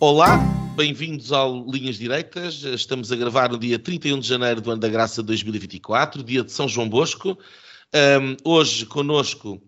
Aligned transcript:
Olá, 0.00 0.38
bem-vindos 0.76 1.32
ao 1.32 1.68
Linhas 1.68 1.98
Direitas. 1.98 2.62
Estamos 2.62 3.10
a 3.10 3.16
gravar 3.16 3.50
no 3.50 3.58
dia 3.58 3.80
31 3.80 4.20
de 4.20 4.28
janeiro 4.28 4.60
do 4.60 4.70
ano 4.70 4.80
da 4.80 4.88
graça 4.88 5.24
2024, 5.24 6.22
dia 6.22 6.44
de 6.44 6.52
São 6.52 6.68
João 6.68 6.88
Bosco. 6.88 7.36
Um, 7.92 8.36
hoje 8.48 8.86
conosco 8.86 9.60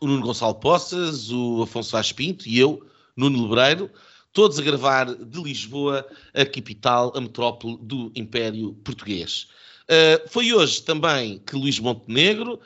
o 0.00 0.06
Nuno 0.08 0.22
Gonçalo 0.22 0.56
Poças, 0.56 1.30
o 1.30 1.62
Afonso 1.62 1.92
Vaz 1.92 2.10
Pinto 2.10 2.48
e 2.48 2.58
eu, 2.58 2.84
Nuno 3.16 3.40
Lebreiro, 3.44 3.88
todos 4.32 4.58
a 4.58 4.62
gravar 4.62 5.14
de 5.14 5.40
Lisboa, 5.40 6.04
a 6.34 6.44
capital, 6.44 7.12
a 7.14 7.20
metrópole 7.20 7.78
do 7.82 8.10
Império 8.16 8.74
Português. 8.82 9.46
Uh, 9.84 10.28
foi 10.28 10.52
hoje 10.52 10.82
também 10.82 11.38
que 11.38 11.54
Luís 11.54 11.78
Montenegro 11.78 12.58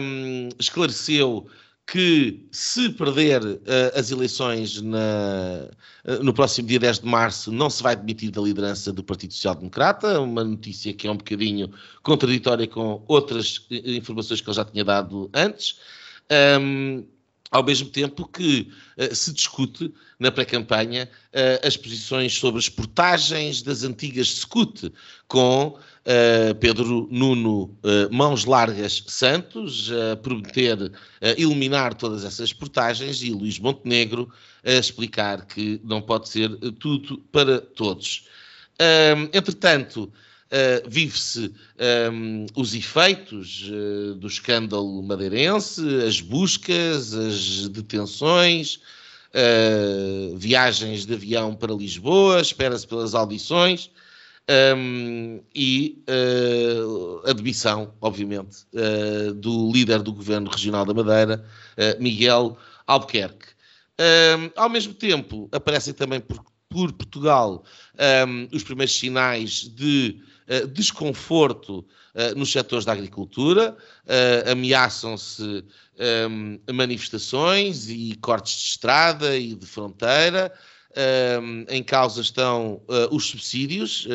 um, 0.00 0.50
esclareceu 0.56 1.48
que 1.90 2.46
se 2.52 2.90
perder 2.90 3.42
uh, 3.42 3.58
as 3.94 4.10
eleições 4.10 4.82
na, 4.82 5.68
uh, 6.04 6.22
no 6.22 6.34
próximo 6.34 6.68
dia 6.68 6.78
10 6.78 7.00
de 7.00 7.06
março 7.06 7.50
não 7.50 7.70
se 7.70 7.82
vai 7.82 7.96
demitir 7.96 8.30
da 8.30 8.42
liderança 8.42 8.92
do 8.92 9.02
Partido 9.02 9.32
Social 9.32 9.54
Democrata, 9.54 10.20
uma 10.20 10.44
notícia 10.44 10.92
que 10.92 11.08
é 11.08 11.10
um 11.10 11.16
bocadinho 11.16 11.70
contraditória 12.02 12.66
com 12.66 13.02
outras 13.08 13.66
informações 13.70 14.42
que 14.42 14.50
ele 14.50 14.56
já 14.56 14.66
tinha 14.66 14.84
dado 14.84 15.30
antes. 15.32 15.78
Um, 16.60 17.06
ao 17.50 17.62
mesmo 17.62 17.88
tempo 17.88 18.28
que 18.28 18.70
uh, 18.96 19.14
se 19.14 19.32
discute 19.32 19.92
na 20.18 20.30
pré-campanha 20.30 21.08
uh, 21.32 21.66
as 21.66 21.76
posições 21.76 22.34
sobre 22.34 22.58
as 22.58 22.68
portagens 22.68 23.62
das 23.62 23.82
antigas 23.84 24.28
SCUT, 24.28 24.92
com 25.26 25.68
uh, 25.68 26.54
Pedro 26.60 27.08
Nuno 27.10 27.76
Mãos 28.10 28.44
Largas 28.44 29.02
Santos 29.06 29.90
a 30.12 30.16
prometer 30.16 30.90
eliminar 31.36 31.94
todas 31.94 32.24
essas 32.24 32.52
portagens 32.52 33.22
e 33.22 33.30
Luís 33.30 33.58
Montenegro 33.58 34.30
a 34.64 34.72
explicar 34.72 35.46
que 35.46 35.80
não 35.84 36.00
pode 36.00 36.28
ser 36.28 36.48
tudo 36.78 37.18
para 37.30 37.60
todos. 37.60 38.26
entretanto, 39.32 40.10
Uh, 40.48 40.88
vive-se 40.88 41.52
um, 42.10 42.46
os 42.56 42.74
efeitos 42.74 43.68
uh, 43.68 44.14
do 44.14 44.26
escândalo 44.26 45.02
madeirense, 45.02 45.82
as 46.06 46.22
buscas, 46.22 47.12
as 47.12 47.68
detenções, 47.68 48.76
uh, 49.34 50.34
viagens 50.38 51.04
de 51.04 51.12
avião 51.12 51.54
para 51.54 51.74
Lisboa, 51.74 52.40
espera-se 52.40 52.86
pelas 52.86 53.14
audições 53.14 53.90
um, 54.74 55.42
e 55.54 56.02
a 57.26 57.32
demissão, 57.34 57.92
obviamente, 58.00 58.64
do 59.36 59.70
líder 59.70 60.02
do 60.02 60.14
governo 60.14 60.50
regional 60.50 60.86
da 60.86 60.94
Madeira, 60.94 61.44
Miguel 62.00 62.56
Albuquerque. 62.86 63.48
ao 64.56 64.70
mesmo 64.70 64.94
tempo, 64.94 65.50
aparecem 65.52 65.92
também 65.92 66.18
por, 66.18 66.42
por 66.70 66.90
Portugal 66.92 67.62
um, 68.26 68.48
os 68.56 68.62
primeiros 68.62 68.98
sinais 68.98 69.68
de 69.68 70.18
uh, 70.48 70.66
desconforto 70.68 71.78
uh, 72.14 72.36
nos 72.36 72.50
setores 72.50 72.84
da 72.84 72.92
agricultura, 72.92 73.76
uh, 74.04 74.50
ameaçam-se 74.50 75.64
manifestações 76.72 77.88
e 77.88 78.14
cortes 78.20 78.52
de 78.52 78.68
estrada 78.68 79.36
e 79.36 79.52
de 79.56 79.66
fronteira. 79.66 80.52
Um, 81.42 81.64
em 81.68 81.82
causa 81.82 82.20
estão 82.20 82.80
os 83.10 83.26
subsídios, 83.26 84.06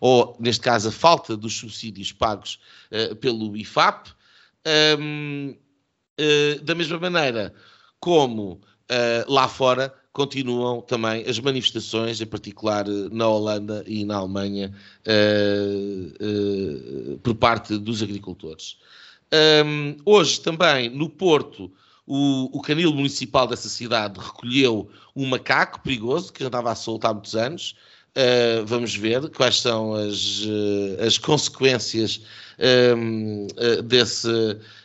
ou 0.00 0.34
neste 0.40 0.62
caso 0.62 0.88
a 0.88 0.92
falta 0.92 1.36
dos 1.36 1.54
subsídios 1.54 2.10
pagos 2.10 2.58
pelo 3.20 3.54
IFAP. 3.54 4.08
Um, 4.98 5.54
da 6.62 6.74
mesma 6.74 6.98
maneira 6.98 7.52
como 8.00 8.62
lá 9.28 9.46
fora 9.46 9.94
continuam 10.12 10.80
também 10.80 11.24
as 11.28 11.38
manifestações, 11.38 12.20
em 12.20 12.26
particular 12.26 12.86
eh, 12.86 13.08
na 13.10 13.28
Holanda 13.28 13.84
e 13.86 14.04
na 14.04 14.16
Alemanha, 14.16 14.72
uh, 15.06 16.12
uh, 17.14 17.18
por 17.18 17.34
parte 17.34 17.78
dos 17.78 18.02
agricultores. 18.02 18.76
Um, 19.64 19.96
hoje 20.04 20.40
também 20.40 20.90
no 20.90 21.08
Porto, 21.08 21.70
o, 22.04 22.58
o, 22.58 22.60
canil 22.60 22.92
municipal 22.92 23.46
dessa 23.46 23.68
cidade 23.68 24.18
recolheu 24.18 24.90
um 25.14 25.26
macaco 25.26 25.80
perigoso 25.80 26.32
que 26.32 26.42
andava 26.42 26.72
a 26.72 26.74
soltar 26.74 27.12
há 27.12 27.14
muitos 27.14 27.36
anos. 27.36 27.76
Uh, 28.10 28.66
vamos 28.66 28.96
ver 28.96 29.30
quais 29.30 29.60
são 29.60 29.94
as, 29.94 30.42
as 31.06 31.16
consequências 31.16 32.20
um, 32.96 33.46
desse, 33.84 34.28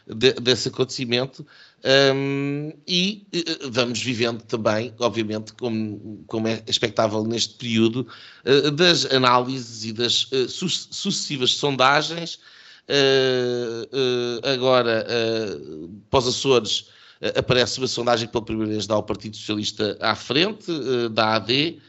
de, 0.08 0.34
desse 0.34 0.68
acontecimento. 0.68 1.44
Um, 1.86 2.74
e 2.88 3.28
uh, 3.36 3.70
vamos 3.70 4.02
vivendo 4.02 4.42
também, 4.42 4.92
obviamente, 5.00 5.54
como, 5.54 6.24
como 6.26 6.48
é 6.48 6.64
expectável 6.66 7.24
neste 7.24 7.54
período, 7.56 8.08
uh, 8.44 8.72
das 8.72 9.06
análises 9.06 9.86
e 9.86 9.94
das 9.94 10.24
uh, 10.32 10.50
su 10.50 10.68
sucessivas 10.68 11.52
sondagens. 11.52 12.40
agora, 14.44 15.08
para 16.12 16.20
os 16.20 16.28
Açores, 16.28 16.86
aparece 17.36 17.80
uma 17.80 17.88
sondagem 17.88 18.28
que 18.28 18.32
pela 18.32 18.46
primeira 18.46 18.72
vez 18.72 18.86
dá 18.86 18.96
o 18.96 19.02
Partido 19.02 19.36
Socialista 19.36 19.98
à 20.00 20.16
frente, 20.16 20.72
da 21.10 21.34
AD, 21.34 21.80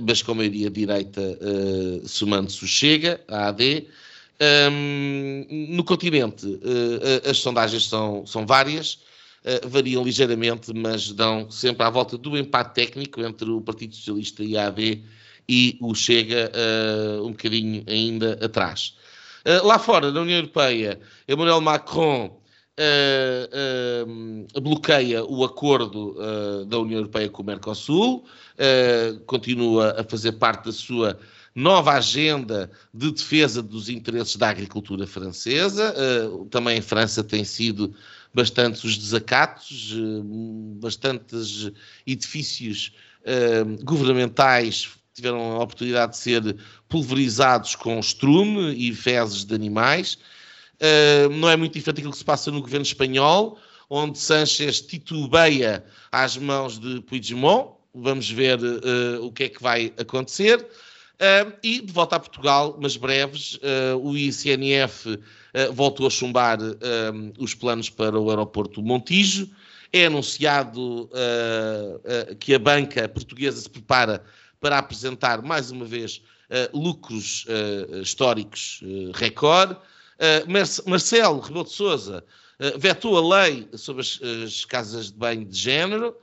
mas 0.00 0.20
com 0.20 0.32
a 0.32 0.34
maioria 0.34 0.68
direita 0.68 1.22
somando-se 2.04 2.66
Chega, 2.66 3.20
a 3.28 3.48
AD. 3.48 3.86
Um, 4.72 5.46
no 5.76 5.84
continente, 5.84 6.58
as 7.30 7.38
sondagens 7.38 7.88
são, 7.88 8.26
são 8.26 8.44
várias. 8.44 8.98
Uh, 9.44 9.68
variam 9.68 10.04
ligeiramente, 10.04 10.72
mas 10.72 11.10
dão 11.10 11.50
sempre 11.50 11.84
à 11.84 11.90
volta 11.90 12.16
do 12.16 12.38
empate 12.38 12.74
técnico 12.74 13.20
entre 13.22 13.50
o 13.50 13.60
Partido 13.60 13.92
Socialista 13.92 14.44
e 14.44 14.56
a 14.56 14.68
AD 14.68 15.02
e 15.48 15.76
o 15.80 15.92
Chega 15.96 16.52
uh, 16.54 17.26
um 17.26 17.32
bocadinho 17.32 17.82
ainda 17.88 18.38
atrás. 18.40 18.94
Uh, 19.44 19.66
lá 19.66 19.80
fora, 19.80 20.12
na 20.12 20.20
União 20.20 20.38
Europeia, 20.38 21.00
Emmanuel 21.28 21.60
Macron 21.60 22.40
bloqueia 24.62 25.24
o 25.24 25.44
acordo 25.44 26.16
da 26.66 26.78
União 26.78 26.98
Europeia 26.98 27.28
com 27.28 27.42
o 27.42 27.46
Mercosul, 27.46 28.24
continua 29.26 30.00
a 30.00 30.04
fazer 30.04 30.32
parte 30.32 30.64
da 30.64 30.72
sua 30.72 31.18
nova 31.54 31.92
agenda 31.92 32.70
de 32.92 33.12
defesa 33.12 33.62
dos 33.62 33.90
interesses 33.90 34.36
da 34.36 34.48
agricultura 34.48 35.06
francesa. 35.06 35.94
também 36.50 36.78
a 36.78 36.82
França 36.82 37.22
tem 37.22 37.44
sido 37.44 37.94
bastantes 38.34 38.82
os 38.84 38.96
desacatos, 38.96 39.94
eh, 39.94 40.22
bastantes 40.80 41.70
edifícios 42.06 42.92
uh, 43.22 43.84
governamentais 43.84 44.90
tiveram 45.12 45.52
a 45.52 45.62
oportunidade 45.62 46.12
de 46.12 46.18
ser 46.18 46.56
pulverizados 46.88 47.74
com 47.76 47.98
estrume 47.98 48.74
e 48.74 48.94
fezes 48.94 49.44
de 49.44 49.54
animais. 49.54 50.14
Uh, 50.80 51.28
não 51.30 51.48
é 51.48 51.56
muito 51.56 51.74
diferente 51.74 51.96
daquilo 51.96 52.12
que 52.12 52.18
se 52.18 52.24
passa 52.24 52.50
no 52.50 52.62
governo 52.62 52.84
espanhol, 52.84 53.58
onde 53.90 54.18
Sanchez 54.18 54.80
titubeia 54.80 55.84
às 56.10 56.36
mãos 56.36 56.78
de 56.78 57.00
Puigdemont. 57.02 57.74
Vamos 57.94 58.30
ver 58.30 58.58
o 59.20 59.30
que 59.30 59.44
é 59.44 59.48
que 59.50 59.62
vai 59.62 59.92
acontecer. 59.98 60.66
Uh, 61.22 61.52
e 61.62 61.80
de 61.80 61.92
volta 61.92 62.16
a 62.16 62.18
Portugal, 62.18 62.76
mas 62.80 62.96
breves, 62.96 63.54
uh, 63.54 63.96
o 64.02 64.16
ICNF 64.16 65.08
uh, 65.08 65.72
voltou 65.72 66.08
a 66.08 66.10
chumbar 66.10 66.58
os 67.38 67.54
planos 67.54 67.88
para 67.88 68.18
o 68.18 68.28
aeroporto 68.28 68.82
Montijo. 68.82 69.48
É 69.92 70.06
anunciado 70.06 71.10
que 72.40 72.54
a 72.54 72.58
banca 72.58 73.06
portuguesa 73.06 73.60
se 73.60 73.68
prepara 73.68 74.24
para 74.58 74.78
apresentar 74.78 75.42
mais 75.42 75.70
uma 75.70 75.84
vez 75.84 76.22
lucros 76.72 77.44
históricos 78.02 78.80
recorde. 79.12 79.76
Marcelo 80.86 81.40
Rebelo 81.40 81.64
de 81.64 81.72
Souza 81.72 82.24
vetou 82.78 83.18
a 83.18 83.42
lei 83.42 83.68
sobre 83.74 84.00
as, 84.00 84.18
as 84.22 84.64
casas 84.64 85.12
de 85.12 85.18
banho 85.18 85.44
de 85.44 85.58
género 85.58 86.16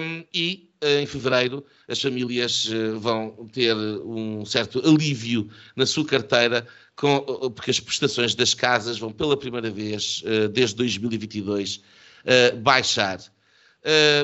um, 0.00 0.24
e 0.32 0.65
em 0.82 1.06
fevereiro 1.06 1.64
as 1.88 2.00
famílias 2.00 2.68
eh, 2.70 2.90
vão 2.98 3.48
ter 3.52 3.74
um 3.76 4.44
certo 4.44 4.80
alívio 4.86 5.48
na 5.74 5.86
sua 5.86 6.04
carteira, 6.04 6.66
com, 6.94 7.20
porque 7.54 7.70
as 7.70 7.80
prestações 7.80 8.34
das 8.34 8.54
casas 8.54 8.98
vão 8.98 9.10
pela 9.10 9.36
primeira 9.36 9.70
vez 9.70 10.22
eh, 10.26 10.48
desde 10.48 10.76
2022 10.76 11.80
eh, 12.24 12.52
baixar. 12.52 13.20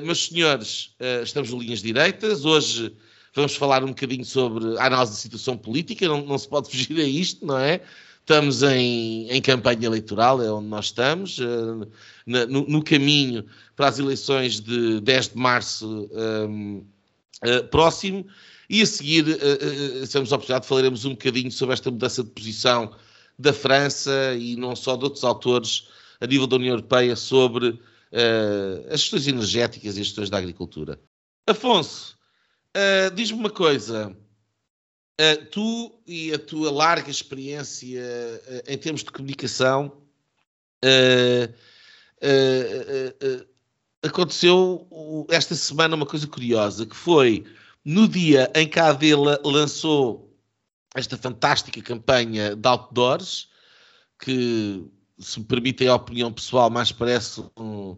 Meus 0.02 0.26
senhores, 0.26 0.92
estamos 1.22 1.50
no 1.50 1.60
Linhas 1.60 1.80
Direitas. 1.80 2.44
Hoje 2.44 2.92
vamos 3.32 3.54
falar 3.54 3.84
um 3.84 3.90
bocadinho 3.90 4.24
sobre 4.24 4.76
a 4.76 4.86
análise 4.86 5.12
da 5.12 5.18
situação 5.18 5.56
política. 5.56 6.08
Não, 6.08 6.20
não 6.26 6.36
se 6.36 6.48
pode 6.48 6.68
fugir 6.68 6.98
a 6.98 7.04
isto, 7.04 7.46
não 7.46 7.56
é? 7.56 7.80
Estamos 8.22 8.62
em, 8.62 9.28
em 9.28 9.42
campanha 9.42 9.86
eleitoral, 9.86 10.40
é 10.40 10.50
onde 10.50 10.68
nós 10.68 10.86
estamos, 10.86 11.38
uh, 11.38 11.86
na, 12.24 12.46
no, 12.46 12.66
no, 12.68 12.82
caminho 12.82 13.44
para 13.74 13.88
as 13.88 13.98
eleições 13.98 14.60
de 14.60 15.00
10 15.00 15.30
de 15.30 15.36
março 15.36 16.08
um, 16.48 16.86
próximo. 17.70 18.24
E 18.70 18.80
a 18.80 18.86
seguir, 18.86 19.24
uh, 19.26 20.08
temos 20.08 20.32
a 20.32 20.36
oportunidade, 20.36 20.66
falaremos 20.66 21.04
um 21.04 21.10
bocadinho 21.10 21.50
sobre 21.50 21.74
esta 21.74 21.90
mudança 21.90 22.22
de 22.22 22.30
posição 22.30 22.94
da 23.38 23.52
França 23.52 24.34
e 24.38 24.56
não 24.56 24.76
só 24.76 24.96
de 24.96 25.04
outros 25.04 25.24
autores 25.24 25.88
a 26.20 26.26
nível 26.26 26.46
da 26.46 26.56
União 26.56 26.74
Europeia 26.74 27.16
sobre 27.16 27.68
uh, 27.68 28.86
as 28.86 29.02
questões 29.02 29.26
energéticas 29.26 29.96
e 29.96 30.00
as 30.00 30.06
questões 30.06 30.30
da 30.30 30.38
agricultura. 30.38 31.00
Afonso, 31.46 32.16
uh, 32.76 33.12
diz-me 33.14 33.38
uma 33.38 33.50
coisa. 33.50 34.16
Uh, 35.22 35.44
tu 35.46 36.02
e 36.04 36.32
a 36.32 36.38
tua 36.38 36.72
larga 36.72 37.10
experiência 37.10 38.00
em 38.66 38.76
termos 38.76 39.04
de 39.04 39.12
comunicação 39.12 40.02
aconteceu 44.02 44.88
esta 45.30 45.54
semana 45.54 45.94
uma 45.94 46.06
coisa 46.06 46.26
curiosa 46.26 46.86
que 46.86 46.96
foi 46.96 47.44
no 47.84 48.08
dia 48.08 48.50
em 48.54 48.66
que 48.66 48.80
a 48.80 48.88
Adela 48.88 49.40
lançou 49.44 50.36
esta 50.94 51.16
fantástica 51.16 51.80
campanha 51.82 52.56
de 52.56 52.68
outdoors 52.68 53.48
que 54.18 54.84
se 55.18 55.40
me 55.40 55.46
permitem 55.46 55.88
a 55.88 55.94
opinião 55.94 56.32
pessoal, 56.32 56.70
mais 56.70 56.92
parece 56.92 57.42
um, 57.56 57.96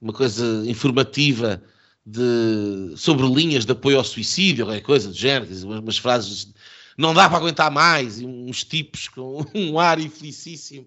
uma 0.00 0.12
coisa 0.12 0.64
informativa 0.68 1.62
de, 2.10 2.96
sobre 2.96 3.26
linhas 3.26 3.66
de 3.66 3.72
apoio 3.72 3.98
ao 3.98 4.04
suicídio, 4.04 4.64
qualquer 4.64 4.80
coisa 4.80 5.08
do 5.08 5.14
género, 5.14 5.52
umas, 5.80 5.98
frases 5.98 6.52
não 6.96 7.12
dá 7.12 7.28
para 7.28 7.36
aguentar 7.36 7.70
mais, 7.70 8.20
e 8.20 8.24
uns 8.24 8.64
tipos 8.64 9.08
com 9.08 9.44
um 9.54 9.78
ar 9.78 9.98
infelicíssimo. 10.00 10.86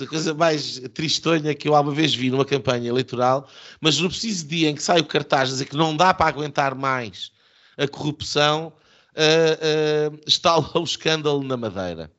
A 0.00 0.06
coisa 0.06 0.32
mais 0.32 0.78
tristonha 0.94 1.54
que 1.54 1.68
eu 1.68 1.74
alguma 1.74 1.94
vez 1.94 2.14
vi 2.14 2.30
numa 2.30 2.46
campanha 2.46 2.88
eleitoral, 2.88 3.46
mas 3.78 3.98
no 3.98 4.08
preciso 4.08 4.46
dia 4.46 4.70
em 4.70 4.74
que 4.74 4.82
sai 4.82 5.00
o 5.00 5.04
cartaz 5.04 5.50
a 5.50 5.52
dizer 5.52 5.66
que 5.66 5.76
não 5.76 5.94
dá 5.94 6.14
para 6.14 6.28
aguentar 6.28 6.74
mais 6.74 7.30
a 7.76 7.86
corrupção, 7.86 8.72
uh, 9.14 10.14
uh, 10.14 10.20
está 10.26 10.56
lá 10.56 10.72
o 10.80 10.84
escândalo 10.84 11.42
na 11.42 11.58
Madeira. 11.58 12.10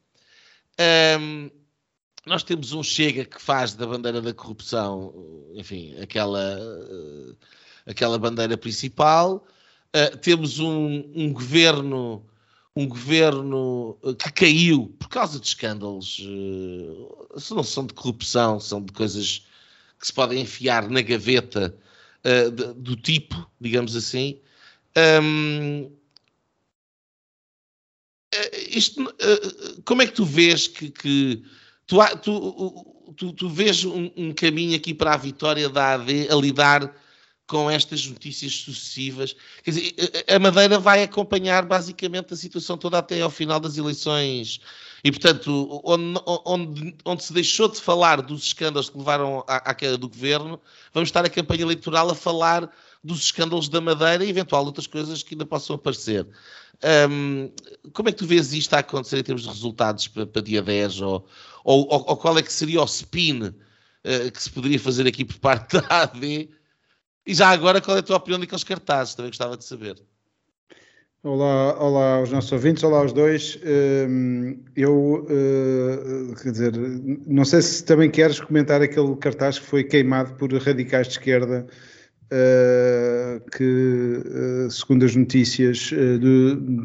Um, 1.19 1.50
nós 2.25 2.44
temos 2.44 2.71
um 2.71 2.83
Chega 2.83 3.25
que 3.25 3.41
faz 3.41 3.73
da 3.73 3.88
bandeira 3.88 4.21
da 4.21 4.33
corrupção, 4.33 5.13
enfim, 5.55 5.95
aquela, 6.00 6.57
uh, 6.59 7.35
aquela 7.85 8.18
bandeira 8.18 8.57
principal. 8.57 9.45
Uh, 9.95 10.18
temos 10.18 10.59
um, 10.59 11.03
um, 11.15 11.31
governo 11.31 12.25
um 12.75 12.88
governo 12.88 13.97
que 14.18 14.31
caiu 14.31 14.95
por 14.97 15.07
causa 15.07 15.39
de 15.39 15.45
escândalos, 15.45 16.19
uh, 16.19 17.53
não 17.53 17.63
são 17.63 17.85
de 17.85 17.94
corrupção, 17.94 18.59
são 18.59 18.83
de 18.83 18.91
coisas 18.91 19.45
que 20.00 20.07
se 20.07 20.13
podem 20.13 20.41
enfiar 20.41 20.89
na 20.89 21.01
gaveta 21.01 21.77
de, 22.24 22.74
do 22.74 22.95
tipo, 22.95 23.50
digamos 23.59 23.95
assim. 23.95 24.39
Um, 25.21 25.91
isto, 28.69 29.13
como 29.86 30.01
é 30.01 30.07
que 30.07 30.13
tu 30.13 30.25
vês 30.25 30.68
que, 30.68 30.89
que 30.89 31.44
Tu, 31.86 31.97
tu, 32.21 33.13
tu, 33.18 33.33
tu 33.33 33.50
vês 33.50 33.83
um, 33.83 34.09
um, 34.15 34.33
caminho 34.33 34.75
aqui 34.75 34.94
para 34.94 35.13
a 35.13 35.18
vitória 35.18 35.68
da 35.69 35.95
AD 35.95 36.29
a 36.29 36.36
lidar 36.36 36.95
com 37.48 37.69
estas 37.69 38.06
notícias 38.07 38.54
sucessivas. 38.56 39.36
Quer 39.63 39.72
dizer, 39.72 39.94
a 40.28 40.40
Madeira 40.40 40.80
vai 40.80 41.04
acompanhar 41.04 41.66
basicamente 41.66 42.34
a 42.34 42.38
situação 42.38 42.78
toda 42.78 42.98
até 42.98 43.22
ao 43.22 43.30
final 43.30 43.60
das 43.60 43.78
eleições. 43.78 44.62
E, 45.04 45.12
portanto, 45.12 45.81
onde, 45.84 46.19
onde, 46.25 46.95
onde 47.04 47.24
se 47.24 47.34
deixou 47.34 47.68
de 47.68 47.81
falar 47.81 48.22
dos 48.22 48.44
escândalos 48.44 48.90
que 48.90 48.98
levaram 48.98 49.44
à, 49.48 49.57
à 49.57 49.74
queda 49.74 49.98
do 49.98 50.07
governo, 50.07 50.60
vamos 50.94 51.10
estar 51.10 51.25
a 51.25 51.30
campanha 51.30 51.63
eleitoral 51.63 52.10
a 52.10 52.16
falar 52.16 52.72
dos 53.04 53.25
escândalos 53.25 53.68
da 53.68 53.81
Madeira 53.81 54.24
e 54.24 54.30
eventual 54.30 54.66
outras 54.66 54.88
coisas 54.88 55.22
que 55.22 55.34
ainda 55.34 55.46
possam 55.46 55.75
aparecer. 55.75 56.25
Um, 57.10 57.51
como 57.92 58.10
é 58.10 58.12
que 58.12 58.18
tu 58.18 58.25
vês 58.25 58.54
isto 58.54 58.74
a 58.74 58.80
acontecer 58.80 59.18
em 59.18 59.24
termos 59.24 59.44
de 59.44 59.50
resultados 59.50 60.07
para, 60.07 60.25
para 60.25 60.42
dia 60.42 60.62
10? 60.62 61.01
Ou, 61.01 61.28
ou, 61.66 61.88
ou, 61.89 62.18
qual 62.18 62.38
é 62.38 62.42
que 62.42 62.51
seria 62.51 62.81
o 62.81 62.86
spin 62.86 63.44
uh, 63.44 64.31
que 64.31 64.42
se 64.42 64.50
poderia 64.50 64.80
fazer 64.80 65.06
aqui 65.06 65.25
por 65.25 65.38
parte 65.39 65.80
da 65.81 66.04
AD? 66.04 66.50
E 67.25 67.34
já 67.34 67.50
agora, 67.50 67.80
qual 67.80 67.96
é 67.96 68.02
a 68.02 68.04
tua 68.04 68.18
opinião 68.18 68.40
daqueles 68.40 68.64
cartazes? 68.64 69.16
Também 69.16 69.30
gostava 69.30 69.56
de 69.56 69.64
saber. 69.64 69.96
Olá, 71.24 71.81
olá 71.81 72.16
aos 72.16 72.30
nossos 72.31 72.52
ouvintes, 72.52 72.84
olá 72.84 73.00
aos 73.00 73.14
dois. 73.14 73.58
Eu, 74.75 75.25
eh, 75.30 76.34
quer 76.44 76.52
dizer, 76.52 76.74
não 77.25 77.46
sei 77.46 77.62
se 77.62 77.86
também 77.86 78.12
queres 78.12 78.42
comentar 78.42 78.81
aquele 78.81 79.16
cartaz 79.16 79.58
que 79.58 79.66
foi 79.66 79.86
queimado 79.86 80.34
por 80.34 80.52
radicais 80.54 81.08
de 81.08 81.14
esquerda 81.14 81.66
Uh, 82.34 83.40
que, 83.52 84.24
uh, 84.25 84.72
segundo 84.72 85.06
as 85.06 85.16
notícias 85.16 85.92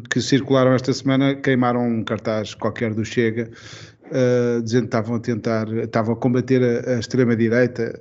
que 0.07 0.21
circularam 0.21 0.73
esta 0.73 0.93
semana, 0.93 1.33
queimaram 1.33 1.87
um 1.87 2.03
cartaz 2.03 2.53
qualquer 2.53 2.93
do 2.93 3.03
Chega, 3.03 3.49
dizendo 4.63 4.81
que 4.81 4.87
estavam 4.87 5.15
a 5.15 5.19
tentar, 5.19 5.67
estavam 5.77 6.13
a 6.13 6.17
combater 6.17 6.61
a, 6.63 6.95
a 6.95 6.99
extrema-direita, 6.99 7.99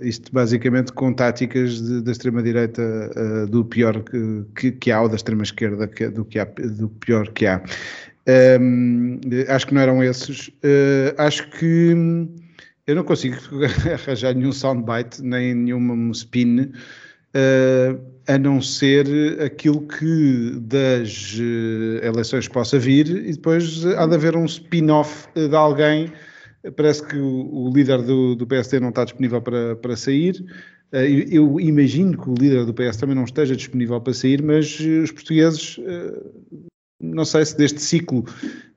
isto 0.00 0.32
basicamente 0.32 0.92
com 0.92 1.12
táticas 1.12 1.80
da 2.02 2.12
extrema-direita 2.12 3.46
do 3.48 3.64
pior 3.64 4.02
que, 4.02 4.44
que, 4.54 4.72
que, 4.72 4.90
há, 4.90 5.02
ou 5.02 5.08
da 5.08 5.16
extrema-esquerda 5.16 5.86
do, 6.10 6.24
que 6.24 6.44
do 6.44 6.88
pior 6.88 7.28
que 7.28 7.46
há. 7.46 7.62
Um, 8.60 9.18
acho 9.48 9.66
que 9.66 9.74
não 9.74 9.80
eram 9.80 10.04
esses. 10.04 10.50
acho 11.18 11.50
que 11.50 11.94
eu 12.90 12.96
não 12.96 13.04
consigo 13.04 13.36
arranjar 13.92 14.34
nenhum 14.34 14.52
soundbite, 14.52 15.22
nem 15.22 15.54
nenhum 15.54 16.10
spin, 16.10 16.60
uh, 16.60 18.00
a 18.30 18.38
não 18.38 18.62
ser 18.62 19.06
aquilo 19.42 19.80
que 19.88 20.52
das 20.60 21.34
uh, 21.38 22.04
eleições 22.04 22.46
possa 22.46 22.78
vir 22.78 23.08
e 23.08 23.32
depois 23.32 23.84
há 23.84 24.06
de 24.06 24.14
haver 24.14 24.36
um 24.36 24.44
spin-off 24.44 25.26
de 25.34 25.54
alguém. 25.54 26.12
Parece 26.76 27.04
que 27.04 27.16
o, 27.16 27.52
o 27.52 27.72
líder 27.72 28.02
do, 28.02 28.36
do, 28.36 28.46
PSD 28.46 28.78
não 28.78 28.90
está 28.90 29.04
disponível 29.04 29.42
para, 29.42 29.74
para 29.74 29.96
sair. 29.96 30.44
Uh, 30.92 31.26
eu 31.28 31.58
imagino 31.58 32.16
que 32.16 32.30
o 32.30 32.34
líder 32.34 32.64
do 32.64 32.72
PS 32.72 32.98
também 32.98 33.16
não 33.16 33.24
esteja 33.24 33.56
disponível 33.56 34.00
para 34.00 34.14
sair, 34.14 34.40
mas 34.42 34.78
os 34.78 35.10
portugueses 35.10 35.80
não 37.00 37.24
sei 37.24 37.44
se 37.44 37.56
deste 37.56 37.80
ciclo 37.80 38.24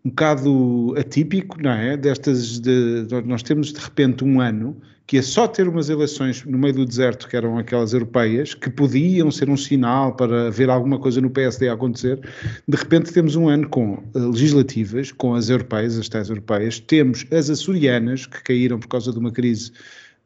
um 0.03 0.10
bocado 0.10 0.95
atípico, 0.98 1.62
não 1.62 1.72
é? 1.72 1.95
Destas, 1.95 2.60
de, 2.60 3.05
nós 3.25 3.43
temos 3.43 3.72
de 3.72 3.79
repente 3.79 4.24
um 4.24 4.41
ano 4.41 4.81
que 5.05 5.17
é 5.17 5.22
só 5.22 5.48
ter 5.48 5.67
umas 5.67 5.89
eleições 5.89 6.45
no 6.45 6.57
meio 6.57 6.74
do 6.74 6.86
deserto, 6.86 7.27
que 7.27 7.36
eram 7.36 7.57
aquelas 7.57 7.93
europeias, 7.93 8.53
que 8.53 8.69
podiam 8.69 9.29
ser 9.29 9.50
um 9.50 9.57
sinal 9.57 10.15
para 10.15 10.50
ver 10.50 10.69
alguma 10.69 10.98
coisa 10.98 11.19
no 11.19 11.29
PSD 11.29 11.67
a 11.67 11.74
acontecer. 11.74 12.19
De 12.67 12.77
repente 12.77 13.12
temos 13.12 13.36
um 13.36 13.50
ano 13.50 13.67
com 13.67 14.01
eh, 14.15 14.19
legislativas, 14.19 15.12
com 15.12 15.36
as 15.36 15.50
europeias, 15.50 15.98
as 15.98 16.07
tais 16.07 16.29
europeias, 16.29 16.79
temos 16.79 17.25
as 17.31 17.50
açorianas, 17.50 18.25
que 18.25 18.41
caíram 18.43 18.79
por 18.79 18.88
causa 18.88 19.12
de 19.12 19.19
uma 19.19 19.31
crise 19.31 19.72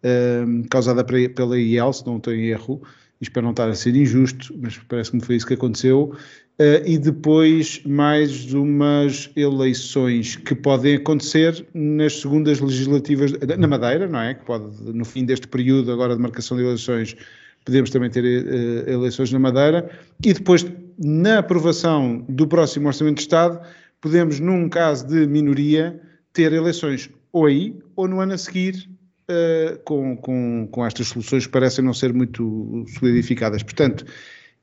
um, 0.03 0.61
eh, 0.61 0.67
causada 0.69 1.03
pela 1.03 1.57
IEL, 1.57 1.91
se 1.91 2.05
não 2.05 2.17
estou 2.17 2.33
em 2.33 2.45
erro, 2.45 2.81
espero 3.19 3.45
não 3.45 3.51
estar 3.51 3.67
a 3.67 3.73
ser 3.73 3.95
injusto, 3.95 4.53
mas 4.61 4.77
parece-me 4.87 5.19
que 5.19 5.25
foi 5.25 5.35
isso 5.37 5.47
que 5.47 5.55
aconteceu, 5.55 6.15
Uh, 6.59 6.81
e 6.87 6.97
depois 6.97 7.83
mais 7.85 8.51
umas 8.51 9.29
eleições 9.35 10.35
que 10.37 10.55
podem 10.55 10.95
acontecer 10.95 11.67
nas 11.71 12.19
segundas 12.19 12.59
legislativas 12.59 13.31
na 13.59 13.67
Madeira, 13.67 14.07
não 14.07 14.19
é? 14.19 14.33
Que 14.33 14.43
pode, 14.43 14.65
no 14.91 15.05
fim 15.05 15.23
deste 15.23 15.47
período 15.47 15.91
agora 15.91 16.15
de 16.15 16.21
marcação 16.21 16.57
de 16.57 16.63
eleições, 16.63 17.15
podemos 17.63 17.91
também 17.91 18.09
ter 18.09 18.23
uh, 18.23 18.89
eleições 18.89 19.31
na 19.31 19.37
Madeira, 19.37 19.87
e 20.25 20.33
depois, 20.33 20.65
na 20.97 21.39
aprovação 21.39 22.25
do 22.27 22.47
próximo 22.47 22.87
Orçamento 22.87 23.17
de 23.17 23.21
Estado, 23.21 23.59
podemos, 24.01 24.39
num 24.39 24.67
caso 24.67 25.05
de 25.05 25.27
minoria, 25.27 26.01
ter 26.33 26.53
eleições 26.53 27.07
ou 27.31 27.45
aí 27.45 27.77
ou 27.95 28.07
no 28.07 28.19
ano 28.19 28.33
a 28.33 28.37
seguir, 28.37 28.89
uh, 29.29 29.77
com, 29.83 30.17
com, 30.17 30.67
com 30.71 30.85
estas 30.85 31.09
soluções 31.09 31.45
que 31.45 31.51
parecem 31.51 31.85
não 31.85 31.93
ser 31.93 32.13
muito 32.13 32.83
solidificadas. 32.97 33.61
Portanto, 33.61 34.05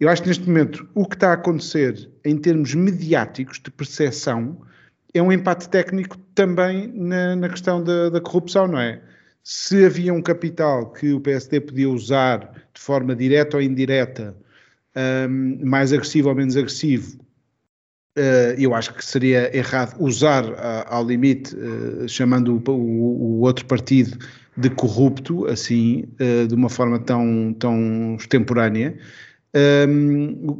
eu 0.04 0.11
acho 0.11 0.20
que 0.20 0.28
neste 0.28 0.46
momento 0.46 0.87
o 0.94 1.06
que 1.06 1.16
está 1.16 1.30
a 1.30 1.32
acontecer 1.32 2.11
em 2.23 2.37
termos 2.37 2.75
mediáticos 2.75 3.58
de 3.58 3.70
percepção 3.70 4.61
é 5.14 5.23
um 5.23 5.32
empate 5.32 5.66
técnico 5.70 6.18
também 6.34 6.92
na, 6.94 7.34
na 7.34 7.49
questão 7.49 7.82
da, 7.82 8.11
da, 8.11 8.20
corrupção, 8.20 8.68
não 8.68 8.78
é? 8.78 9.00
Se 9.42 9.82
havia 9.87 10.12
um 10.12 10.20
capital 10.20 10.92
que 10.92 11.11
o 11.14 11.20
PSD 11.20 11.58
podia 11.61 11.88
usar 11.88 12.52
de 12.75 12.80
forma 12.82 13.16
direta 13.16 13.56
ou 13.56 13.62
indireta, 13.62 14.37
um, 14.94 15.64
mais 15.64 15.90
agressivo 15.90 16.28
ou 16.28 16.34
menos 16.34 16.54
agressivo, 16.54 17.18
uh, 18.18 18.54
eu 18.58 18.75
acho 18.75 18.92
que 18.92 19.02
seria 19.02 19.56
errado 19.56 19.96
usar 19.99 20.44
uh, 20.44 20.84
ao 20.87 21.06
limite, 21.06 21.56
uh, 21.56 22.06
chamando 22.06 22.62
o, 22.66 22.70
o, 22.70 23.38
o, 23.38 23.40
outro 23.40 23.64
partido 23.64 24.18
de 24.54 24.68
corrupto, 24.68 25.46
assim, 25.46 26.04
uh, 26.20 26.46
de 26.46 26.54
uma 26.54 26.68
forma 26.68 26.99
tão, 26.99 27.54
tão 27.58 28.16
extemporânea. 28.16 28.99
Um, 29.56 30.56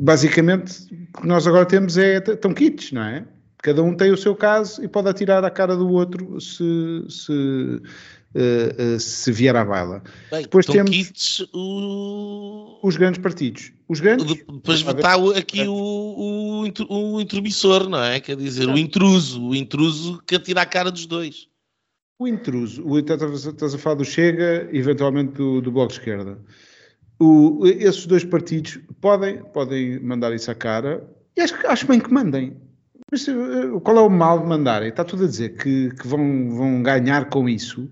basicamente, 0.00 0.82
o 1.16 1.22
que 1.22 1.26
nós 1.26 1.46
agora 1.46 1.64
temos 1.64 1.96
é 1.96 2.20
tão 2.20 2.52
kits, 2.52 2.92
não 2.92 3.02
é? 3.02 3.24
Cada 3.62 3.82
um 3.82 3.94
tem 3.96 4.10
o 4.10 4.16
seu 4.16 4.34
caso 4.34 4.84
e 4.84 4.88
pode 4.88 5.08
atirar 5.08 5.42
à 5.44 5.50
cara 5.50 5.76
do 5.76 5.88
outro 5.88 6.38
se, 6.40 7.04
se, 7.08 7.32
uh, 7.32 8.94
uh, 8.94 9.00
se 9.00 9.30
vier 9.32 9.54
à 9.54 9.64
baila. 9.64 10.02
Bem, 10.30 10.42
Depois 10.42 10.66
temos 10.66 10.90
kits, 10.90 11.46
o... 11.54 12.80
os 12.82 12.96
grandes 12.96 13.22
partidos. 13.22 13.72
Os 13.88 14.00
grandes, 14.00 14.26
Depois 14.26 14.80
está 14.80 15.14
aqui 15.38 15.66
o, 15.66 15.72
o, 15.72 17.14
o 17.14 17.20
intromissor, 17.20 17.88
não 17.88 18.02
é? 18.02 18.20
Quer 18.20 18.36
dizer, 18.36 18.68
o 18.68 18.76
intruso, 18.76 19.40
o 19.48 19.54
intruso 19.54 20.20
que 20.26 20.34
atira 20.34 20.62
à 20.62 20.66
cara 20.66 20.90
dos 20.90 21.06
dois. 21.06 21.46
O 22.18 22.28
intruso, 22.28 22.84
o, 22.84 22.98
estás 22.98 23.74
a 23.74 23.78
falar 23.78 23.96
do 23.96 24.04
Chega, 24.04 24.68
eventualmente 24.72 25.34
do, 25.34 25.60
do 25.60 25.72
Bloco 25.72 25.92
de 25.92 26.00
Esquerda. 26.00 26.38
O, 27.24 27.64
esses 27.64 28.04
dois 28.04 28.24
partidos 28.24 28.80
podem, 29.00 29.38
podem 29.52 30.00
mandar 30.00 30.34
isso 30.34 30.50
à 30.50 30.56
cara 30.56 31.08
e 31.36 31.40
acho, 31.40 31.54
acho 31.68 31.86
bem 31.86 32.00
que 32.00 32.12
mandem. 32.12 32.56
Mas 33.12 33.28
eh, 33.28 33.32
qual 33.84 33.96
é 33.96 34.00
o 34.00 34.10
mal 34.10 34.40
de 34.40 34.46
mandarem? 34.46 34.88
Está 34.88 35.04
tudo 35.04 35.22
a 35.22 35.28
dizer 35.28 35.50
que, 35.50 35.90
que 35.90 36.08
vão, 36.08 36.50
vão 36.50 36.82
ganhar 36.82 37.28
com 37.28 37.48
isso. 37.48 37.88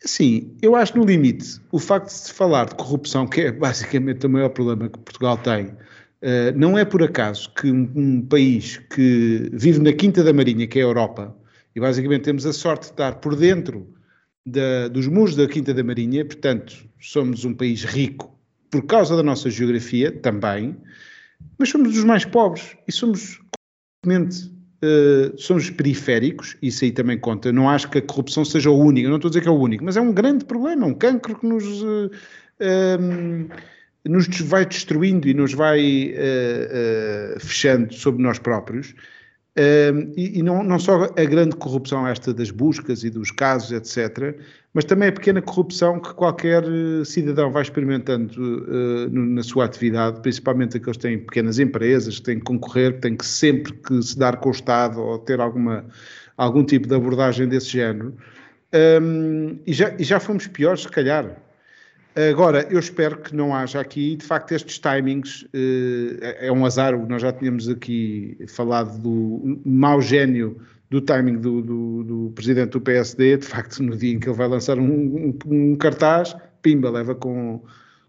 Sim, 0.00 0.56
eu 0.60 0.74
acho 0.74 0.98
no 0.98 1.04
limite 1.04 1.60
o 1.70 1.78
facto 1.78 2.06
de 2.06 2.14
se 2.14 2.32
falar 2.32 2.66
de 2.66 2.74
corrupção, 2.74 3.24
que 3.24 3.42
é 3.42 3.52
basicamente 3.52 4.26
o 4.26 4.30
maior 4.30 4.48
problema 4.48 4.88
que 4.88 4.98
Portugal 4.98 5.38
tem, 5.38 5.66
uh, 5.66 6.56
não 6.56 6.76
é 6.76 6.84
por 6.84 7.04
acaso 7.04 7.52
que 7.54 7.70
um, 7.70 7.90
um, 7.94 8.22
país 8.22 8.78
que 8.78 9.48
vive 9.52 9.78
na 9.78 9.92
Quinta 9.92 10.24
da 10.24 10.32
Marinha, 10.32 10.66
que 10.66 10.80
é 10.80 10.82
a 10.82 10.86
Europa, 10.86 11.36
e 11.74 11.80
basicamente 11.80 12.22
temos 12.22 12.44
a 12.44 12.52
sorte 12.52 12.86
de 12.86 12.90
estar 12.90 13.16
por 13.16 13.36
dentro 13.36 13.94
da, 14.44 14.88
dos 14.88 15.06
muros 15.06 15.36
da 15.36 15.46
Quinta 15.46 15.72
da 15.72 15.84
Marinha, 15.84 16.24
portanto, 16.24 16.84
somos 17.00 17.44
um 17.44 17.54
país 17.54 17.84
rico 17.84 18.35
por 18.70 18.82
causa 18.82 19.16
da 19.16 19.22
nossa 19.22 19.50
geografia 19.50 20.10
também, 20.10 20.76
mas 21.58 21.68
somos 21.68 21.96
os 21.96 22.04
mais 22.04 22.24
pobres 22.24 22.76
e 22.86 22.92
somos 22.92 23.40
completamente 24.02 24.56
uh, 24.82 25.38
somos 25.38 25.70
periféricos, 25.70 26.56
isso 26.62 26.84
aí 26.84 26.92
também 26.92 27.18
conta. 27.18 27.52
Não 27.52 27.68
acho 27.68 27.90
que 27.90 27.98
a 27.98 28.02
corrupção 28.02 28.44
seja 28.44 28.70
o 28.70 28.78
único, 28.78 29.08
não 29.08 29.16
estou 29.16 29.28
a 29.28 29.30
dizer 29.30 29.42
que 29.42 29.48
é 29.48 29.50
o 29.50 29.58
único, 29.58 29.84
mas 29.84 29.96
é 29.96 30.00
um 30.00 30.12
grande 30.12 30.44
problema, 30.44 30.86
um 30.86 30.94
cancro 30.94 31.38
que 31.38 31.46
nos, 31.46 31.64
uh, 31.82 32.10
eh, 32.60 32.98
um, 33.00 33.48
nos 34.04 34.26
vai 34.40 34.64
destruindo 34.64 35.28
e 35.28 35.34
nos 35.34 35.52
vai 35.52 36.14
uh, 36.14 37.40
fechando 37.40 37.92
sobre 37.94 38.22
nós 38.22 38.38
próprios. 38.38 38.94
E, 39.56 40.38
e 40.38 40.42
não, 40.42 40.62
não, 40.62 40.78
só 40.78 41.04
a 41.04 41.24
grande 41.24 41.56
corrupção 41.56 42.06
esta 42.06 42.34
das 42.34 42.50
buscas 42.50 43.04
e 43.04 43.10
dos 43.10 43.30
casos, 43.30 43.72
etc., 43.72 44.36
mas 44.74 44.84
também 44.84 45.08
a 45.08 45.12
pequena 45.12 45.40
corrupção 45.40 45.98
que 45.98 46.12
qualquer 46.12 46.62
eh, 46.62 47.02
cidadão 47.02 47.50
vai 47.50 47.62
experimentando 47.62 48.34
uh, 48.38 49.08
na 49.10 49.42
sua 49.42 49.64
atividade, 49.64 50.20
principalmente 50.20 50.76
aqueles 50.76 50.98
que 50.98 51.02
têm 51.02 51.18
pequenas 51.18 51.58
empresas, 51.58 52.16
que 52.18 52.24
têm 52.26 52.38
que 52.38 52.44
concorrer, 52.44 52.92
que 52.92 53.00
têm 53.00 53.16
que 53.16 53.24
sempre 53.24 53.72
que 53.72 54.02
se 54.02 54.18
dar 54.18 54.36
com 54.36 54.50
o 54.50 54.52
Estado 54.52 55.00
ou 55.00 55.18
ter 55.18 55.40
alguma, 55.40 55.86
algum 56.36 56.62
tipo 56.62 56.86
de 56.86 56.94
abordagem 56.94 57.48
desse 57.48 57.70
género. 57.70 58.14
Um, 59.00 59.58
e, 59.66 59.72
já, 59.72 59.94
e 59.98 60.04
já 60.04 60.20
fomos 60.20 60.46
piores, 60.46 60.82
se 60.82 60.88
calhar. 60.88 61.45
Agora, 62.16 62.66
eu 62.70 62.78
espero 62.78 63.18
que 63.18 63.36
não 63.36 63.54
haja 63.54 63.78
aqui, 63.78 64.16
de 64.16 64.24
facto, 64.24 64.52
estes 64.52 64.78
timings, 64.78 65.42
uh, 65.42 66.18
é 66.40 66.50
um 66.50 66.64
azar, 66.64 66.96
nós 67.06 67.20
já 67.20 67.30
tínhamos 67.30 67.68
aqui 67.68 68.38
falado 68.48 68.98
do 68.98 69.60
mau 69.66 70.00
gênio 70.00 70.56
do 70.88 71.02
timing 71.02 71.38
do, 71.38 71.60
do, 71.60 72.04
do, 72.04 72.32
presidente 72.34 72.70
do 72.70 72.80
PSD, 72.80 73.36
de 73.36 73.44
facto, 73.44 73.82
no 73.82 73.94
dia 73.94 74.14
em 74.14 74.18
que 74.18 74.30
ele 74.30 74.36
vai 74.36 74.48
lançar 74.48 74.78
um, 74.78 74.86
um, 74.86 75.38
um 75.46 75.76
cartaz, 75.76 76.34
pimba, 76.62 76.88
leva 76.88 77.14
com, 77.14 77.62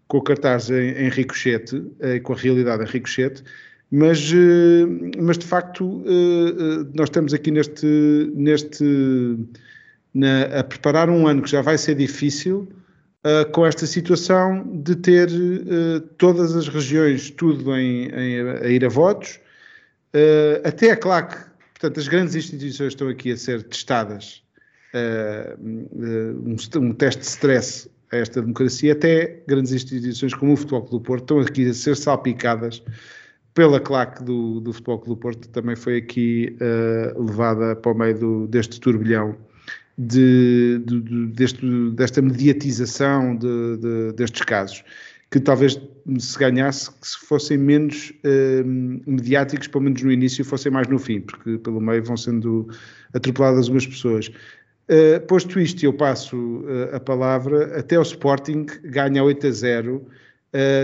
com 0.06 0.16
o 0.16 0.22
cartaz 0.22 0.70
em, 0.70 0.92
em 0.92 1.10
ricochete, 1.10 1.76
uh, 1.76 2.22
com 2.22 2.32
a 2.32 2.36
realidade 2.36 2.84
em 2.84 2.86
ricochete, 2.86 3.44
mas, 3.90 4.32
uh, 4.32 4.88
mas 5.18 5.36
de 5.36 5.44
facto, 5.44 6.02
nós 6.94 7.10
estamos 7.10 7.34
aqui 7.34 7.50
neste, 7.50 8.32
neste 8.34 8.84
na, 10.14 10.44
a 10.60 10.64
preparar 10.64 11.10
um 11.10 11.26
ano 11.26 11.42
que 11.42 11.50
já 11.50 11.60
vai 11.60 11.76
ser 11.76 11.94
difícil, 11.94 12.66
uh, 13.24 13.50
com 13.52 13.66
esta 13.66 13.86
situação 13.86 14.66
de 14.82 14.96
ter 14.96 15.28
uh, 15.28 16.00
todas 16.16 16.54
as 16.56 16.68
regiões 16.68 17.30
tudo 17.30 17.76
em, 17.76 18.08
em, 18.08 18.40
a 18.62 18.68
ir 18.68 18.84
a 18.84 18.88
votos. 18.88 19.40
Uh, 20.14 20.66
até 20.66 20.90
a 20.90 20.96
CLAC, 20.96 21.36
portanto, 21.74 22.00
as 22.00 22.08
grandes 22.08 22.34
instituições 22.34 22.88
estão 22.88 23.08
aqui 23.08 23.32
a 23.32 23.36
ser 23.36 23.62
testadas, 23.62 24.42
um, 25.60 26.56
um, 26.76 26.92
teste 26.92 27.20
de 27.20 27.26
stress 27.26 27.90
a 28.10 28.16
esta 28.16 28.40
democracia, 28.40 28.94
até 28.94 29.42
grandes 29.46 29.72
instituições 29.72 30.32
como 30.32 30.54
o 30.54 30.56
Futebol 30.56 30.80
Clube 30.80 31.02
do 31.02 31.06
Porto 31.06 31.22
estão 31.22 31.40
aqui 31.40 31.68
a 31.68 31.74
ser 31.74 31.94
salpicadas 31.94 32.82
pela 33.52 33.78
claque 33.80 34.22
do, 34.22 34.60
do 34.60 34.72
Futebol 34.72 34.98
Clube 34.98 35.18
do 35.18 35.20
Porto, 35.20 35.48
também 35.48 35.76
foi 35.76 35.96
aqui 35.98 36.56
uh, 36.60 37.22
levada 37.22 37.76
para 37.76 37.92
o 37.92 37.94
meio 37.94 38.18
do, 38.18 38.46
deste 38.46 38.80
turbilhão 38.80 39.36
de, 39.98 40.80
de, 40.84 41.00
de 41.00 41.26
deste, 41.26 41.90
desta 41.90 42.22
mediatização 42.22 43.36
de, 43.36 44.12
destes 44.12 44.42
casos, 44.42 44.84
que 45.30 45.40
talvez 45.40 45.78
se 46.18 46.38
ganhasse 46.38 46.90
que 46.90 47.06
se 47.06 47.18
fossem 47.26 47.58
menos 47.58 48.12
uh, 48.24 48.64
mediáticos, 49.06 49.66
pelo 49.66 49.84
menos 49.84 50.02
no 50.02 50.12
início, 50.12 50.44
fossem 50.44 50.70
mais 50.70 50.86
no 50.86 50.98
fim, 50.98 51.20
porque 51.20 51.58
pelo 51.58 51.80
meio 51.80 52.02
vão 52.04 52.16
sendo 52.16 52.68
atropeladas 53.12 53.68
umas 53.68 53.86
pessoas. 53.86 54.30
Uh, 54.88 55.20
posto 55.26 55.60
isto, 55.60 55.84
eu 55.84 55.92
passo 55.92 56.36
uh, 56.36 56.94
a 56.94 57.00
palavra 57.00 57.78
até 57.78 57.98
o 57.98 58.02
Sporting 58.02 58.64
ganha 58.84 59.22
8 59.22 59.48
a 59.48 59.50
0 59.50 59.96
uh, 59.96 60.06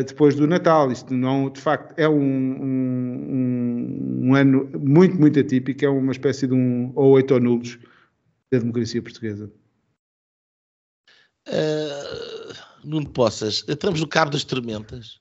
depois 0.07 0.35
do 0.35 0.47
Natal. 0.47 0.93
Isto 0.93 1.15
não, 1.15 1.49
de 1.49 1.61
facto, 1.61 1.99
é 1.99 2.07
um, 2.07 2.21
um, 2.21 4.21
um, 4.25 4.35
ano 4.35 4.69
muito, 4.79 5.19
muito 5.19 5.41
atípico, 5.41 5.87
é 5.87 5.89
uma 5.89 6.13
espécie 6.13 6.47
de 6.47 6.53
um 6.53 6.93
ou 6.95 7.13
8 7.13 7.33
ou 7.33 7.41
nulos 7.41 7.79
da 8.55 8.61
democracia 8.61 9.03
portuguesa? 9.03 9.51
Uh, 11.49 12.55
Nuno 12.83 13.09
Poças, 13.11 13.65
entramos 13.69 14.01
no 14.01 14.09
cabo 14.09 14.31
das 14.31 14.45
tormentas. 14.45 15.21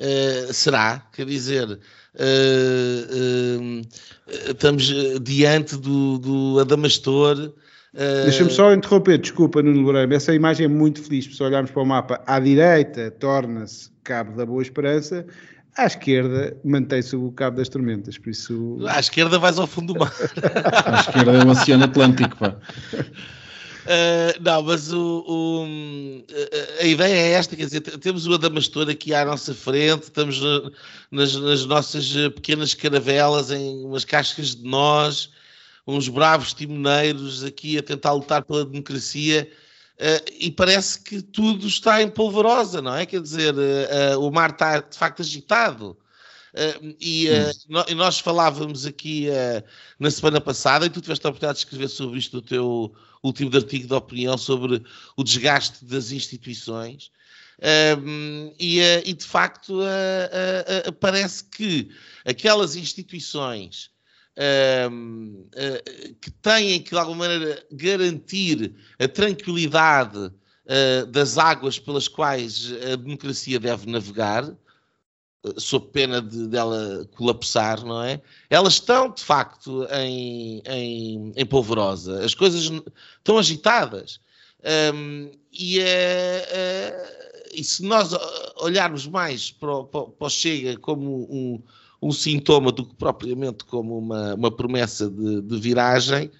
Uh, 0.00 0.52
será? 0.52 1.00
Quer 1.12 1.26
dizer, 1.26 1.68
uh, 1.68 1.78
uh, 2.20 3.82
estamos 4.48 4.92
diante 5.22 5.76
do, 5.76 6.18
do 6.18 6.60
Adamastor. 6.60 7.52
Deixa-me 8.24 8.50
só 8.50 8.72
interromper, 8.72 9.18
desculpa, 9.18 9.62
Nuno 9.62 9.80
Loureiro. 9.80 10.14
Essa 10.14 10.32
imagem 10.34 10.66
é 10.66 10.68
muito 10.68 11.02
feliz. 11.02 11.24
Se 11.36 11.42
olharmos 11.42 11.70
para 11.70 11.82
o 11.82 11.86
mapa, 11.86 12.22
à 12.26 12.38
direita 12.38 13.10
torna-se 13.10 13.90
Cabo 14.04 14.36
da 14.36 14.46
Boa 14.46 14.62
Esperança, 14.62 15.26
à 15.76 15.86
esquerda 15.86 16.56
mantém-se 16.64 17.14
o 17.14 17.30
Cabo 17.32 17.56
das 17.56 17.68
Tormentas, 17.68 18.18
por 18.18 18.30
isso... 18.30 18.78
À 18.88 18.98
esquerda 18.98 19.38
vais 19.38 19.58
ao 19.58 19.66
fundo 19.66 19.92
do 19.94 20.00
mar. 20.00 20.12
à 20.84 21.00
esquerda 21.00 21.32
é 21.32 21.44
o 21.44 21.48
Oceano 21.48 21.84
Atlântico, 21.84 22.36
pá. 22.36 22.56
Uh, 23.88 24.42
não, 24.42 24.62
mas 24.62 24.92
o, 24.92 25.24
o, 25.26 25.66
a 26.80 26.84
ideia 26.84 27.14
é 27.14 27.30
esta, 27.30 27.56
quer 27.56 27.64
dizer, 27.64 27.80
temos 27.80 28.26
o 28.26 28.34
Adamastor 28.34 28.90
aqui 28.90 29.14
à 29.14 29.24
nossa 29.24 29.54
frente, 29.54 30.02
estamos 30.02 30.42
nas, 31.10 31.34
nas, 31.34 31.64
nossas 31.64 32.12
pequenas 32.34 32.74
caravelas, 32.74 33.50
em 33.50 33.82
umas 33.84 34.04
cascas 34.04 34.56
de 34.56 34.62
nós, 34.62 35.30
uns 35.86 36.06
bravos 36.06 36.52
timoneiros 36.52 37.42
aqui 37.42 37.78
a 37.78 37.82
tentar 37.82 38.12
lutar 38.12 38.44
pela 38.44 38.64
democracia, 38.66 39.50
Uh, 39.98 40.22
e 40.38 40.50
parece 40.52 41.00
que 41.00 41.20
tudo 41.20 41.66
está 41.66 42.00
em 42.00 42.08
polvorosa, 42.08 42.80
não 42.80 42.94
é? 42.94 43.04
Quer 43.04 43.20
dizer, 43.20 43.52
uh, 43.52 44.16
uh, 44.16 44.24
o 44.24 44.30
mar 44.30 44.50
está 44.50 44.78
de 44.78 44.96
facto 44.96 45.22
agitado. 45.22 45.98
e 47.00 47.26
no, 47.68 47.84
nós 47.96 48.20
falávamos 48.20 48.86
aqui 48.86 49.26
na 49.98 50.10
semana 50.10 50.40
passada, 50.40 50.86
e 50.86 50.90
tu 50.90 51.00
tiveste 51.00 51.26
a 51.26 51.30
oportunidade 51.30 51.58
de 51.58 51.64
escrever 51.64 51.88
sobre 51.88 52.18
isto 52.18 52.36
no 52.36 52.42
teu 52.42 52.94
último 53.22 53.54
artigo 53.54 53.88
de 53.88 53.94
opinião 53.94 54.38
sobre 54.38 54.82
o 55.16 55.24
desgaste 55.24 55.84
das 55.84 56.12
instituições. 56.12 57.10
E, 58.58 58.80
e, 59.04 59.12
de 59.12 59.24
facto 59.24 59.80
parece 61.00 61.44
que 61.44 61.90
aquelas 62.24 62.76
instituições 62.76 63.90
uh, 64.38 66.14
que 66.20 66.30
têm 66.30 66.80
que, 66.80 66.90
de 66.90 66.98
alguma 66.98 67.28
maneira, 67.28 67.64
garantir 67.72 68.74
a 68.98 69.08
tranquilidade 69.08 70.18
uh, 70.18 71.06
das 71.06 71.36
águas 71.36 71.78
pelas 71.78 72.06
quais 72.06 72.72
a 72.92 72.96
democracia 72.96 73.58
deve 73.58 73.90
navegar, 73.90 74.44
uh, 74.44 75.60
sob 75.60 75.88
pena 75.88 76.22
de 76.22 76.46
dela 76.46 77.08
colapsar, 77.16 77.84
não 77.84 78.02
é? 78.02 78.20
Elas 78.48 78.74
estão, 78.74 79.10
de 79.10 79.22
facto, 79.22 79.86
em, 79.90 80.62
em, 80.64 81.32
em 81.34 81.46
polvorosa. 81.46 82.24
As 82.24 82.34
coisas 82.34 82.70
estão 83.18 83.38
agitadas. 83.38 84.20
Um, 84.92 85.30
e, 85.52 85.78
e, 87.54 87.64
se 87.64 87.82
nós 87.84 88.10
olharmos 88.56 89.06
mais 89.06 89.52
para 89.52 89.72
o, 89.72 89.84
para 89.84 90.26
o 90.26 90.28
Chega 90.28 90.76
como 90.76 91.28
um, 91.30 91.62
um 92.00 92.12
sintoma 92.12 92.70
do 92.70 92.84
que 92.84 92.94
propriamente 92.94 93.64
como 93.64 93.98
uma, 93.98 94.34
uma 94.34 94.50
promessa 94.50 95.10
de, 95.10 95.42
de 95.42 95.58
viragem, 95.58 96.30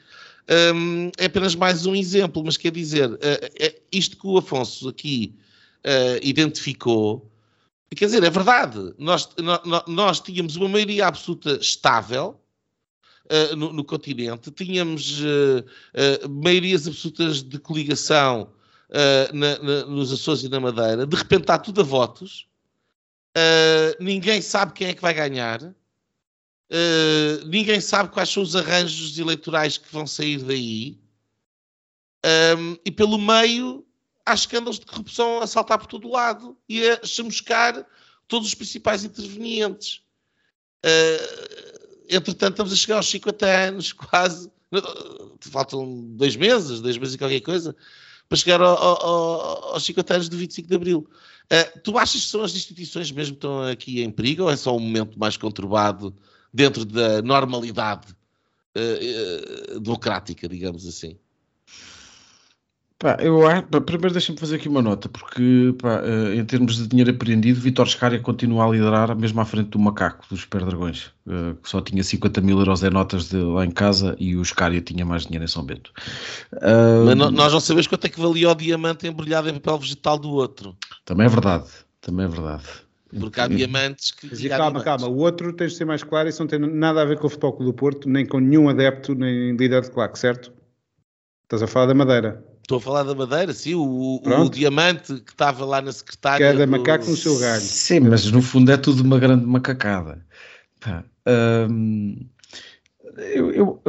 um, 0.74 1.10
é 1.18 1.26
apenas 1.26 1.54
mais 1.54 1.84
um 1.84 1.94
exemplo, 1.94 2.42
mas 2.42 2.56
quer 2.56 2.72
dizer, 2.72 3.10
uh, 3.10 3.18
é 3.60 3.80
isto 3.92 4.16
que 4.16 4.26
o 4.26 4.38
Afonso 4.38 4.88
aqui 4.88 5.34
uh, 5.84 6.18
identificou, 6.22 7.30
quer 7.94 8.06
dizer, 8.06 8.22
é 8.24 8.30
verdade. 8.30 8.94
Nós, 8.96 9.28
nós, 9.38 9.60
nós 9.86 10.20
tínhamos 10.20 10.56
uma 10.56 10.68
maioria 10.68 11.06
absoluta 11.06 11.58
estável 11.60 12.40
uh, 13.26 13.56
no, 13.56 13.74
no, 13.74 13.84
continente, 13.84 14.50
tínhamos 14.50 15.20
maiorias 16.30 16.88
absolutas 16.88 17.42
de 17.42 17.58
coligação 17.58 18.48
na, 19.34 19.58
na, 19.58 19.84
nos 19.84 20.10
Açores 20.10 20.42
e 20.44 20.48
na 20.48 20.58
Madeira, 20.58 21.06
de 21.06 21.14
repente 21.14 21.42
está 21.42 21.58
tudo 21.58 21.82
a 21.82 21.84
votos, 21.84 22.47
ninguém 24.00 24.40
sabe 24.42 24.72
quem 24.72 24.88
é 24.88 24.94
que 24.94 25.02
vai 25.02 25.14
ganhar. 25.14 25.62
Uh, 26.70 27.46
ninguém 27.46 27.80
sabe 27.80 28.10
quais 28.10 28.28
são 28.28 28.42
os 28.42 28.54
arranjos 28.54 29.18
eleitorais 29.18 29.78
que 29.78 29.90
vão 29.90 30.06
sair 30.06 30.42
daí. 30.42 30.98
Um, 32.58 32.76
e 32.84 32.90
pelo 32.90 33.18
meio 33.18 33.86
há 34.26 34.34
escândalos 34.34 34.78
de 34.78 34.84
corrupção 34.84 35.40
a 35.40 35.46
saltar 35.46 35.78
por 35.78 35.86
todo 35.86 36.10
lado 36.10 36.58
e 36.68 36.86
a 36.86 37.02
chamuscar 37.04 37.86
todos 38.26 38.48
os 38.48 38.54
principais 38.54 39.02
intervenientes. 39.02 40.02
Uh, 40.84 42.04
entretanto, 42.10 42.52
estamos 42.52 42.72
a 42.72 42.76
chegar 42.76 42.96
aos 42.96 43.08
50 43.08 43.46
anos, 43.46 43.92
quase. 43.94 44.50
Faltam 45.40 46.02
dois 46.10 46.36
meses, 46.36 46.82
dois 46.82 46.98
meses 46.98 47.14
e 47.14 47.18
qualquer 47.18 47.40
coisa, 47.40 47.74
para 48.28 48.38
chegar 48.38 48.60
ao, 48.60 48.76
ao, 48.76 49.74
aos 49.74 49.84
50 49.84 50.14
anos 50.14 50.28
do 50.28 50.36
25 50.36 50.68
de 50.68 50.74
Abril. 50.74 51.08
Uh, 51.50 51.80
tu 51.80 51.96
achas 51.96 52.22
que 52.22 52.30
são 52.30 52.42
as 52.42 52.54
instituições 52.54 53.10
mesmo 53.10 53.34
que 53.34 53.38
estão 53.38 53.62
aqui 53.62 54.02
em 54.02 54.10
perigo 54.10 54.42
ou 54.44 54.50
é 54.50 54.56
só 54.56 54.76
um 54.76 54.80
momento 54.80 55.18
mais 55.18 55.36
conturbado 55.36 56.14
dentro 56.52 56.84
da 56.84 57.22
normalidade 57.22 58.14
uh, 58.76 59.76
uh, 59.76 59.80
democrática, 59.80 60.46
digamos 60.48 60.86
assim. 60.86 61.18
Pá, 62.98 63.16
eu, 63.20 63.42
primeiro 63.82 64.12
deixa-me 64.12 64.36
fazer 64.36 64.56
aqui 64.56 64.68
uma 64.68 64.82
nota, 64.82 65.08
porque 65.08 65.72
pá, 65.80 66.02
uh, 66.02 66.34
em 66.34 66.44
termos 66.44 66.76
de 66.76 66.88
dinheiro 66.88 67.12
apreendido, 67.12 67.60
Vitor 67.60 67.88
Scária 67.88 68.18
continua 68.18 68.66
a 68.66 68.70
liderar 68.70 69.16
mesmo 69.16 69.40
à 69.40 69.44
frente 69.44 69.68
do 69.68 69.78
macaco, 69.78 70.26
dos 70.28 70.44
Perdragões, 70.44 71.12
uh, 71.24 71.54
que 71.62 71.68
só 71.68 71.80
tinha 71.80 72.02
50 72.02 72.40
mil 72.40 72.58
euros 72.58 72.82
em 72.82 72.90
notas 72.90 73.28
de, 73.28 73.36
lá 73.36 73.64
em 73.64 73.70
casa 73.70 74.16
e 74.18 74.34
o 74.34 74.44
Scária 74.44 74.80
tinha 74.80 75.06
mais 75.06 75.26
dinheiro 75.26 75.44
em 75.44 75.48
São 75.48 75.62
Bento. 75.62 75.92
Uh, 76.54 77.06
Mas 77.06 77.16
nós 77.32 77.52
não 77.52 77.60
sabemos 77.60 77.86
quanto 77.86 78.04
é 78.04 78.08
que 78.08 78.20
valia 78.20 78.50
o 78.50 78.54
diamante 78.56 79.06
embrulhado 79.06 79.48
em 79.48 79.54
papel 79.54 79.78
vegetal 79.78 80.18
do 80.18 80.30
outro. 80.30 80.76
Também 81.04 81.26
é 81.26 81.28
verdade, 81.28 81.68
também 82.00 82.26
é 82.26 82.28
verdade. 82.28 82.64
Porque 83.20 83.40
há 83.40 83.46
diamantes 83.46 84.10
que. 84.10 84.26
Mas, 84.26 84.46
calma, 84.48 84.82
calma. 84.82 85.06
O 85.06 85.18
outro 85.18 85.52
tens 85.52 85.72
de 85.72 85.78
ser 85.78 85.84
mais 85.84 86.02
claro. 86.02 86.28
Isso 86.28 86.42
não 86.42 86.48
tem 86.48 86.58
nada 86.58 87.00
a 87.00 87.04
ver 87.04 87.18
com 87.18 87.26
o 87.26 87.30
Futebol 87.30 87.52
Clube 87.52 87.72
do 87.72 87.74
Porto, 87.74 88.08
nem 88.08 88.26
com 88.26 88.38
nenhum 88.38 88.68
adepto, 88.68 89.14
nem 89.14 89.56
líder 89.56 89.82
de 89.82 89.90
claque, 89.90 90.18
certo? 90.18 90.52
Estás 91.44 91.62
a 91.62 91.66
falar 91.66 91.86
da 91.86 91.94
Madeira. 91.94 92.44
Estou 92.68 92.76
a 92.76 92.80
falar 92.82 93.02
da 93.02 93.14
Madeira, 93.14 93.54
sim. 93.54 93.74
O, 93.74 94.20
o 94.22 94.50
diamante 94.50 95.14
que 95.20 95.32
estava 95.32 95.64
lá 95.64 95.80
na 95.80 95.90
secretária. 95.90 96.52
Cada 96.52 96.66
do... 96.66 96.70
macaco 96.70 97.08
no 97.08 97.16
seu 97.16 97.38
galho. 97.38 97.62
Sim, 97.62 98.00
mas 98.00 98.30
no 98.30 98.42
fundo 98.42 98.70
é 98.70 98.76
tudo 98.76 99.02
uma 99.02 99.18
grande 99.18 99.46
macacada. 99.46 100.22
Hum, 101.70 102.26
eu, 103.16 103.50
eu, 103.52 103.82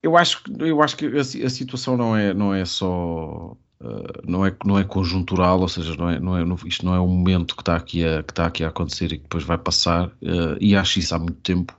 eu, 0.00 0.16
acho, 0.16 0.44
eu 0.60 0.80
acho 0.80 0.96
que 0.96 1.06
a, 1.06 1.20
a 1.20 1.50
situação 1.50 1.96
não 1.96 2.16
é, 2.16 2.32
não 2.32 2.54
é 2.54 2.64
só 2.64 3.56
Uh, 3.82 4.30
não, 4.30 4.44
é, 4.44 4.54
não 4.62 4.78
é 4.78 4.84
conjuntural, 4.84 5.58
ou 5.58 5.66
seja, 5.66 5.96
não 5.96 6.10
é, 6.10 6.20
não 6.20 6.36
é, 6.36 6.44
não, 6.44 6.58
isto 6.66 6.84
não 6.84 6.94
é 6.94 7.00
um 7.00 7.08
momento 7.08 7.56
que 7.56 7.62
está 7.62 7.76
aqui 7.76 8.04
a, 8.04 8.22
que 8.22 8.30
está 8.30 8.44
aqui 8.44 8.62
a 8.62 8.68
acontecer 8.68 9.06
e 9.06 9.16
que 9.16 9.22
depois 9.22 9.42
vai 9.42 9.56
passar, 9.56 10.08
uh, 10.08 10.58
e 10.60 10.76
acho 10.76 10.98
isso 10.98 11.14
há 11.14 11.18
muito 11.18 11.40
tempo. 11.40 11.74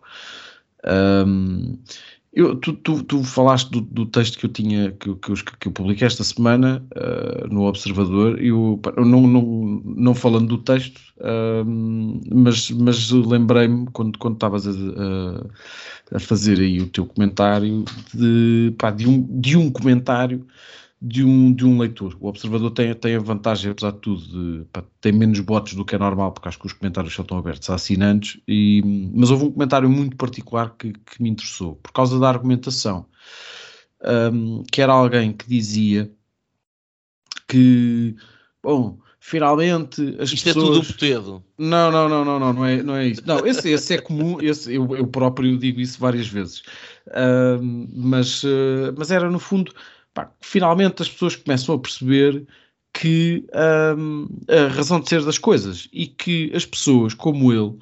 Um, 0.83 1.77
eu, 2.33 2.55
tu, 2.55 2.73
tu, 2.73 3.03
tu, 3.03 3.23
falaste 3.23 3.69
do, 3.71 3.81
do, 3.81 4.05
texto 4.05 4.37
que 4.37 4.45
eu 4.45 4.49
tinha, 4.49 4.91
que, 4.93 5.13
que, 5.15 5.33
que 5.59 5.67
eu 5.67 5.71
publiquei 5.71 6.07
esta 6.07 6.23
semana 6.23 6.81
uh, 6.95 7.53
no 7.53 7.63
Observador, 7.63 8.41
eu, 8.41 8.79
não, 8.97 9.27
não, 9.27 9.81
não 9.83 10.15
falando 10.15 10.47
do 10.47 10.57
texto, 10.57 11.01
mas, 12.31 12.71
mas 12.71 13.11
lembrei-me 13.11 13.85
quando, 13.91 14.17
quando 14.17 14.35
estavas 14.35 14.65
a, 14.65 14.71
a, 14.71 16.15
a, 16.15 16.19
fazer 16.19 16.59
aí 16.59 16.79
o 16.79 16.87
teu 16.87 17.05
comentário 17.05 17.83
de, 18.13 18.73
pá, 18.77 18.91
de, 18.91 19.07
um, 19.07 19.21
de 19.39 19.57
um 19.57 19.69
comentário 19.69 20.47
de 21.01 21.23
um, 21.25 21.51
de 21.51 21.65
um 21.65 21.79
leitor. 21.79 22.15
O 22.19 22.27
observador 22.27 22.69
tem, 22.71 22.93
tem 22.93 23.15
a 23.15 23.19
vantagem, 23.19 23.71
apesar 23.71 23.91
de 23.91 23.97
tudo, 23.99 24.21
de, 24.21 24.65
pá, 24.65 24.83
tem 24.99 25.11
menos 25.11 25.39
bots 25.39 25.73
do 25.73 25.83
que 25.83 25.95
é 25.95 25.97
normal, 25.97 26.31
porque 26.31 26.47
acho 26.47 26.59
que 26.59 26.67
os 26.67 26.73
comentários 26.73 27.13
só 27.13 27.23
estão 27.23 27.39
abertos 27.39 27.69
a 27.71 27.75
assinantes, 27.75 28.39
e, 28.47 28.83
mas 29.13 29.31
houve 29.31 29.45
um 29.45 29.51
comentário 29.51 29.89
muito 29.89 30.15
particular 30.15 30.75
que, 30.77 30.93
que 30.93 31.21
me 31.21 31.29
interessou, 31.29 31.75
por 31.77 31.91
causa 31.91 32.19
da 32.19 32.29
argumentação, 32.29 33.07
um, 34.31 34.63
que 34.71 34.79
era 34.81 34.93
alguém 34.93 35.33
que 35.33 35.47
dizia 35.47 36.11
que, 37.47 38.15
bom, 38.61 38.99
finalmente 39.19 40.17
as 40.19 40.31
Isto 40.31 40.45
pessoas... 40.45 40.65
é 40.65 40.81
tudo 40.81 40.81
o. 40.81 41.43
Não, 41.57 41.91
não, 41.91 42.07
não, 42.07 42.23
não, 42.23 42.39
não, 42.39 42.53
não 42.53 42.65
é, 42.65 42.83
não 42.83 42.95
é 42.95 43.07
isso. 43.07 43.23
Não, 43.25 43.45
esse, 43.45 43.69
esse 43.69 43.95
é 43.95 43.97
comum, 43.97 44.39
esse, 44.39 44.73
eu, 44.73 44.95
eu 44.95 45.07
próprio 45.07 45.57
digo 45.57 45.79
isso 45.79 45.99
várias 45.99 46.27
vezes. 46.27 46.61
Um, 47.59 47.87
mas, 47.91 48.43
uh, 48.43 48.93
mas 48.95 49.09
era 49.09 49.29
no 49.31 49.39
fundo 49.39 49.73
pá, 50.13 50.31
finalmente 50.41 51.01
as 51.01 51.09
pessoas 51.09 51.35
começam 51.35 51.75
a 51.75 51.79
perceber 51.79 52.45
que 52.93 53.45
um, 53.97 54.27
a 54.49 54.67
razão 54.67 54.99
de 54.99 55.09
ser 55.09 55.23
das 55.23 55.37
coisas 55.37 55.87
e 55.93 56.07
que 56.07 56.51
as 56.53 56.65
pessoas 56.65 57.13
como 57.13 57.51
ele 57.51 57.77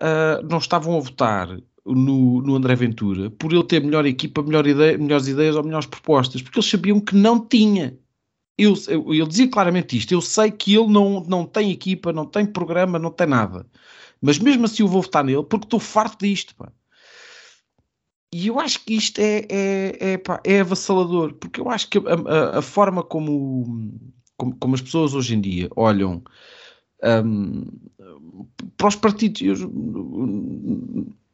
uh, 0.00 0.46
não 0.48 0.58
estavam 0.58 0.96
a 0.96 1.00
votar 1.00 1.48
no, 1.84 2.42
no, 2.42 2.54
André 2.56 2.74
Ventura 2.74 3.30
por 3.30 3.52
ele 3.52 3.64
ter 3.64 3.82
melhor 3.82 4.04
equipa, 4.06 4.42
melhor 4.42 4.66
ideia, 4.66 4.98
melhores 4.98 5.28
ideias 5.28 5.56
ou 5.56 5.64
melhores 5.64 5.86
propostas, 5.86 6.42
porque 6.42 6.58
eles 6.58 6.68
sabiam 6.68 7.00
que 7.00 7.14
não 7.14 7.40
tinha. 7.44 7.98
Eu, 8.58 8.74
eu, 8.88 9.14
ele 9.14 9.26
dizia 9.26 9.48
claramente 9.50 9.96
isto: 9.96 10.12
eu 10.12 10.20
sei 10.20 10.50
que 10.50 10.74
ele 10.74 10.88
não, 10.88 11.24
não 11.24 11.46
tem 11.46 11.70
equipa, 11.70 12.12
não 12.12 12.26
tem 12.26 12.44
programa, 12.44 12.98
não 12.98 13.10
tem 13.10 13.26
nada, 13.26 13.66
mas 14.20 14.38
mesmo 14.38 14.66
assim 14.66 14.82
eu 14.82 14.88
vou 14.88 15.02
votar 15.02 15.24
nele 15.24 15.44
porque 15.44 15.66
estou 15.66 15.80
farto 15.80 16.18
disto. 16.24 16.54
Pá. 16.54 16.70
E 18.32 18.46
eu 18.46 18.60
acho 18.60 18.84
que 18.84 18.94
isto 18.94 19.20
é, 19.20 19.46
é, 19.48 20.12
é, 20.12 20.18
pá, 20.18 20.40
é 20.44 20.60
avassalador, 20.60 21.34
porque 21.34 21.60
eu 21.60 21.68
acho 21.68 21.88
que 21.90 21.98
a, 21.98 22.02
a, 22.02 22.58
a 22.58 22.62
forma 22.62 23.02
como, 23.02 23.92
como, 24.36 24.56
como, 24.56 24.74
as 24.74 24.80
pessoas 24.80 25.14
hoje 25.14 25.34
em 25.34 25.40
dia 25.40 25.68
olham 25.74 26.22
um, 27.24 27.66
para 28.76 28.86
os 28.86 28.94
partidos, 28.94 29.40
eu, 29.42 29.68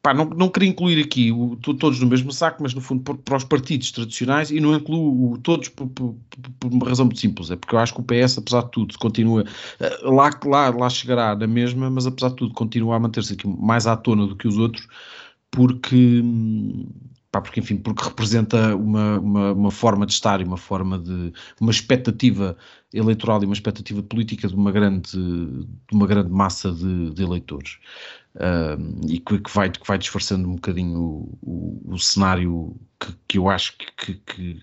pá, 0.00 0.14
não, 0.14 0.24
não 0.24 0.48
queria 0.48 0.70
incluir 0.70 1.04
aqui 1.04 1.30
o, 1.30 1.56
todos 1.56 2.00
no 2.00 2.06
mesmo 2.06 2.32
saco, 2.32 2.62
mas 2.62 2.72
no 2.72 2.80
fundo 2.80 3.02
para, 3.14 3.36
os 3.36 3.44
partidos 3.44 3.90
tradicionais 3.90 4.50
e 4.50 4.58
não 4.58 4.74
incluo 4.74 5.36
todos 5.38 5.68
por, 5.68 5.88
por, 5.88 6.16
por, 6.58 6.72
uma 6.72 6.88
razão 6.88 7.04
muito 7.04 7.20
simples, 7.20 7.50
é 7.50 7.56
porque 7.56 7.74
eu 7.74 7.78
acho 7.78 7.92
que 7.92 8.00
o 8.00 8.04
PS, 8.04 8.38
apesar 8.38 8.62
de 8.62 8.70
tudo, 8.70 8.98
continua 8.98 9.44
eh, 9.80 9.98
lá, 10.02 10.30
lá, 10.46 10.70
lá 10.70 10.88
chegará 10.88 11.36
na 11.36 11.46
mesma, 11.46 11.90
mas 11.90 12.06
apesar 12.06 12.30
de 12.30 12.36
tudo 12.36 12.54
continua 12.54 12.96
a 12.96 13.00
manter-se 13.00 13.34
aqui 13.34 13.46
mais 13.46 13.86
à 13.86 13.96
tona 13.96 14.26
do 14.26 14.34
que 14.34 14.48
os 14.48 14.56
outros 14.56 14.88
porque, 15.56 16.22
pá, 17.32 17.40
porque 17.40 17.60
enfim, 17.60 17.78
porque 17.78 18.04
representa 18.04 18.76
uma, 18.76 19.18
uma, 19.18 19.52
uma, 19.54 19.70
forma 19.70 20.04
de 20.04 20.12
estar 20.12 20.38
e 20.38 20.44
uma 20.44 20.58
forma 20.58 20.98
de 20.98 21.32
uma 21.58 21.70
expectativa 21.70 22.54
eleitoral 22.92 23.42
e 23.42 23.46
uma 23.46 23.54
expectativa 23.54 24.02
política 24.02 24.48
de 24.48 24.54
uma 24.54 24.70
grande, 24.70 25.12
de 25.12 25.94
uma 25.94 26.06
grande 26.06 26.30
massa 26.30 26.70
de, 26.70 27.10
de 27.10 27.22
eleitores. 27.22 27.78
Uh, 28.34 29.00
e 29.08 29.18
que, 29.18 29.38
que, 29.38 29.50
vai, 29.50 29.70
que 29.70 29.88
vai 29.88 29.96
disfarçando 29.96 30.46
um 30.46 30.56
bocadinho 30.56 31.00
o, 31.00 31.38
o, 31.40 31.94
o 31.94 31.98
cenário 31.98 32.76
que, 33.00 33.14
que, 33.26 33.38
eu 33.38 33.48
acho 33.48 33.78
que, 33.78 34.12
que, 34.16 34.60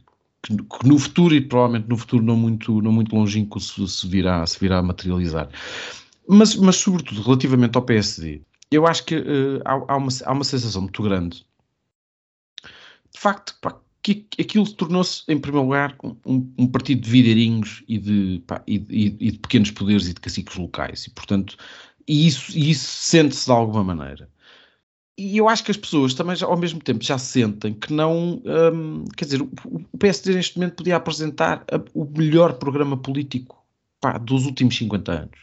que, 0.48 0.58
no 0.86 1.00
futuro, 1.00 1.34
e 1.34 1.42
provavelmente 1.42 1.90
no 1.90 1.98
futuro 1.98 2.24
não 2.24 2.38
muito, 2.38 2.84
não 2.84 2.92
muito 2.92 3.16
longínquo, 3.16 3.60
se, 3.60 3.88
se, 3.88 4.08
virá, 4.08 4.46
se 4.46 4.60
virá 4.60 4.78
a 4.78 4.84
materializar. 4.84 5.50
Mas, 6.30 6.56
mas, 6.56 6.76
sobretudo, 6.76 7.24
relativamente 7.24 7.76
ao 7.76 7.82
PSD, 7.82 8.44
eu 8.74 8.88
acho 8.88 9.06
que 9.06 9.16
uh, 9.16 9.62
há, 9.66 9.94
há, 9.94 9.98
uma, 9.98 10.10
há 10.26 10.32
uma 10.32 10.44
sensação 10.44 10.82
muito 10.82 11.02
grande 11.04 11.46
de 13.14 13.20
facto 13.20 13.56
pá, 13.62 13.80
que 14.02 14.28
aquilo 14.40 14.70
tornou-se, 14.74 15.24
em 15.30 15.40
primeiro 15.40 15.66
lugar, 15.66 15.96
um, 16.26 16.54
um, 16.58 16.68
partido 16.68 17.02
de 17.02 17.10
videirinhos 17.10 17.84
e 17.88 17.98
de, 17.98 18.44
pá, 18.46 18.62
e, 18.68 18.76
e, 18.90 19.06
e 19.28 19.32
de, 19.32 19.40
pequenos 19.40 19.72
poderes 19.72 20.08
e 20.08 20.14
de 20.14 20.20
caciques 20.20 20.58
locais. 20.58 21.06
E, 21.06 21.10
portanto, 21.12 21.56
e 22.08 22.28
isso, 22.28 22.58
isso 22.58 22.86
sente-se 22.86 23.46
de 23.46 23.52
alguma 23.52 23.84
maneira. 23.84 24.30
E 25.18 25.38
eu 25.38 25.48
acho 25.48 25.64
que 25.64 25.72
as 25.72 25.78
pessoas 25.78 26.14
também, 26.16 26.36
já, 26.36 26.48
ao 26.48 26.58
mesmo 26.58 26.82
tempo, 26.82 27.04
já 27.04 27.18
sentem 27.18 27.74
que 27.74 27.94
não. 27.94 28.42
Um, 28.46 29.06
quer 29.16 29.26
dizer, 29.26 29.42
o, 29.42 29.50
o 29.64 29.98
PSD 29.98 30.34
neste 30.34 30.58
momento 30.58 30.76
podia 30.78 30.96
apresentar 30.96 31.64
a, 31.72 31.80
o 31.94 32.04
melhor 32.04 32.54
programa 32.54 32.98
político 32.98 33.64
pá, 34.02 34.18
dos 34.18 34.46
últimos 34.46 34.76
50 34.76 35.12
anos. 35.12 35.40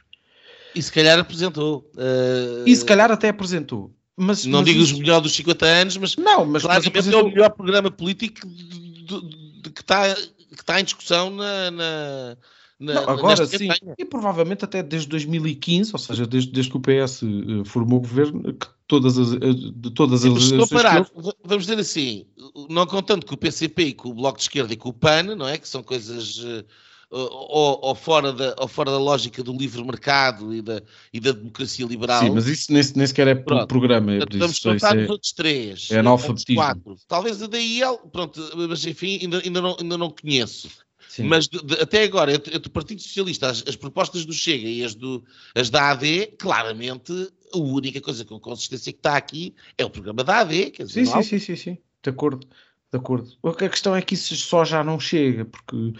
E 0.74 0.82
se 0.82 0.92
calhar 0.92 1.18
apresentou. 1.18 1.90
Uh... 1.94 2.66
E 2.66 2.74
se 2.74 2.84
calhar 2.84 3.10
até 3.10 3.28
apresentou. 3.28 3.94
Mas, 4.16 4.44
não 4.44 4.58
mas 4.58 4.68
digo 4.68 4.82
os 4.82 4.92
melhores 4.92 5.22
dos 5.22 5.32
50 5.32 5.64
anos, 5.66 5.96
mas, 5.96 6.16
não, 6.16 6.44
mas, 6.44 6.62
claramente 6.62 6.92
mas 6.94 7.06
apresentou... 7.06 7.20
é 7.20 7.22
o 7.22 7.28
melhor 7.28 7.50
programa 7.50 7.90
político 7.90 8.46
de, 8.46 8.64
de, 9.04 9.62
de, 9.62 9.70
que, 9.70 9.80
está, 9.80 10.14
que 10.14 10.60
está 10.60 10.78
em 10.78 10.84
discussão 10.84 11.30
na, 11.30 11.70
na, 11.70 12.36
na, 12.78 12.94
não, 12.94 13.08
agora 13.08 13.46
sim, 13.46 13.68
campanha. 13.68 13.94
e 13.98 14.04
provavelmente 14.04 14.62
até 14.62 14.82
desde 14.82 15.08
2015, 15.08 15.92
ou 15.94 15.98
seja, 15.98 16.26
desde, 16.26 16.52
desde 16.52 16.70
que 16.70 16.76
o 16.76 16.80
PS 16.80 17.22
uh, 17.22 17.64
formou 17.64 17.98
o 17.98 18.02
governo, 18.02 18.52
que 18.52 18.66
todas 18.86 19.16
as, 19.16 19.32
uh, 19.32 19.72
de 19.72 19.90
todas 19.90 20.20
sim, 20.20 20.36
as 20.36 20.50
eleições... 20.50 21.10
Vamos 21.42 21.64
dizer 21.64 21.78
assim, 21.78 22.26
não 22.68 22.86
contando 22.86 23.24
com 23.24 23.34
o 23.34 23.38
PCP 23.38 23.84
e 23.84 23.94
com 23.94 24.10
o 24.10 24.14
Bloco 24.14 24.36
de 24.36 24.44
Esquerda 24.44 24.74
e 24.74 24.76
com 24.76 24.90
o 24.90 24.92
PAN, 24.92 25.34
não 25.34 25.48
é? 25.48 25.56
Que 25.56 25.66
são 25.66 25.82
coisas... 25.82 26.36
Uh, 26.40 26.64
ou, 27.10 27.80
ou, 27.82 27.94
fora 27.94 28.32
da, 28.32 28.54
ou 28.58 28.68
fora 28.68 28.90
da 28.90 28.98
lógica 28.98 29.42
do 29.42 29.52
livre 29.52 29.82
mercado 29.82 30.54
e 30.54 30.62
da, 30.62 30.80
e 31.12 31.18
da 31.18 31.32
democracia 31.32 31.84
liberal. 31.84 32.20
Sim, 32.22 32.30
mas 32.30 32.46
isso 32.46 32.72
nem, 32.72 32.82
nem 32.94 33.06
sequer 33.06 33.26
é 33.26 33.34
pronto, 33.34 33.66
programa. 33.66 34.12
É 34.14 34.20
vamos 34.32 34.60
contar 34.60 34.96
os 34.96 35.08
é, 35.08 35.10
outros 35.10 35.32
três. 35.32 35.90
É 35.90 35.98
analfabetismo. 35.98 36.54
Quatro. 36.54 36.96
Talvez 37.08 37.42
a 37.42 37.48
daí, 37.48 37.80
pronto, 38.12 38.40
mas 38.68 38.86
enfim, 38.86 39.18
ainda, 39.22 39.42
ainda, 39.44 39.60
não, 39.60 39.76
ainda 39.80 39.98
não 39.98 40.10
conheço. 40.10 40.68
Sim. 41.08 41.24
Mas 41.24 41.48
de, 41.48 41.60
de, 41.64 41.74
até 41.74 42.04
agora, 42.04 42.32
entre, 42.32 42.56
entre 42.56 42.68
o 42.68 42.72
Partido 42.72 43.02
Socialista, 43.02 43.50
as, 43.50 43.64
as, 43.66 43.74
propostas 43.74 44.24
do 44.24 44.32
Chega 44.32 44.68
e 44.68 44.84
as, 44.84 44.94
do, 44.94 45.24
as 45.56 45.68
da 45.68 45.90
AD, 45.90 46.34
claramente 46.38 47.12
a 47.52 47.58
única 47.58 48.00
coisa 48.00 48.24
com 48.24 48.38
consistência 48.38 48.92
que 48.92 49.00
está 49.00 49.16
aqui 49.16 49.52
é 49.76 49.84
o 49.84 49.90
programa 49.90 50.22
da 50.22 50.38
AD. 50.38 50.70
Quer 50.70 50.84
dizer, 50.84 51.04
sim, 51.06 51.12
sim, 51.12 51.22
sim, 51.22 51.38
sim, 51.40 51.56
sim, 51.56 51.78
de 52.00 52.10
acordo. 52.10 52.46
De 52.92 52.98
acordo. 52.98 53.30
A 53.44 53.68
questão 53.68 53.94
é 53.94 54.02
que 54.02 54.14
isso 54.14 54.34
só 54.36 54.64
já 54.64 54.82
não 54.82 54.98
chega, 54.98 55.44
porque 55.44 55.92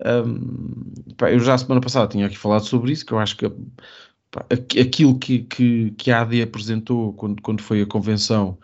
um, 0.00 1.14
pá, 1.16 1.30
eu 1.30 1.40
já 1.40 1.54
a 1.54 1.58
semana 1.58 1.80
passada 1.80 2.08
tinha 2.08 2.26
aqui 2.26 2.36
falado 2.36 2.64
sobre 2.64 2.92
isso, 2.92 3.06
que 3.06 3.12
eu 3.12 3.18
acho 3.18 3.36
que 3.36 3.48
pá, 4.30 4.44
aquilo 4.50 5.18
que, 5.18 5.40
que, 5.40 5.90
que, 5.92 6.10
a 6.10 6.22
AD 6.22 6.42
apresentou 6.42 7.12
quando, 7.14 7.40
quando 7.42 7.62
foi 7.62 7.82
a 7.82 7.86
convenção 7.86 8.58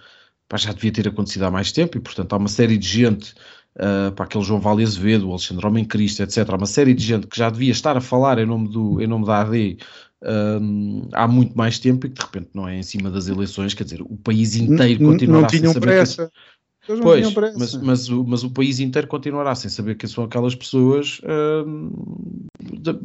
pá, 0.48 0.56
já 0.56 0.72
devia 0.72 0.92
ter 0.92 1.08
acontecido 1.08 1.44
há 1.44 1.50
mais 1.50 1.72
tempo 1.72 1.96
e, 1.96 2.00
portanto, 2.00 2.32
há 2.32 2.36
uma 2.36 2.48
série 2.48 2.76
de 2.76 2.88
gente 2.88 3.34
uh, 3.76 4.12
para 4.12 4.24
aquele 4.24 4.44
João 4.44 4.60
Vale 4.60 4.82
Azevedo, 4.82 5.28
o 5.28 5.30
Alexandre 5.30 5.66
Homem 5.66 5.84
Cristo, 5.84 6.22
etc. 6.22 6.48
Há 6.50 6.56
uma 6.56 6.66
série 6.66 6.94
de 6.94 7.04
gente 7.04 7.26
que 7.26 7.38
já 7.38 7.50
devia 7.50 7.70
estar 7.70 7.96
a 7.96 8.00
falar 8.00 8.38
em 8.38 8.46
nome, 8.46 8.68
do, 8.68 9.00
em 9.00 9.06
nome 9.06 9.26
da 9.26 9.40
AD 9.42 9.78
um, 10.22 11.08
há 11.12 11.26
muito 11.26 11.56
mais 11.56 11.78
tempo 11.78 12.06
e 12.06 12.10
que 12.10 12.16
de 12.16 12.22
repente 12.22 12.50
não 12.54 12.68
é 12.68 12.76
em 12.76 12.82
cima 12.82 13.10
das 13.10 13.28
eleições, 13.28 13.72
quer 13.72 13.84
dizer, 13.84 14.02
o 14.02 14.16
país 14.16 14.54
inteiro 14.54 15.04
continuará 15.04 15.40
não, 15.40 15.40
não 15.42 15.48
tinham 15.48 15.74
pressa. 15.74 16.26
Que, 16.26 16.32
pois, 16.86 17.34
mas, 17.56 17.74
mas, 17.74 18.08
o, 18.08 18.24
mas 18.24 18.42
o 18.42 18.50
país 18.50 18.80
inteiro 18.80 19.06
continuará 19.06 19.54
sem 19.54 19.70
saber 19.70 19.96
quem 19.96 20.08
são 20.08 20.24
aquelas 20.24 20.54
pessoas 20.54 21.20
uh, 21.20 21.90
de, 22.58 22.98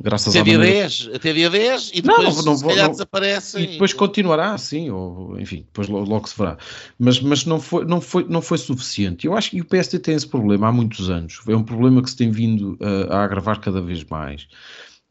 graças 0.00 0.34
até 0.34 0.44
dia 0.44 0.58
maneira... 0.58 0.80
10, 0.82 1.10
até 1.14 1.32
dia 1.32 1.50
10 1.50 1.90
e 1.94 2.02
depois 2.02 2.36
não, 2.36 2.44
não, 2.44 2.56
se 2.56 2.64
calhar 2.64 2.84
não, 2.84 2.92
desaparecem. 2.92 3.64
E 3.64 3.66
depois 3.72 3.92
continuará 3.92 4.52
assim, 4.52 4.90
ou 4.90 5.38
enfim, 5.38 5.58
depois 5.58 5.88
logo, 5.88 6.08
logo, 6.08 6.28
se 6.28 6.36
verá. 6.36 6.56
Mas, 6.98 7.20
mas 7.20 7.44
não, 7.44 7.60
foi, 7.60 7.84
não, 7.84 8.00
foi, 8.00 8.26
não 8.28 8.40
foi 8.40 8.58
suficiente. 8.58 9.26
Eu 9.26 9.36
acho 9.36 9.50
que 9.50 9.60
o 9.60 9.64
PSD 9.64 9.98
tem 9.98 10.14
esse 10.14 10.26
problema 10.26 10.68
há 10.68 10.72
muitos 10.72 11.10
anos. 11.10 11.40
É 11.48 11.56
um 11.56 11.64
problema 11.64 12.02
que 12.02 12.10
se 12.10 12.16
tem 12.16 12.30
vindo 12.30 12.78
uh, 12.80 13.12
a 13.12 13.24
agravar 13.24 13.60
cada 13.60 13.80
vez 13.80 14.04
mais. 14.04 14.46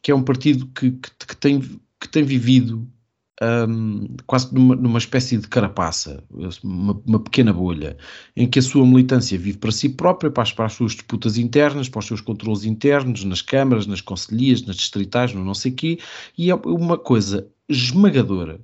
Que 0.02 0.12
é 0.12 0.16
um 0.16 0.24
partido 0.24 0.68
que, 0.68 0.92
que, 0.92 1.12
que 1.28 1.36
tem, 1.36 1.60
que 2.00 2.08
tem 2.08 2.24
vivido 2.24 2.88
um, 3.42 4.06
quase 4.26 4.54
numa, 4.54 4.76
numa, 4.76 4.98
espécie 4.98 5.38
de 5.38 5.48
carapaça, 5.48 6.24
uma, 6.64 7.02
uma, 7.06 7.20
pequena 7.20 7.54
bolha, 7.54 7.98
em 8.36 8.50
que 8.50 8.60
a 8.60 8.62
sua 8.62 8.86
militância 8.86 9.38
vive 9.38 9.58
para 9.58 9.72
si 9.72 9.90
própria, 9.90 10.30
para 10.30 10.44
as, 10.44 10.52
para 10.52 10.66
as, 10.66 10.74
suas 10.74 10.92
disputas 10.94 11.38
internas, 11.38 11.88
para 11.88 12.00
os 12.00 12.06
seus 12.06 12.22
controles 12.22 12.66
internos, 12.66 13.24
nas 13.24 13.42
câmaras, 13.42 13.88
nas 13.88 14.02
conselhias, 14.02 14.62
nas 14.64 14.76
distritais, 14.76 15.34
no 15.34 15.44
não 15.44 15.54
sei 15.54 15.72
quê, 15.72 16.00
e 16.38 16.52
é 16.52 16.56
uma 16.56 16.98
coisa 16.98 17.50
esmagadora 17.68 18.62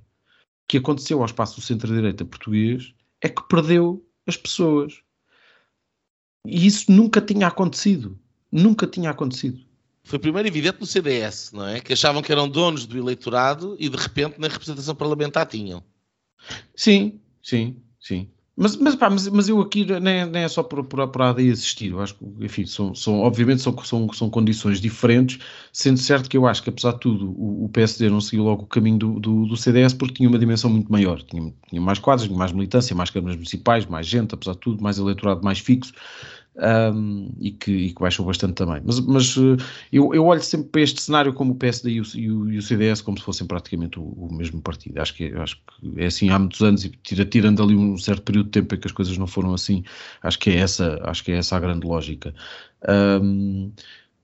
que 0.68 0.78
aconteceu 0.78 1.20
ao 1.20 1.26
espaço 1.26 1.56
do 1.56 1.62
centro-direita 1.62 2.26
português 2.26 2.94
é 3.22 3.30
que 3.30 3.48
perdeu 3.48 4.06
as 4.28 4.36
pessoas. 4.36 5.02
E 6.46 6.66
isso 6.66 6.92
nunca 6.92 7.22
tinha 7.22 7.48
acontecido. 7.48 8.20
Nunca 8.52 8.88
tinha 8.88 9.10
acontecido 9.10 9.65
foi 10.06 10.20
primeiro 10.20 10.48
evidente 10.48 10.80
no 10.80 10.86
CDS, 10.86 11.52
não 11.52 11.68
é? 11.68 11.82
Que 11.82 11.94
achavam 11.94 12.22
que 12.22 12.32
eram 12.32 12.48
donos 12.48 12.86
do 12.86 12.98
eleitorado 12.98 13.76
e 13.80 13.90
de 13.90 13.98
repente 13.98 14.40
na 14.40 14.48
representação 14.48 14.96
parlamentar 14.96 15.48
tinham. 15.48 15.84
Sim, 16.76 17.20
sim, 17.42 17.78
sim. 18.00 18.30
Mas, 18.58 18.78
mas, 18.78 18.96
pá, 18.96 19.10
mas, 19.10 19.28
mas 19.28 19.50
eu 19.50 19.60
aqui 19.60 19.84
nem, 20.00 20.26
nem 20.28 20.44
é 20.44 20.48
só 20.48 20.64
por, 20.64 20.86
por, 20.86 21.06
por 21.10 21.22
AD 21.22 21.44
existir, 21.44 21.92
eu 21.92 22.00
acho 22.00 22.16
que, 22.16 22.24
enfim, 22.40 22.66
são, 22.66 22.96
são, 22.96 23.20
obviamente 23.20 23.62
são, 23.62 23.78
são, 23.84 24.14
são 24.14 24.30
condições 24.30 24.80
diferentes, 24.80 25.40
sendo 25.74 25.98
certo 25.98 26.30
que 26.30 26.38
eu 26.38 26.48
acho 26.48 26.64
que, 26.64 26.70
apesar 26.70 26.94
de 26.94 27.02
tudo, 27.02 27.32
o, 27.32 27.66
o 27.66 27.70
PSD 27.70 28.10
não 28.10 28.22
seguiu 28.22 28.46
logo 28.46 28.64
o 28.64 28.68
caminho 28.68 28.98
do, 28.98 29.20
do, 29.20 29.46
do, 29.48 29.58
CDS 29.58 29.94
porque 29.94 30.14
tinha 30.14 30.30
uma 30.30 30.40
dimensão 30.40 30.70
muito 30.70 30.90
maior, 30.90 31.22
tinha, 31.22 31.54
tinha 31.68 31.82
mais 31.82 32.00
quadros, 32.00 32.30
mais 32.30 32.54
militância, 32.54 32.96
mais 32.96 33.10
câmaras 33.10 33.36
municipais, 33.36 33.86
mais 33.88 34.08
gente, 34.08 34.34
apesar 34.34 34.54
de 34.54 34.60
tudo, 34.60 34.82
mais 34.82 34.98
eleitorado 34.98 35.44
mais 35.44 35.60
fixo, 35.60 35.92
um, 36.58 37.30
e, 37.40 37.52
que, 37.52 37.72
e, 37.72 37.94
que, 37.94 38.02
baixou 38.02 38.26
bastante 38.26 38.54
também. 38.54 38.82
Mas, 38.84 39.00
mas 39.02 39.38
uh, 39.38 39.58
eu, 39.92 40.14
eu, 40.14 40.26
olho 40.26 40.42
sempre 40.42 40.70
para 40.70 40.82
este 40.82 41.02
cenário 41.02 41.34
como 41.34 41.54
o 41.54 41.56
PSD 41.56 41.92
e 41.92 42.02
o, 42.02 42.06
e 42.52 42.58
o, 42.58 42.62
CDS 42.62 43.02
como 43.02 43.18
se 43.18 43.24
fossem 43.24 43.46
praticamente 43.46 44.00
o, 44.00 44.04
o, 44.04 44.34
mesmo 44.34 44.62
partido. 44.62 45.02
Acho 45.02 45.14
que, 45.14 45.34
acho 45.34 45.58
que 45.58 46.02
é 46.02 46.06
assim 46.06 46.30
há 46.30 46.40
muitos 46.40 46.62
anos 46.62 46.86
e 46.86 46.90
tira, 47.04 47.26
tirando 47.26 47.62
ali 47.62 47.76
um 47.76 47.98
certo 47.98 48.24
período 48.24 48.46
de 48.46 48.52
tempo 48.52 48.74
em 48.76 48.80
que 48.80 48.88
as 48.88 48.94
coisas 48.94 49.18
não 49.18 49.28
foram 49.28 49.54
assim, 49.54 49.84
acho 50.22 50.40
que 50.40 50.50
é 50.50 50.58
essa, 50.58 51.00
acho 51.04 51.24
que 51.24 51.32
é 51.32 51.38
essa 51.38 51.58
a 51.58 51.60
grande 51.60 51.86
lógica. 51.86 52.34
Um, 52.88 53.72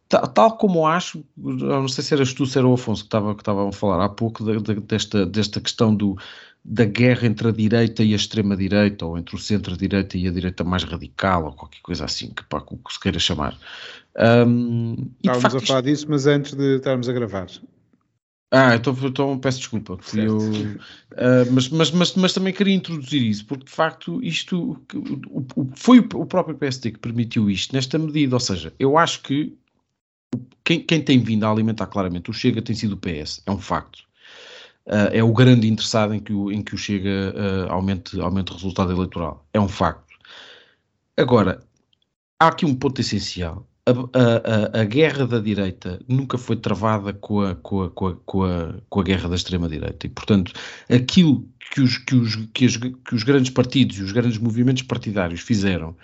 tal, 0.10 0.58
como 0.58 0.86
acho, 0.86 1.24
não 1.38 1.88
sei 1.88 2.04
se 2.04 2.14
eras 2.14 2.34
tu, 2.34 2.46
se 2.46 2.58
era 2.58 2.68
o 2.68 2.74
Afonso 2.74 3.04
que 3.04 3.08
estava, 3.08 3.34
que 3.34 3.42
estava 3.42 3.70
a 3.70 3.72
falar 3.72 4.04
há 4.04 4.10
pouco 4.10 4.44
de, 4.44 4.60
de, 4.62 4.80
desta, 4.82 5.26
desta 5.26 5.62
questão 5.62 5.96
do, 5.96 6.18
da 6.64 6.86
guerra 6.86 7.28
entre 7.28 7.48
a 7.48 7.52
direita 7.52 8.04
e 8.04 8.14
a 8.14 8.16
extrema-direita, 8.16 9.06
ou 9.06 9.18
entre 9.18 9.36
o 9.36 9.40
centro-direita 9.40 10.18
e 10.18 10.28
a 10.28 10.32
direita 10.32 10.64
mais 10.64 10.84
radical, 10.84 11.46
ou 11.46 11.54
qualquer 11.54 11.82
coisa 11.82 12.06
assim, 12.06 12.30
que, 12.30 12.44
pá, 12.44 12.62
que 12.62 12.94
se 12.94 13.00
queira 13.00 13.20
chamar. 13.20 13.58
Um, 14.18 15.10
Estávamos 15.18 15.42
facto, 15.42 15.58
a 15.58 15.62
falar 15.62 15.80
isto... 15.80 15.90
disso, 15.90 16.06
mas 16.10 16.28
antes 16.28 16.54
de 16.54 16.78
estarmos 16.78 17.10
a 17.10 17.14
gravar. 17.14 17.48
Ah, 18.54 18.76
então, 18.76 18.96
então 19.02 19.40
peço 19.40 19.60
desculpa. 19.60 19.98
Eu, 20.14 20.38
uh, 20.38 21.52
mas, 21.52 21.70
mas, 21.70 21.90
mas, 21.92 22.16
mas, 22.16 22.34
também 22.34 22.54
queria 22.54 22.76
introduzir 22.76 23.24
isso, 23.24 23.46
porque 23.46 23.64
de 23.64 23.72
facto 23.72 24.22
isto 24.22 24.78
o, 24.94 25.62
o, 25.62 25.70
foi 25.76 26.00
o 26.00 26.26
próprio 26.26 26.58
PSD 26.58 26.92
que 26.92 27.00
permitiu 27.00 27.50
isto 27.50 27.74
nesta 27.74 27.98
medida. 27.98 28.36
Ou 28.36 28.40
seja, 28.42 28.74
eu 28.78 28.98
acho 28.98 29.22
que 29.24 29.58
quem, 30.66 30.82
quem 30.82 31.02
tem 31.02 31.24
vindo 31.24 31.46
a 31.46 31.50
alimentar 31.50 31.88
claramente 31.88 32.30
o 32.30 32.34
Chega 32.34 32.62
tem 32.62 32.76
sido 32.76 32.94
o 32.94 32.98
PS, 32.98 33.42
é 33.46 33.52
um 33.52 33.58
facto 33.58 34.04
é 34.86 35.24
o 35.24 35.34
grande 35.34 35.68
interessado 35.68 36.14
em 36.14 36.20
que 36.20 36.34
o, 36.34 36.52
em 36.52 36.62
que 36.62 36.76
o 36.76 36.78
Chega 36.78 37.34
uh, 37.36 37.72
aumente, 37.72 38.20
aumente 38.20 38.52
o 38.52 38.56
resultado 38.56 38.92
eleitoral. 38.92 39.46
É 39.54 39.60
um 39.60 39.68
facto. 39.68 40.12
Agora, 41.16 41.62
há 42.40 42.48
aqui 42.48 42.66
um 42.66 42.76
ponto 42.76 43.00
essencial. 43.00 43.68
A, 43.86 44.78
a, 44.78 44.82
a, 44.82 44.84
guerra 44.86 45.26
da 45.26 45.40
direita 45.40 46.00
nunca 46.08 46.38
foi 46.38 46.56
travada 46.56 47.14
com 47.14 47.42
a, 47.42 47.56
com 47.56 47.82
a, 47.84 47.90
com 47.90 48.08
a, 48.08 48.16
com 48.16 48.44
a, 48.44 48.76
com 48.90 49.00
a 49.00 49.04
guerra 49.04 49.30
da 49.30 49.36
extrema-direita. 49.36 50.06
E, 50.06 50.10
portanto, 50.10 50.54
aquilo 50.90 51.48
que 51.72 51.82
os, 51.82 51.98
que, 51.98 52.16
os, 52.16 52.36
que, 52.36 52.68
que 52.68 53.16
os 53.16 53.24
grandes 53.24 53.52
partidos 53.52 53.98
e 53.98 54.04
os 54.04 54.12
grandes 54.12 54.38
movimentos 54.38 54.84
partidários 54.84 55.42
fizeram 55.42 55.96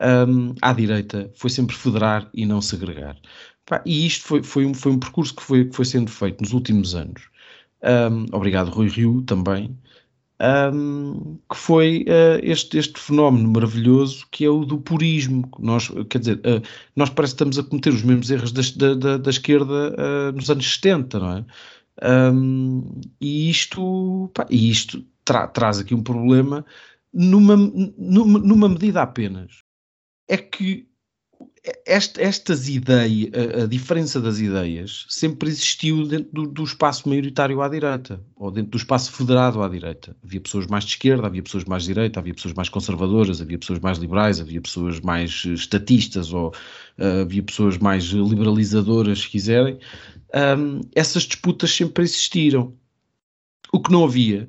um, 0.00 0.54
à 0.60 0.72
direita 0.72 1.30
foi 1.34 1.50
sempre 1.50 1.74
federar 1.74 2.28
e 2.34 2.44
não 2.46 2.60
segregar. 2.60 3.16
e 3.84 4.06
isto 4.06 4.24
foi, 4.24 4.42
foi, 4.42 4.66
um, 4.66 4.74
foi 4.74 4.92
um 4.92 4.98
percurso 4.98 5.34
que 5.34 5.42
foi, 5.42 5.64
que 5.64 5.74
foi 5.74 5.84
sendo 5.84 6.10
feito 6.10 6.42
nos 6.42 6.52
últimos 6.52 6.94
anos. 6.94 7.28
Um, 7.82 8.26
obrigado, 8.32 8.70
Rui 8.70 8.88
Rio, 8.88 9.22
também. 9.22 9.76
Um, 10.38 11.38
que 11.50 11.56
foi 11.56 12.04
uh, 12.08 12.38
este, 12.42 12.76
este 12.76 13.00
fenómeno 13.00 13.48
maravilhoso 13.50 14.26
que 14.30 14.44
é 14.44 14.50
o 14.50 14.64
do 14.64 14.78
purismo. 14.78 15.48
Nós, 15.58 15.90
quer 16.10 16.18
dizer, 16.18 16.36
uh, 16.38 16.62
nós 16.94 17.08
parece 17.08 17.34
que 17.34 17.36
estamos 17.36 17.58
a 17.58 17.62
cometer 17.62 17.90
os 17.90 18.02
mesmos 18.02 18.30
erros 18.30 18.52
da, 18.52 18.94
da, 18.94 19.16
da 19.16 19.30
esquerda 19.30 19.94
uh, 19.94 20.32
nos 20.32 20.50
anos 20.50 20.74
70, 20.74 21.18
não 21.18 21.38
é? 21.38 21.44
Um, 22.02 23.00
e 23.18 23.48
isto, 23.48 24.30
pá, 24.34 24.46
e 24.50 24.70
isto 24.70 25.02
tra 25.24 25.46
traz 25.46 25.78
aqui 25.78 25.94
um 25.94 26.02
problema 26.02 26.64
numa, 27.12 27.56
numa, 27.56 28.38
numa 28.38 28.68
medida 28.68 29.02
apenas. 29.02 29.62
É 30.28 30.36
que 30.36 30.86
estas 31.84 32.68
ideias, 32.68 33.30
a, 33.62 33.66
diferença 33.66 34.20
das 34.20 34.38
ideias 34.38 35.04
sempre 35.08 35.48
existiu 35.48 36.06
dentro 36.06 36.30
do, 36.32 36.46
do, 36.46 36.64
espaço 36.64 37.08
maioritário 37.08 37.60
à 37.60 37.68
direita, 37.68 38.20
ou 38.36 38.50
dentro 38.50 38.70
do 38.72 38.76
espaço 38.76 39.10
federado 39.12 39.62
à 39.62 39.68
direita. 39.68 40.16
Havia 40.22 40.40
pessoas 40.40 40.66
mais 40.66 40.84
de 40.84 40.90
esquerda, 40.90 41.26
havia 41.26 41.42
pessoas 41.42 41.64
mais 41.64 41.82
de 41.82 41.88
direita, 41.88 42.20
havia 42.20 42.34
pessoas 42.34 42.54
mais 42.54 42.68
conservadoras, 42.68 43.40
havia 43.40 43.58
pessoas 43.58 43.80
mais 43.80 43.98
liberais, 43.98 44.40
havia 44.40 44.60
pessoas 44.60 45.00
mais 45.00 45.44
estatistas, 45.44 46.32
ou 46.32 46.48
uh, 46.98 47.22
havia 47.22 47.42
pessoas 47.42 47.78
mais 47.78 48.04
liberalizadoras, 48.04 49.20
se 49.20 49.28
quiserem. 49.28 49.78
Um, 50.34 50.80
essas 50.94 51.24
disputas 51.24 51.74
sempre 51.74 52.04
existiram. 52.04 52.74
O 53.72 53.80
que 53.80 53.90
não 53.90 54.04
havia 54.04 54.48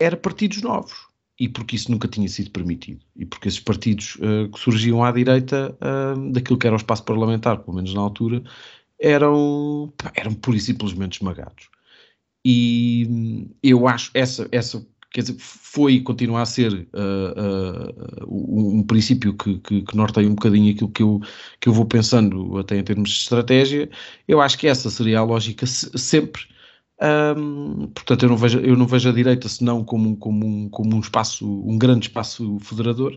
era 0.00 0.16
partidos 0.16 0.60
novos 0.62 1.03
e 1.38 1.48
porque 1.48 1.76
isso 1.76 1.90
nunca 1.90 2.08
tinha 2.08 2.28
sido 2.28 2.50
permitido. 2.50 3.00
E 3.16 3.24
porque 3.24 3.48
esses 3.48 3.60
partidos 3.60 4.16
uh, 4.16 4.48
que 4.50 4.58
surgiam 4.58 5.02
à 5.04 5.10
direita 5.10 5.76
uh, 5.80 6.32
daquilo 6.32 6.58
que 6.58 6.66
era 6.66 6.76
o 6.76 6.78
espaço 6.78 7.04
parlamentar, 7.04 7.58
pelo 7.58 7.76
menos 7.76 7.92
na 7.92 8.00
altura, 8.00 8.42
eram, 9.00 9.92
eram 10.14 10.34
pura 10.34 10.56
e 10.56 10.60
simplesmente 10.60 11.14
esmagados. 11.14 11.68
E 12.44 13.48
eu 13.62 13.88
acho 13.88 14.10
essa, 14.14 14.46
essa 14.52 14.86
quer 15.14 15.22
dizer, 15.22 15.36
foi 15.38 15.94
e 15.94 16.00
continua 16.00 16.42
a 16.42 16.46
ser 16.46 16.72
uh, 16.72 18.26
uh, 18.26 18.78
um 18.78 18.82
princípio 18.82 19.32
que, 19.34 19.58
que, 19.60 19.82
que, 19.82 19.96
norteia 19.96 20.26
um 20.26 20.34
bocadinho 20.34 20.74
aquilo 20.74 20.90
que 20.90 21.02
eu, 21.02 21.20
que 21.60 21.68
eu 21.68 21.72
vou 21.72 21.86
pensando 21.86 22.58
até 22.58 22.76
em 22.76 22.82
termos 22.82 23.10
de 23.10 23.16
estratégia, 23.16 23.88
eu 24.26 24.40
acho 24.40 24.58
que 24.58 24.66
essa 24.66 24.90
seria 24.90 25.20
a 25.20 25.24
lógica 25.24 25.66
sempre. 25.66 26.42
Portanto, 27.94 28.22
eu 28.22 28.28
não, 28.28 28.36
vejo, 28.36 28.60
eu 28.60 28.76
não 28.76 28.86
vejo 28.86 29.08
a 29.08 29.12
direita 29.12 29.48
senão 29.48 29.84
como, 29.84 30.16
como, 30.16 30.46
um, 30.46 30.68
como 30.68 30.96
um 30.96 31.00
espaço, 31.00 31.46
um 31.46 31.76
grande 31.76 32.06
espaço 32.06 32.58
federador, 32.60 33.16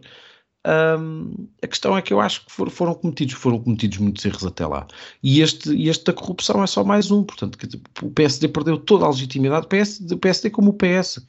a 1.64 1.68
questão 1.68 1.98
é 1.98 2.02
que 2.02 2.14
eu 2.14 2.20
acho 2.20 2.46
que 2.46 2.52
for, 2.52 2.70
foram 2.70 2.94
cometidos, 2.94 3.36
foram 3.36 3.60
cometidos 3.60 3.98
muitos 4.00 4.26
erros 4.26 4.46
até 4.46 4.66
lá. 4.66 4.86
E 5.24 5.42
este, 5.42 5.70
este 5.88 6.06
da 6.06 6.14
corrupção 6.14 6.62
é 6.62 6.68
só 6.68 6.84
mais 6.84 7.10
um. 7.10 7.24
Portanto, 7.24 7.58
o 8.02 8.12
PSD 8.12 8.50
perdeu 8.50 8.78
toda 8.78 9.06
a 9.06 9.10
legitimidade, 9.10 9.66
o 9.66 9.70
PSD, 9.70 10.16
o 10.16 10.18
PSD 10.18 10.50
como 10.50 10.72
o 10.72 10.74
PS, 10.74 11.26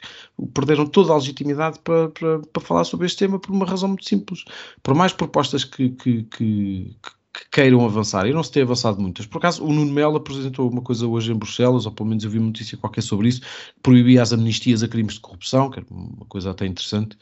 perderam 0.52 0.86
toda 0.86 1.12
a 1.12 1.16
legitimidade 1.16 1.78
para, 1.80 2.08
para, 2.08 2.40
para 2.40 2.62
falar 2.62 2.84
sobre 2.84 3.06
este 3.06 3.18
tema 3.18 3.38
por 3.38 3.52
uma 3.52 3.66
razão 3.66 3.88
muito 3.88 4.08
simples. 4.08 4.44
Por 4.82 4.94
mais 4.94 5.12
propostas 5.12 5.64
que, 5.64 5.90
que, 5.90 6.24
que, 6.24 6.96
que 7.00 7.17
queiram 7.50 7.84
avançar, 7.84 8.26
e 8.26 8.32
não 8.32 8.42
se 8.42 8.50
tem 8.50 8.62
avançado 8.62 9.00
muitas. 9.00 9.26
Por 9.26 9.38
acaso, 9.38 9.64
o 9.64 9.72
Nuno 9.72 9.92
Melo 9.92 10.16
apresentou 10.16 10.70
uma 10.70 10.82
coisa 10.82 11.06
hoje 11.06 11.32
em 11.32 11.36
Bruxelas, 11.36 11.86
ou 11.86 11.92
pelo 11.92 12.08
menos 12.08 12.24
eu 12.24 12.30
vi 12.30 12.38
uma 12.38 12.46
notícia 12.48 12.76
qualquer 12.76 13.02
sobre 13.02 13.28
isso, 13.28 13.42
proibia 13.82 14.22
as 14.22 14.32
amnistias 14.32 14.82
a 14.82 14.88
crimes 14.88 15.14
de 15.14 15.20
corrupção, 15.20 15.70
que 15.70 15.78
era 15.80 15.86
uma 15.90 16.26
coisa 16.26 16.50
até 16.50 16.66
interessante, 16.66 17.16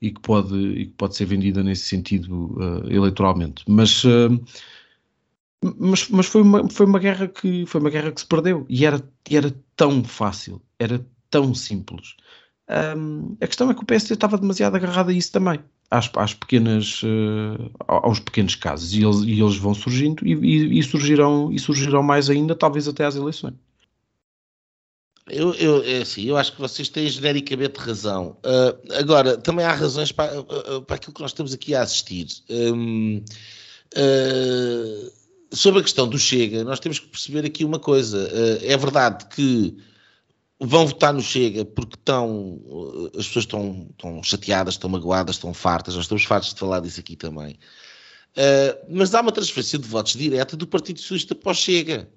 e 0.00 0.10
que 0.10 0.20
pode, 0.20 0.56
e 0.56 0.86
que 0.86 0.92
pode 0.92 1.16
ser 1.16 1.26
vendida 1.26 1.62
nesse 1.62 1.84
sentido 1.84 2.54
uh, 2.56 2.90
eleitoralmente. 2.90 3.62
Mas, 3.68 4.02
uh, 4.04 4.42
mas, 5.78 6.08
mas 6.08 6.26
foi, 6.26 6.42
uma, 6.42 6.68
foi, 6.68 6.86
uma 6.86 6.98
guerra 6.98 7.28
que, 7.28 7.66
foi 7.66 7.80
uma 7.80 7.90
guerra 7.90 8.12
que 8.12 8.20
se 8.20 8.26
perdeu 8.26 8.64
e 8.68 8.86
era, 8.86 9.02
era 9.30 9.54
tão 9.76 10.02
fácil, 10.02 10.60
era 10.78 11.04
tão 11.28 11.54
simples. 11.54 12.16
Um, 12.96 13.36
a 13.40 13.46
questão 13.46 13.70
é 13.70 13.74
que 13.74 13.82
o 13.82 13.86
PSD 13.86 14.14
estava 14.14 14.38
demasiado 14.38 14.76
agarrado 14.76 15.10
a 15.10 15.12
isso 15.12 15.32
também, 15.32 15.60
às, 15.90 16.08
às 16.16 16.32
pequenas, 16.32 17.02
uh, 17.02 17.70
aos 17.86 18.20
pequenos 18.20 18.54
casos, 18.54 18.94
e 18.94 19.02
eles, 19.02 19.22
e 19.22 19.40
eles 19.40 19.56
vão 19.56 19.74
surgindo 19.74 20.26
e, 20.26 20.34
e, 20.34 20.78
e, 20.78 20.82
surgirão, 20.82 21.52
e 21.52 21.58
surgirão 21.58 22.02
mais 22.02 22.30
ainda, 22.30 22.54
talvez 22.54 22.86
até 22.86 23.04
às 23.04 23.16
eleições. 23.16 23.54
Eu, 25.28 25.52
eu, 25.54 25.82
é 25.84 25.98
assim, 25.98 26.24
eu 26.24 26.36
acho 26.36 26.52
que 26.52 26.60
vocês 26.60 26.88
têm 26.88 27.08
genericamente 27.08 27.78
razão. 27.78 28.36
Uh, 28.44 28.94
agora, 28.94 29.36
também 29.36 29.64
há 29.64 29.72
razões 29.72 30.10
para, 30.10 30.42
para 30.86 30.96
aquilo 30.96 31.12
que 31.14 31.20
nós 31.20 31.30
estamos 31.30 31.52
aqui 31.52 31.74
a 31.74 31.82
assistir. 31.82 32.26
Um, 32.48 33.22
uh, 33.96 35.12
sobre 35.52 35.80
a 35.80 35.82
questão 35.82 36.08
do 36.08 36.18
Chega, 36.18 36.64
nós 36.64 36.80
temos 36.80 36.98
que 36.98 37.08
perceber 37.08 37.44
aqui 37.44 37.64
uma 37.64 37.78
coisa. 37.78 38.28
é 38.62 38.76
verdade 38.76 39.26
que 39.26 39.76
vão 40.60 40.86
votar 40.86 41.12
no 41.12 41.22
Chega 41.22 41.64
porque 41.64 41.96
estão, 41.96 42.60
as 43.18 43.26
pessoas 43.26 43.44
estão, 43.44 43.88
estão 43.90 44.22
chateadas, 44.22 44.74
estão 44.74 44.90
magoadas, 44.90 45.36
estão 45.36 45.54
fartas. 45.54 45.94
Nós 45.94 46.04
estamos 46.04 46.24
fartos 46.24 46.52
de 46.52 46.60
falar 46.60 46.80
disso 46.80 47.00
aqui 47.00 47.16
também. 47.16 47.58
mas 48.88 49.14
há 49.14 49.20
uma 49.20 49.32
transferência 49.32 49.78
de 49.78 49.88
votos 49.88 50.12
direta 50.12 50.56
do 50.56 50.66
Partido 50.66 51.00
Socialista 51.00 51.34
para 51.34 51.52
o 51.52 51.54
Chega. 51.54 52.08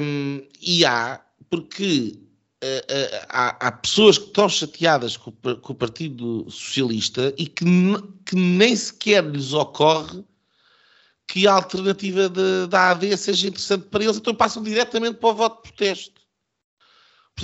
Um, 0.00 0.42
e 0.60 0.84
há 0.84 1.24
porque 1.48 2.18
uh, 2.64 2.66
uh, 2.66 3.26
há, 3.28 3.68
há, 3.68 3.72
pessoas 3.72 4.18
que 4.18 4.26
estão 4.26 4.48
chateadas 4.48 5.16
com, 5.16 5.30
com 5.30 5.72
o 5.72 5.76
Partido 5.76 6.50
Socialista 6.50 7.32
e 7.36 7.46
que, 7.46 7.64
que, 8.24 8.34
nem 8.34 8.74
sequer 8.74 9.24
lhes 9.24 9.52
ocorre 9.52 10.24
que 11.28 11.46
a 11.46 11.52
alternativa 11.52 12.28
de, 12.28 12.66
da 12.68 12.90
AD 12.90 13.16
seja 13.16 13.48
interessante 13.48 13.86
para 13.88 14.02
eles, 14.02 14.16
então 14.16 14.34
passam 14.34 14.62
diretamente 14.62 15.18
para 15.18 15.28
o 15.28 15.34
voto 15.34 15.62
de 15.62 15.68
protesto. 15.68 16.21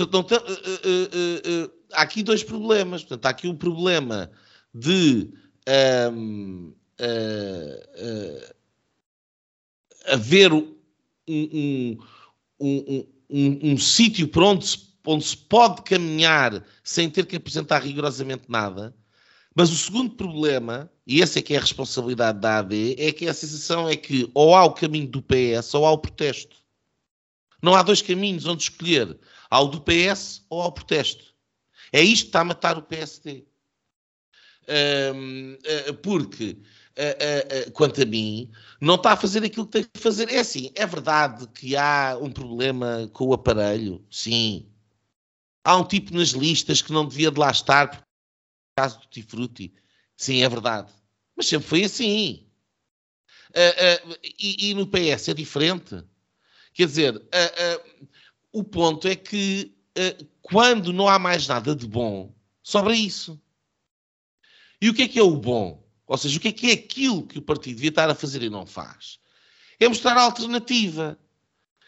Portanto, 0.05 0.13
não, 0.13 0.21
uh, 0.21 1.71
há 1.93 2.01
aqui 2.01 2.23
dois 2.23 2.43
problemas. 2.43 3.01
Portanto, 3.01 3.25
há 3.25 3.29
aqui 3.29 3.47
um 3.47 3.55
problema 3.55 4.31
de 4.73 5.31
um, 6.11 6.73
haver 10.05 10.53
um, 10.53 10.75
um, 11.27 11.97
um 12.59 13.05
um, 13.29 13.73
um 13.73 13.77
sítio 13.77 14.27
para 14.27 14.43
onde 14.43 14.65
se, 14.65 14.79
onde 15.05 15.23
se 15.23 15.37
pode 15.37 15.83
caminhar 15.83 16.65
sem 16.83 17.09
ter 17.09 17.25
que 17.25 17.35
apresentar 17.35 17.79
rigorosamente 17.79 18.43
nada. 18.47 18.95
Mas 19.55 19.71
o 19.71 19.75
segundo 19.75 20.11
problema, 20.15 20.89
e 21.05 21.21
essa 21.21 21.39
é 21.39 21.41
que 21.41 21.53
é 21.53 21.57
a 21.57 21.61
responsabilidade 21.61 22.39
da 22.39 22.59
AD, 22.59 22.95
é 22.97 23.11
que 23.11 23.27
a 23.27 23.33
sensação 23.33 23.87
é 23.87 23.95
que 23.95 24.29
ou 24.33 24.55
há 24.55 24.63
o 24.63 24.73
caminho 24.73 25.07
do 25.07 25.21
PS 25.21 25.73
ou 25.73 25.85
há 25.85 25.91
o 25.91 25.97
protesto. 25.97 26.57
Não 27.61 27.75
há 27.75 27.83
dois 27.83 28.01
caminhos 28.01 28.45
onde 28.45 28.63
escolher. 28.63 29.19
Há 29.49 29.61
o 29.61 29.67
do 29.67 29.81
PS 29.81 30.45
ou 30.49 30.61
há 30.61 30.67
o 30.67 30.71
protesto. 30.71 31.33
É 31.91 32.01
isto 32.01 32.23
que 32.23 32.29
está 32.29 32.41
a 32.41 32.45
matar 32.45 32.77
o 32.77 32.83
PSD. 32.83 33.45
Eh, 34.71 35.93
porque 36.03 36.61
uh, 36.99 37.69
uh, 37.69 37.71
quanto 37.71 38.03
a 38.03 38.05
mim, 38.05 38.51
não 38.79 38.95
está 38.95 39.13
a 39.13 39.17
fazer 39.17 39.43
aquilo 39.43 39.65
que 39.65 39.71
tem 39.71 39.83
que 39.83 39.99
fazer. 39.99 40.29
É 40.29 40.39
assim, 40.39 40.71
é 40.75 40.85
verdade 40.85 41.47
que 41.47 41.75
há 41.75 42.17
um 42.21 42.31
problema 42.31 43.09
com 43.13 43.25
o 43.25 43.33
aparelho, 43.33 44.05
sim. 44.11 44.69
Há 45.63 45.75
um 45.75 45.83
tipo 45.83 46.15
nas 46.15 46.29
listas 46.29 46.81
que 46.83 46.91
não 46.91 47.07
devia 47.07 47.31
de 47.31 47.39
lá 47.39 47.49
estar 47.49 47.89
por 47.89 48.03
causa 48.75 48.97
do 48.99 49.07
Tifruti. 49.07 49.73
Sim, 50.15 50.43
é 50.43 50.49
verdade. 50.49 50.91
Mas 51.35 51.47
sempre 51.47 51.67
foi 51.67 51.83
assim. 51.83 52.45
E, 54.39 54.69
e, 54.69 54.73
no 54.73 54.87
PS 54.87 55.29
é 55.29 55.33
diferente. 55.33 56.03
Quer 56.73 56.85
dizer, 56.85 57.21
o 58.51 58.63
ponto 58.63 59.07
é 59.07 59.15
que 59.15 59.73
quando 60.41 60.93
não 60.93 61.07
há 61.07 61.19
mais 61.19 61.47
nada 61.47 61.75
de 61.75 61.87
bom, 61.87 62.33
sobra 62.63 62.95
isso. 62.95 63.39
E 64.81 64.89
o 64.89 64.93
que 64.93 65.03
é 65.03 65.07
que 65.07 65.19
é 65.19 65.23
o 65.23 65.35
bom? 65.35 65.83
Ou 66.07 66.17
seja, 66.17 66.37
o 66.37 66.41
que 66.41 66.47
é 66.47 66.51
que 66.51 66.69
é 66.69 66.73
aquilo 66.73 67.27
que 67.27 67.37
o 67.37 67.41
partido 67.41 67.75
devia 67.75 67.89
estar 67.89 68.09
a 68.09 68.15
fazer 68.15 68.41
e 68.41 68.49
não 68.49 68.65
faz? 68.65 69.19
É 69.79 69.87
mostrar 69.87 70.17
a 70.17 70.23
alternativa, 70.23 71.19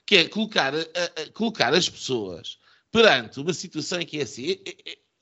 que 0.05 0.17
é 0.17 0.27
colocar, 0.27 0.75
a, 0.75 0.79
a, 0.79 1.29
colocar 1.33 1.73
as 1.73 1.89
pessoas 1.89 2.59
perante 2.91 3.39
uma 3.39 3.53
situação 3.53 4.01
em 4.01 4.05
que 4.05 4.19
é 4.19 4.23
assim, 4.23 4.57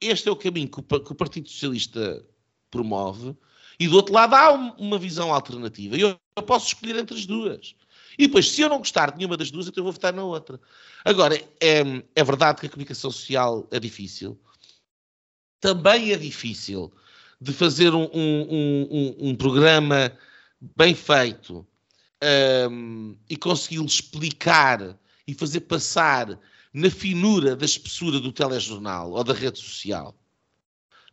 este 0.02 0.28
é 0.28 0.32
o 0.32 0.36
caminho 0.36 0.70
que 0.70 0.80
o, 0.80 0.84
que 0.84 1.12
o 1.12 1.16
Partido 1.16 1.48
Socialista 1.48 2.26
promove, 2.72 3.38
e 3.80 3.88
do 3.88 3.96
outro 3.96 4.14
lado 4.14 4.34
há 4.34 4.52
uma 4.52 4.98
visão 4.98 5.34
alternativa. 5.34 5.96
E 5.96 6.02
eu, 6.02 6.20
eu 6.36 6.44
posso 6.44 6.68
escolher 6.68 6.98
entre 6.98 7.16
as 7.16 7.26
duas. 7.26 7.76
E 8.20 8.28
depois, 8.28 8.52
se 8.52 8.60
eu 8.60 8.68
não 8.68 8.80
gostar 8.80 9.12
de 9.12 9.18
nenhuma 9.18 9.38
das 9.38 9.50
duas, 9.50 9.70
então 9.70 9.80
eu 9.80 9.86
vou 9.86 9.94
votar 9.94 10.12
na 10.12 10.26
outra. 10.26 10.60
Agora, 11.06 11.42
é, 11.62 11.82
é 12.14 12.22
verdade 12.22 12.60
que 12.60 12.68
a 12.68 12.70
comunicação 12.70 13.10
social 13.10 13.66
é 13.72 13.80
difícil. 13.80 14.38
Também 15.62 16.12
é 16.12 16.18
difícil 16.18 16.92
de 17.40 17.54
fazer 17.54 17.96
um, 17.96 18.10
um, 18.14 18.88
um, 18.92 19.30
um 19.30 19.36
programa 19.36 20.12
bem 20.76 20.94
feito 20.94 21.66
um, 22.70 23.16
e 23.30 23.38
conseguir 23.38 23.82
explicar 23.86 25.00
e 25.26 25.34
fazer 25.34 25.62
passar 25.62 26.38
na 26.74 26.90
finura 26.90 27.56
da 27.56 27.66
espessura 27.66 28.20
do 28.20 28.34
telejornal 28.34 29.12
ou 29.12 29.24
da 29.24 29.34
rede 29.34 29.60
social. 29.60 30.14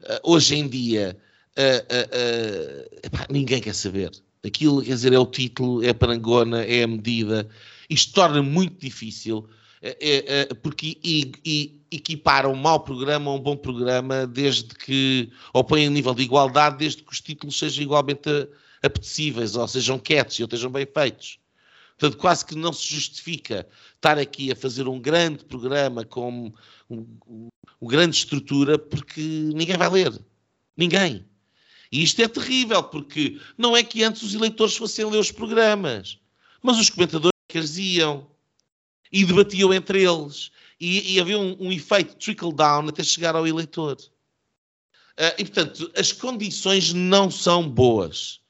Uh, 0.01 0.33
hoje 0.33 0.57
em 0.57 0.67
dia, 0.67 1.17
uh, 1.57 1.63
uh, 1.63 2.99
epá, 3.05 3.29
ninguém 3.31 3.61
quer 3.61 3.77
saber. 3.77 4.11
Aquilo, 4.47 4.83
quer 4.83 4.95
dizer, 4.95 5.13
é 5.13 5.19
o 5.19 5.27
título, 5.27 5.83
é 5.83 5.91
a 5.91 5.95
parangona, 5.95 6.63
é 6.63 6.85
a 6.85 6.87
medida. 6.87 7.49
Isto 7.91 8.15
torna 8.15 8.43
muito 8.43 8.79
difícil 8.81 9.49
é, 9.83 10.41
é, 10.41 10.55
porque 10.55 10.99
e, 11.05 11.33
e, 11.45 11.81
equipara 11.91 12.49
um 12.49 12.55
mau 12.55 12.81
programa 12.81 13.31
a 13.31 13.35
um 13.35 13.39
bom 13.39 13.57
programa 13.57 14.27
desde 14.27 14.75
que, 14.75 15.31
ou 15.53 15.63
põe 15.63 15.83
em 15.83 15.91
nível 15.91 16.15
de 16.15 16.23
igualdade 16.23 16.79
desde 16.79 17.03
que 17.03 17.13
os 17.13 17.21
títulos 17.21 17.59
sejam 17.59 17.83
igualmente 17.83 18.49
apetecíveis, 18.83 19.55
ou 19.55 19.69
sejam 19.69 19.99
catchy, 19.99 20.43
ou 20.43 20.47
estejam 20.47 20.71
bem 20.71 20.87
feitos. 20.87 21.39
Portanto, 21.99 22.21
quase 22.21 22.45
que 22.45 22.55
não 22.55 22.73
se 22.73 22.95
justifica 22.95 23.67
estar 23.95 24.19
aqui 24.19 24.51
a 24.51 24.57
fazer 24.57 24.87
um 24.89 25.01
grande 25.01 25.45
programa 25.45 26.05
com 26.05 26.53
uma 26.89 27.49
um 27.81 27.87
grande 27.87 28.17
estrutura 28.17 28.79
porque 28.79 29.21
ninguém 29.21 29.77
vai 29.77 29.89
ler. 29.89 30.13
Ninguém. 30.77 31.25
E 31.91 32.03
isto 32.03 32.21
é 32.21 32.29
terrível, 32.29 32.83
porque 32.83 33.41
não 33.57 33.77
é 33.77 33.83
que 33.83 34.03
antes 34.03 34.23
os 34.23 34.35
eleitores 34.35 34.77
fossem 34.77 35.05
ler 35.05 35.19
os 35.19 35.31
programas, 35.31 36.19
mas 36.63 36.79
os 36.79 36.91
comentadores 36.91 37.37
eles 37.57 37.77
iam 37.79 38.27
e 39.13 39.25
debatiam 39.25 39.73
entre 39.73 40.03
eles. 40.03 40.51
E, 40.79 41.15
e 41.15 41.21
havia 41.21 41.39
um, 41.39 41.57
um, 41.59 41.73
efeito 41.73 42.17
trickle-down 42.17 42.89
até 42.89 43.03
chegar 43.03 43.35
ao 43.35 43.47
eleitor. 43.47 43.97
Uh, 45.19 45.33
e, 45.39 45.45
portanto, 45.45 45.91
as 45.97 46.13
condições 46.13 46.93
não 46.93 47.31
são 47.31 47.67
boas. 47.67 48.41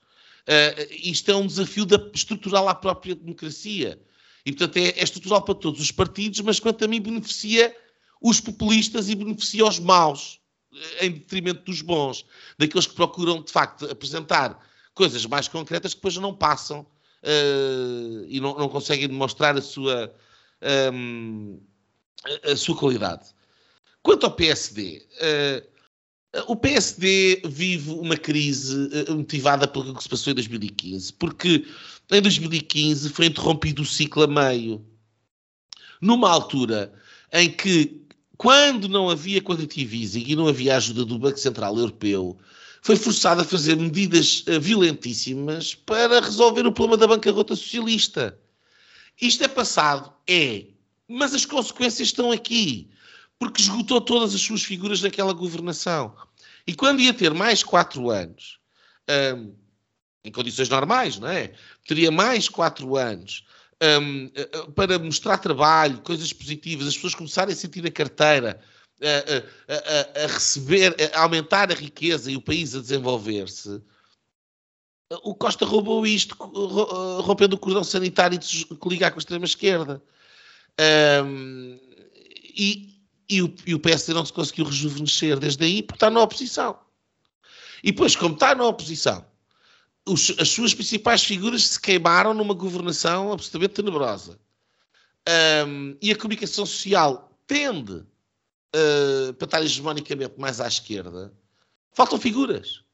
Uh, 0.42 0.92
isto 1.02 1.30
é 1.30 1.36
um 1.36 1.46
desafio 1.46 1.86
da, 1.86 1.96
estrutural 2.12 2.68
à 2.68 2.74
própria 2.74 3.14
democracia. 3.14 4.00
E, 4.44 4.50
portanto, 4.50 4.76
é, 4.78 4.88
é 4.88 5.02
estrutural 5.04 5.42
para 5.42 5.54
todos 5.54 5.80
os 5.80 5.92
partidos, 5.92 6.40
mas 6.40 6.58
quanto 6.58 6.84
a 6.84 6.88
mim 6.88 7.00
beneficia 7.00 7.76
os 8.20 8.40
populistas 8.40 9.08
e 9.08 9.14
beneficia 9.14 9.64
os 9.64 9.78
maus, 9.78 10.40
em 11.00 11.10
detrimento 11.12 11.64
dos 11.64 11.80
bons, 11.82 12.24
daqueles 12.58 12.86
que 12.86 12.94
procuram, 12.94 13.42
de 13.42 13.52
facto, 13.52 13.90
apresentar 13.90 14.58
coisas 14.94 15.24
mais 15.26 15.48
concretas 15.48 15.92
que 15.92 15.98
depois 15.98 16.16
não 16.16 16.34
passam 16.34 16.80
uh, 16.80 18.26
e 18.28 18.40
não, 18.40 18.56
não, 18.58 18.68
conseguem 18.68 19.08
demonstrar 19.08 19.56
a 19.56 19.62
sua, 19.62 20.14
um, 20.92 21.60
a 22.44 22.56
sua 22.56 22.76
qualidade. 22.76 23.26
Quanto 24.02 24.24
ao 24.24 24.32
PSD, 24.32 25.06
uh, 25.20 25.76
o 26.46 26.56
PSD 26.56 27.42
vive 27.44 27.90
uma 27.90 28.16
crise 28.16 28.74
uh, 29.08 29.16
motivada 29.16 29.66
pelo 29.66 29.94
que 29.94 30.02
se 30.02 30.08
passou 30.08 30.30
em 30.30 30.34
2015, 30.34 31.12
porque 31.14 31.66
em 32.10 32.22
2015 32.22 33.10
foi 33.10 33.26
interrompido 33.26 33.82
o 33.82 33.86
ciclo 33.86 34.22
a 34.22 34.26
meio, 34.26 34.84
numa 36.00 36.30
altura 36.30 36.92
em 37.32 37.50
que, 37.50 38.05
quando 38.36 38.88
não 38.88 39.08
havia 39.08 39.40
quantitative 39.40 40.02
easing 40.02 40.24
e 40.26 40.36
não 40.36 40.48
havia 40.48 40.76
ajuda 40.76 41.04
do 41.04 41.18
Banco 41.18 41.38
Central 41.38 41.76
Europeu, 41.76 42.38
foi 42.82 42.96
forçado 42.96 43.40
a 43.40 43.44
fazer 43.44 43.76
medidas 43.76 44.44
uh, 44.46 44.60
violentíssimas 44.60 45.74
para 45.74 46.20
resolver 46.20 46.66
o 46.66 46.72
problema 46.72 46.96
da 46.96 47.06
bancarrota 47.06 47.56
socialista. 47.56 48.38
Isto 49.20 49.44
é 49.44 49.48
passado? 49.48 50.12
É. 50.28 50.66
Mas 51.08 51.34
as 51.34 51.44
consequências 51.44 52.08
estão 52.08 52.30
aqui. 52.30 52.90
Porque 53.38 53.60
esgotou 53.60 54.00
todas 54.00 54.34
as 54.34 54.40
suas 54.40 54.62
figuras 54.62 55.02
naquela 55.02 55.32
governação. 55.32 56.14
E 56.66 56.74
quando 56.74 57.00
ia 57.00 57.12
ter 57.12 57.34
mais 57.34 57.62
quatro 57.62 58.08
anos, 58.10 58.58
em 60.24 60.30
condições 60.30 60.68
normais, 60.68 61.18
não 61.18 61.28
é? 61.28 61.52
Teria 61.86 62.10
mais 62.10 62.48
quatro 62.48 62.96
anos 62.96 63.44
um, 63.82 64.30
para 64.74 64.98
mostrar 64.98 65.38
trabalho, 65.38 66.00
coisas 66.02 66.32
positivas, 66.32 66.86
as 66.86 66.94
pessoas 66.94 67.14
começarem 67.14 67.52
a 67.52 67.56
sentir 67.56 67.86
a 67.86 67.90
carteira, 67.90 68.60
a, 69.02 70.20
a, 70.20 70.24
a, 70.24 70.26
receber, 70.26 70.94
a 71.12 71.20
aumentar 71.20 71.70
a 71.70 71.74
riqueza 71.74 72.30
e 72.30 72.36
o 72.36 72.40
país 72.40 72.74
a 72.74 72.80
desenvolver-se. 72.80 73.82
O 75.22 75.34
Costa 75.34 75.64
roubou 75.64 76.06
isto, 76.06 76.34
rompendo 77.22 77.54
o 77.54 77.58
cordão 77.58 77.84
sanitário 77.84 78.38
que 78.40 78.88
ligar 78.88 79.12
com 79.12 79.18
a 79.18 79.20
extrema-esquerda. 79.20 80.02
Um, 81.24 81.78
e, 82.56 83.00
e, 83.28 83.42
o, 83.42 83.54
e 83.66 83.74
o 83.74 83.78
PSD 83.78 84.12
não 84.14 84.24
se 84.24 84.32
conseguiu 84.32 84.64
rejuvenescer 84.64 85.38
desde 85.38 85.64
aí 85.64 85.82
porque 85.82 85.96
está 85.96 86.10
na 86.10 86.22
oposição. 86.22 86.78
E 87.84 87.92
depois, 87.92 88.16
como 88.16 88.34
está 88.34 88.54
na 88.54 88.64
oposição, 88.64 89.24
os, 90.06 90.32
as 90.38 90.48
suas 90.50 90.72
principais 90.72 91.24
figuras 91.24 91.64
se 91.66 91.80
queimaram 91.80 92.32
numa 92.32 92.54
governação 92.54 93.32
absolutamente 93.32 93.74
tenebrosa. 93.74 94.38
Um, 95.66 95.96
e 96.00 96.12
a 96.12 96.16
comunicação 96.16 96.64
social 96.64 97.36
tende 97.46 97.92
uh, 97.94 99.34
para 99.36 99.44
estar 99.44 99.62
hegemonicamente 99.62 100.38
mais 100.38 100.60
à 100.60 100.68
esquerda. 100.68 101.32
Faltam 101.92 102.18
figuras. 102.20 102.84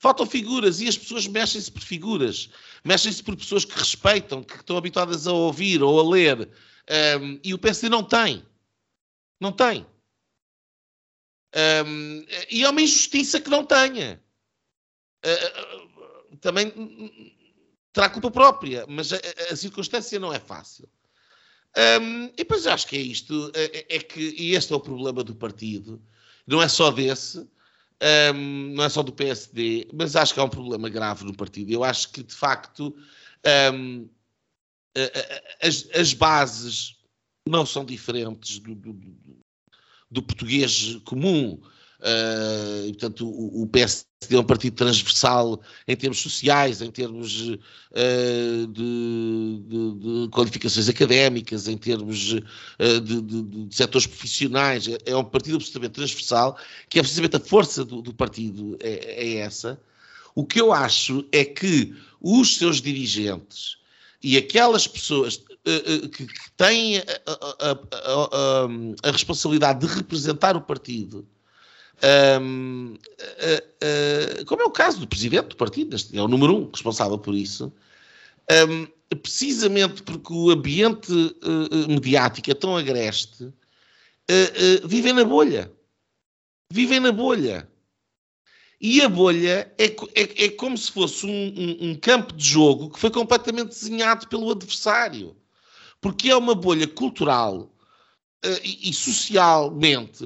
Faltam 0.00 0.26
figuras 0.26 0.80
e 0.80 0.88
as 0.88 0.98
pessoas 0.98 1.26
mexem-se 1.28 1.70
por 1.70 1.82
figuras. 1.82 2.50
Mexem-se 2.84 3.22
por 3.22 3.36
pessoas 3.36 3.64
que 3.64 3.78
respeitam, 3.78 4.42
que 4.42 4.56
estão 4.56 4.76
habituadas 4.76 5.26
a 5.26 5.32
ouvir 5.32 5.82
ou 5.82 6.00
a 6.00 6.10
ler. 6.10 6.48
Um, 7.20 7.40
e 7.44 7.54
o 7.54 7.58
PSD 7.58 7.88
não 7.88 8.02
tem. 8.02 8.44
Não 9.40 9.52
tem. 9.52 9.86
Um, 11.86 12.24
e 12.50 12.64
é 12.64 12.68
uma 12.68 12.80
injustiça 12.80 13.40
que 13.40 13.50
não 13.50 13.64
tenha. 13.64 14.20
Uh, 15.24 15.87
também 16.40 16.72
terá 17.92 18.08
culpa 18.08 18.30
própria, 18.30 18.86
mas 18.88 19.12
a, 19.12 19.18
a, 19.50 19.56
circunstância 19.56 20.18
não 20.18 20.32
é 20.32 20.38
fácil. 20.38 20.88
Um, 22.00 22.24
e 22.26 22.36
depois 22.38 22.66
acho 22.66 22.86
que 22.86 22.96
é 22.96 23.00
isto, 23.00 23.50
é, 23.54 23.96
é, 23.96 23.98
que 24.00 24.20
e 24.38 24.54
este 24.54 24.72
é 24.72 24.76
o 24.76 24.80
problema 24.80 25.22
do 25.22 25.34
partido, 25.34 26.02
não 26.46 26.62
é 26.62 26.68
só 26.68 26.90
desse, 26.90 27.46
um, 28.34 28.74
não 28.74 28.84
é 28.84 28.88
só 28.88 29.02
do 29.02 29.12
PSD, 29.12 29.88
mas 29.92 30.16
acho 30.16 30.32
que 30.32 30.40
há 30.40 30.44
um 30.44 30.48
problema 30.48 30.88
grave 30.88 31.24
no 31.24 31.34
partido. 31.34 31.70
Eu 31.72 31.84
acho 31.84 32.10
que, 32.10 32.22
de 32.22 32.34
facto, 32.34 32.94
um, 33.74 34.08
as, 35.60 35.88
as, 35.94 36.14
bases 36.14 36.96
não 37.46 37.66
são 37.66 37.84
diferentes 37.84 38.58
do, 38.58 38.74
do, 38.74 38.96
do 40.10 40.22
português 40.22 40.96
comum. 41.04 41.60
Uh, 42.00 42.88
portanto, 42.90 43.28
o, 43.28 43.62
o, 43.62 43.66
PSD 43.66 44.07
é 44.30 44.38
um 44.38 44.44
partido 44.44 44.74
transversal 44.74 45.60
em 45.86 45.96
termos 45.96 46.20
sociais, 46.20 46.82
em 46.82 46.90
termos 46.90 47.40
uh, 47.40 48.66
de, 48.66 49.60
de, 49.62 49.94
de, 49.94 50.28
qualificações 50.30 50.88
académicas, 50.88 51.68
em 51.68 51.76
termos 51.76 52.32
uh, 52.32 53.00
de, 53.00 53.22
de, 53.22 53.74
setores 53.74 54.06
profissionais. 54.06 54.88
É, 54.88 54.98
é, 55.06 55.16
um 55.16 55.24
partido 55.24 55.56
absolutamente 55.56 55.92
transversal, 55.92 56.58
que 56.88 56.98
é 56.98 57.02
precisamente 57.02 57.36
a 57.36 57.40
força 57.40 57.84
do, 57.84 58.02
do 58.02 58.12
partido, 58.12 58.76
é, 58.80 59.24
é, 59.24 59.36
essa. 59.36 59.80
O 60.34 60.44
que 60.44 60.60
eu 60.60 60.72
acho 60.72 61.24
é 61.32 61.44
que 61.44 61.94
os 62.20 62.56
seus 62.56 62.80
dirigentes 62.80 63.78
e 64.22 64.36
aquelas 64.36 64.86
pessoas 64.86 65.36
que, 65.36 66.08
que, 66.08 66.26
têm 66.56 66.98
a, 66.98 67.02
a, 67.26 67.72
a, 67.72 69.08
a, 69.08 69.10
responsabilidade 69.12 69.86
de 69.86 69.92
representar 69.92 70.56
o 70.56 70.60
partido, 70.60 71.26
um, 72.40 72.94
uh, 72.94 74.44
como 74.44 74.62
é 74.62 74.64
o 74.64 74.70
caso 74.70 75.00
do 75.00 75.08
presidente 75.08 75.48
do 75.48 75.56
partido, 75.56 75.96
é 76.12 76.22
o 76.22 76.28
número 76.28 76.56
um 76.56 76.70
responsável 76.70 77.18
por 77.18 77.34
isso, 77.34 77.72
um, 78.68 79.16
precisamente 79.16 80.02
porque 80.02 80.32
o 80.32 80.50
ambiente 80.50 81.12
mediático 81.88 82.50
é 82.50 82.54
tão 82.54 82.76
agreste, 82.76 83.52
vivem 84.84 85.12
na 85.12 85.24
bolha. 85.24 85.72
Vivem 86.70 87.00
na 87.00 87.10
bolha. 87.10 87.68
E 88.80 89.00
a 89.02 89.08
bolha 89.08 89.72
é, 89.76 89.86
é, 89.86 90.44
é 90.44 90.50
como 90.50 90.76
se 90.78 90.92
fosse 90.92 91.26
um, 91.26 91.30
um, 91.30 91.90
um, 91.90 91.94
campo 91.96 92.32
de 92.34 92.44
jogo 92.44 92.90
que 92.90 92.98
foi 92.98 93.10
completamente 93.10 93.70
desenhado 93.70 94.28
pelo 94.28 94.50
adversário. 94.50 95.36
Porque 96.00 96.30
é 96.30 96.36
uma 96.36 96.54
bolha 96.54 96.86
cultural 96.86 97.74
uh, 98.44 98.60
e, 98.62 98.88
e, 98.88 98.92
socialmente 98.92 100.24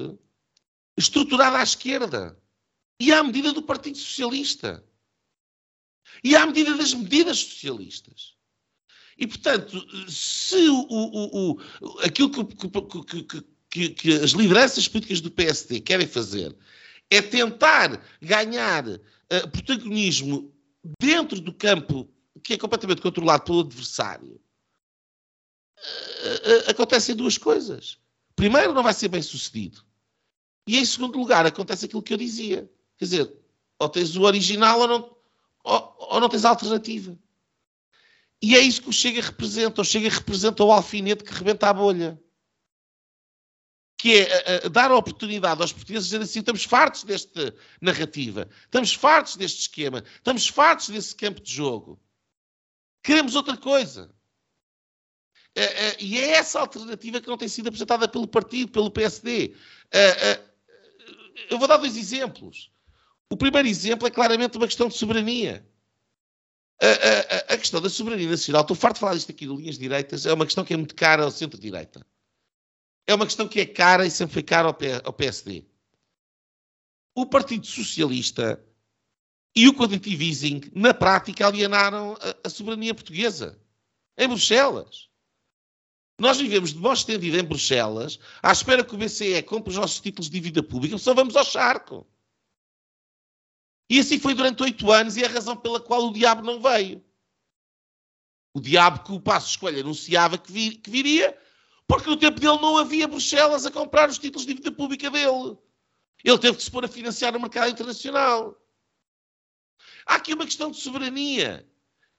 estruturada 0.97 1.57
à 1.57 1.63
esquerda. 1.63 2.37
E 2.99 3.11
à 3.11 3.23
medida 3.23 3.51
do 3.51 3.61
Partido 3.61 3.97
Socialista. 3.97 4.83
E 6.23 6.35
à 6.35 6.45
medida 6.45 6.75
das 6.75 6.93
medidas 6.93 7.39
socialistas. 7.39 8.35
E, 9.17 9.27
portanto, 9.27 9.85
se 10.09 10.67
o, 10.69 10.87
o, 10.89 11.51
o 11.51 11.99
aquilo 11.99 12.29
que, 12.29 12.43
que, 12.45 13.41
que, 13.69 13.89
que 13.89 14.13
as 14.13 14.31
lideranças 14.31 14.87
políticas 14.87 15.21
do 15.21 15.31
PSD 15.31 15.81
querem 15.81 16.07
fazer 16.07 16.55
é 17.09 17.21
tentar 17.21 18.03
ganhar 18.21 18.87
uh, 18.87 18.99
protagonismo 19.51 20.53
dentro 20.99 21.39
do 21.39 21.53
campo 21.53 22.09
que 22.43 22.53
é 22.53 22.57
completamente 22.57 23.01
controlado 23.01 23.43
pelo 23.43 23.61
adversário, 23.61 24.41
uh, 25.77 26.67
uh, 26.67 26.69
acontecem 26.69 27.15
duas 27.15 27.37
coisas. 27.37 27.97
Primeiro, 28.35 28.73
não 28.73 28.83
vai 28.83 28.93
ser 28.93 29.07
bem 29.07 29.21
sucedido. 29.21 29.85
E 30.67 30.77
em 30.77 30.85
segundo 30.85 31.17
lugar, 31.17 31.45
acontece 31.45 31.85
aquilo 31.85 32.01
que 32.01 32.13
eu 32.13 32.17
dizia. 32.17 32.69
Quer 32.97 33.05
dizer, 33.05 33.33
ou 33.79 33.89
tens 33.89 34.15
o 34.15 34.21
original 34.21 34.79
ou 34.79 34.87
não, 34.87 35.15
ou, 35.63 35.95
ou 36.11 36.19
não 36.19 36.29
tens 36.29 36.45
a 36.45 36.49
alternativa. 36.49 37.17
E 38.41 38.55
é 38.55 38.59
isso 38.59 38.81
que 38.81 38.89
o 38.89 38.93
Chega 38.93 39.21
representa. 39.21 39.81
O 39.81 39.85
Chega 39.85 40.09
representa 40.09 40.63
o 40.63 40.71
alfinete 40.71 41.23
que 41.23 41.33
rebenta 41.33 41.69
a 41.69 41.73
bolha 41.73 42.21
que 44.03 44.17
é 44.17 44.67
dar 44.67 44.91
a 44.91 44.97
oportunidade 44.97 45.61
aos 45.61 45.71
portugueses 45.71 46.09
dizer 46.09 46.21
assim: 46.21 46.39
estamos 46.39 46.65
fartos 46.65 47.05
desta 47.05 47.55
narrativa, 47.79 48.49
estamos 48.65 48.93
fartos 48.93 49.37
deste 49.37 49.61
esquema, 49.61 50.03
estamos 50.15 50.45
fartos 50.45 50.89
desse 50.89 51.15
campo 51.15 51.39
de 51.39 51.53
jogo. 51.53 51.97
Queremos 53.01 53.33
outra 53.33 53.55
coisa. 53.55 54.13
e 56.01 56.19
é 56.19 56.31
essa 56.31 56.59
alternativa 56.59 57.21
que 57.21 57.29
não 57.29 57.37
tem 57.37 57.47
sido 57.47 57.67
apresentada 57.69 58.05
pelo 58.05 58.27
partido, 58.27 58.73
pelo 58.73 58.91
PSD. 58.91 59.55
Eu 61.49 61.57
vou 61.57 61.67
dar 61.67 61.77
dois 61.77 61.97
exemplos. 61.97 62.71
O 63.29 63.37
primeiro 63.37 63.67
exemplo 63.67 64.07
é 64.07 64.11
claramente 64.11 64.57
uma 64.57 64.67
questão 64.67 64.87
de 64.87 64.95
soberania. 64.95 65.67
A, 66.81 67.51
a, 67.51 67.53
a, 67.53 67.57
questão 67.57 67.81
da 67.81 67.89
soberania 67.89 68.29
nacional, 68.29 68.61
estou 68.61 68.75
farto 68.75 68.95
de 68.95 68.99
falar 68.99 69.13
disto 69.13 69.31
aqui 69.31 69.47
de 69.47 69.55
linhas 69.55 69.77
direitas, 69.77 70.25
é 70.25 70.33
uma 70.33 70.45
questão 70.45 70.65
que 70.65 70.73
é 70.73 70.77
muito 70.77 70.95
cara 70.95 71.23
ao 71.23 71.31
centro-direita 71.31 72.05
é 73.05 73.13
uma 73.13 73.25
questão 73.25 73.47
que 73.47 73.59
é 73.59 73.65
cara 73.65 74.05
e 74.05 74.11
sempre 74.11 74.33
foi 74.33 74.43
cara 74.43 74.75
ao 75.03 75.13
PSD. 75.13 75.65
O 77.15 77.25
Partido 77.25 77.65
Socialista 77.65 78.63
e 79.55 79.67
o 79.67 79.73
quantitative 79.73 80.27
easing, 80.27 80.61
na 80.73 80.93
prática, 80.93 81.45
alienaram 81.45 82.15
a, 82.19 82.47
a 82.47 82.49
soberania 82.49 82.93
portuguesa. 82.93 83.59
Em 84.17 84.27
Bruxelas. 84.27 85.09
Nós 86.19 86.37
vivemos 86.37 86.73
de 86.73 86.79
mão 86.79 86.93
estendida 86.93 87.39
em 87.39 87.43
Bruxelas, 87.43 88.19
à 88.41 88.51
espera 88.51 88.83
que 88.83 88.93
o 88.93 88.97
BCE 88.97 89.41
compre 89.43 89.71
os 89.71 89.77
nossos 89.77 89.99
títulos 89.99 90.29
de 90.29 90.39
dívida 90.39 90.61
pública, 90.61 90.97
só 90.97 91.13
vamos 91.13 91.35
ao 91.35 91.43
charco. 91.43 92.07
E 93.89 93.99
assim 93.99 94.19
foi 94.19 94.33
durante 94.33 94.63
oito 94.63 94.91
anos 94.91 95.17
e 95.17 95.23
é 95.23 95.25
a 95.25 95.29
razão 95.29 95.57
pela 95.57 95.79
qual 95.79 96.07
o 96.07 96.13
diabo 96.13 96.43
não 96.43 96.61
veio. 96.61 97.03
O 98.53 98.61
diabo 98.61 99.03
que 99.03 99.11
o 99.11 99.19
Passo 99.19 99.49
Escolha 99.49 99.81
anunciava 99.81 100.37
que, 100.37 100.51
vir, 100.51 100.77
que 100.77 100.89
viria, 100.89 101.37
porque 101.87 102.09
no 102.09 102.17
tempo 102.17 102.39
dele 102.39 102.61
não 102.61 102.77
havia 102.77 103.07
Bruxelas 103.07 103.65
a 103.65 103.71
comprar 103.71 104.09
os 104.09 104.19
títulos 104.19 104.45
de 104.45 104.53
dívida 104.53 104.71
pública 104.71 105.09
dele. 105.09 105.57
Ele 106.23 106.37
teve 106.37 106.57
que 106.57 106.63
se 106.63 106.71
pôr 106.71 106.85
a 106.85 106.87
financiar 106.87 107.33
no 107.33 107.39
mercado 107.39 107.71
internacional. 107.71 108.57
Há 110.05 110.15
aqui 110.15 110.33
uma 110.33 110.45
questão 110.45 110.71
de 110.71 110.77
soberania. 110.77 111.67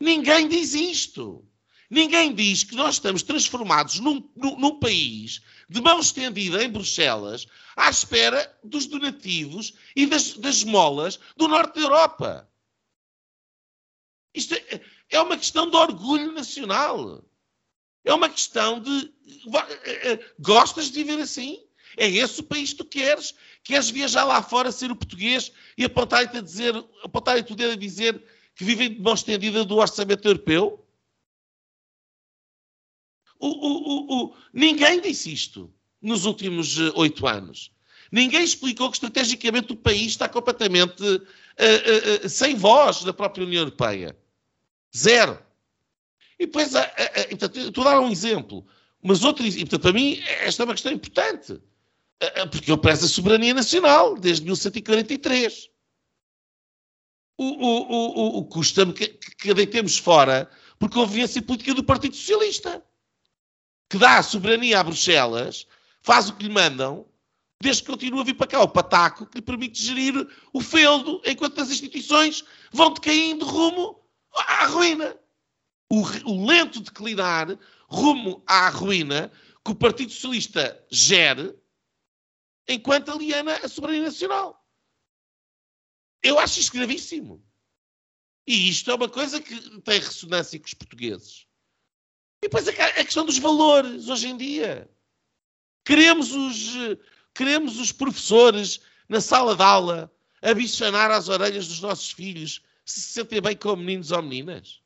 Ninguém 0.00 0.48
diz 0.48 0.74
isto. 0.74 1.48
Ninguém 1.90 2.34
diz 2.34 2.64
que 2.64 2.74
nós 2.74 2.96
estamos 2.96 3.22
transformados 3.22 4.00
num, 4.00 4.28
num, 4.34 4.58
num, 4.58 4.78
país 4.78 5.42
de 5.68 5.80
mão 5.80 6.00
estendida 6.00 6.62
em 6.64 6.70
Bruxelas 6.70 7.46
à 7.76 7.90
espera 7.90 8.58
dos 8.62 8.86
donativos 8.86 9.74
e 9.94 10.06
das, 10.06 10.34
das 10.34 10.64
molas 10.64 11.18
do 11.36 11.46
norte 11.46 11.74
da 11.74 11.80
Europa. 11.82 12.48
Isto 14.34 14.54
é, 14.54 14.80
é 15.10 15.20
uma 15.20 15.36
questão 15.36 15.70
de 15.70 15.76
orgulho 15.76 16.32
nacional. 16.32 17.22
É 18.04 18.12
uma 18.12 18.28
questão 18.28 18.80
de. 18.80 19.12
Eh, 19.84 20.12
eh, 20.12 20.20
gostas 20.38 20.90
de 20.90 21.02
viver 21.02 21.22
assim? 21.22 21.62
É 21.96 22.08
esse 22.08 22.40
o 22.40 22.44
país 22.44 22.72
que 22.72 22.78
tu 22.78 22.84
queres? 22.84 23.34
Queres 23.62 23.88
viajar 23.88 24.24
lá 24.24 24.42
fora, 24.42 24.72
ser 24.72 24.90
o 24.90 24.96
português 24.96 25.52
e 25.78 25.84
apontar-te 25.84 26.38
o 26.38 27.56
dedo 27.56 27.72
a 27.72 27.76
dizer 27.76 28.22
que 28.54 28.64
vivem 28.64 28.92
de 28.92 29.00
mão 29.00 29.14
estendida 29.14 29.64
do 29.64 29.76
orçamento 29.76 30.26
europeu? 30.26 30.83
O, 33.46 34.26
o, 34.26 34.34
ninguém 34.52 35.00
disse 35.00 35.32
isto 35.32 35.72
nos 36.00 36.24
últimos 36.24 36.78
eh, 36.78 36.92
oito 36.94 37.26
anos. 37.26 37.70
Ninguém 38.10 38.42
explicou 38.42 38.88
que 38.90 38.96
estrategicamente 38.96 39.72
o 39.72 39.76
país 39.76 40.12
está 40.12 40.28
completamente 40.28 41.02
uh, 41.02 41.16
uh, 41.16 42.26
uh, 42.26 42.28
sem 42.28 42.54
voz 42.54 43.04
na 43.04 43.12
própria 43.12 43.44
União 43.44 43.60
Europeia. 43.60 44.16
Zero. 44.96 45.38
E 46.38 46.46
depois, 46.46 46.72
estou 47.54 47.86
a 47.86 47.90
dar 47.90 48.00
um 48.00 48.10
exemplo, 48.10 48.66
mas 49.02 49.22
outro, 49.24 49.44
e 49.44 49.52
portanto, 49.60 49.82
para 49.82 49.92
mim, 49.92 50.20
esta 50.40 50.62
é 50.62 50.64
uma 50.64 50.74
questão 50.74 50.92
importante, 50.92 51.60
porque 52.50 52.70
eu 52.70 52.78
prezo 52.78 53.06
a 53.06 53.08
soberania 53.08 53.54
nacional 53.54 54.16
desde 54.16 54.44
1143. 54.44 55.70
O, 57.36 57.44
o, 57.44 58.36
o, 58.36 58.38
o 58.38 58.44
custa-me 58.46 58.92
que, 58.92 59.08
que 59.08 59.54
deitemos 59.54 59.96
fora 59.98 60.50
por 60.78 60.90
conveniência 60.90 61.40
política 61.40 61.74
do 61.74 61.84
Partido 61.84 62.16
Socialista, 62.16 62.82
que 63.94 63.98
dá 63.98 64.18
a 64.18 64.24
soberania 64.24 64.80
a 64.80 64.82
Bruxelas, 64.82 65.68
faz 66.02 66.28
o 66.28 66.34
que 66.34 66.42
lhe 66.42 66.52
mandam, 66.52 67.08
desde 67.62 67.82
que 67.82 67.92
continua 67.92 68.22
a 68.22 68.24
vir 68.24 68.34
para 68.34 68.48
cá 68.48 68.60
o 68.60 68.66
pataco 68.66 69.24
que 69.24 69.38
lhe 69.38 69.40
permite 69.40 69.80
gerir 69.80 70.28
o 70.52 70.60
feudo, 70.60 71.22
enquanto 71.24 71.60
as 71.60 71.70
instituições 71.70 72.44
vão 72.72 72.92
decaindo 72.92 73.44
rumo 73.44 74.04
à 74.34 74.66
ruína. 74.66 75.16
O, 75.88 76.00
o 76.28 76.44
lento 76.44 76.80
declinar 76.80 77.56
rumo 77.86 78.42
à 78.48 78.68
ruína 78.68 79.30
que 79.64 79.70
o 79.70 79.76
Partido 79.76 80.10
Socialista 80.10 80.84
gere 80.90 81.56
enquanto 82.66 83.12
aliena 83.12 83.54
a 83.58 83.68
soberania 83.68 84.06
nacional. 84.06 84.60
Eu 86.20 86.36
acho 86.40 86.58
isto 86.58 86.72
gravíssimo. 86.72 87.46
E 88.44 88.68
isto 88.68 88.90
é 88.90 88.94
uma 88.94 89.08
coisa 89.08 89.40
que 89.40 89.80
tem 89.82 90.00
ressonância 90.00 90.58
com 90.58 90.66
os 90.66 90.74
portugueses. 90.74 91.46
E 92.44 92.46
depois 92.46 92.68
a 92.68 92.72
questão 93.02 93.24
dos 93.24 93.38
valores, 93.38 94.06
hoje 94.06 94.28
em 94.28 94.36
dia. 94.36 94.86
Queremos 95.82 96.30
os, 96.30 96.74
queremos 97.32 97.80
os 97.80 97.90
professores 97.90 98.82
na 99.08 99.18
sala 99.22 99.56
de 99.56 99.62
aula 99.62 100.12
a 100.42 100.52
bichanar 100.52 101.10
às 101.10 101.30
orelhas 101.30 101.66
dos 101.66 101.80
nossos 101.80 102.10
filhos 102.10 102.60
se 102.84 103.00
se 103.00 103.08
sentem 103.14 103.40
bem 103.40 103.56
com 103.56 103.74
meninos 103.76 104.12
ou 104.12 104.20
meninas. 104.20 104.82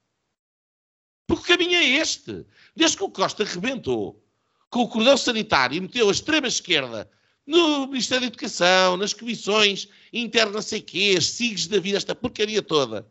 Porque 1.26 1.52
o 1.52 1.56
caminho 1.56 1.74
é 1.74 1.84
este. 1.84 2.46
Desde 2.76 2.96
que 2.96 3.02
o 3.02 3.11
Costa 3.11 3.42
rebentou 3.42 4.24
com 4.70 4.82
o 4.82 4.88
cordão 4.88 5.16
sanitário 5.16 5.78
e 5.78 5.80
meteu 5.80 6.09
a 6.09 6.12
extrema-esquerda 6.12 7.11
no 7.44 7.88
Ministério 7.88 8.20
da 8.20 8.28
Educação, 8.28 8.96
nas 8.96 9.12
comissões 9.12 9.88
internas, 10.12 10.54
não 10.54 10.62
sei 10.62 10.80
quê, 10.80 11.16
as 11.18 11.26
SIGs 11.26 11.66
da 11.66 11.80
vida, 11.80 11.98
esta 11.98 12.14
porcaria 12.14 12.62
toda, 12.62 13.04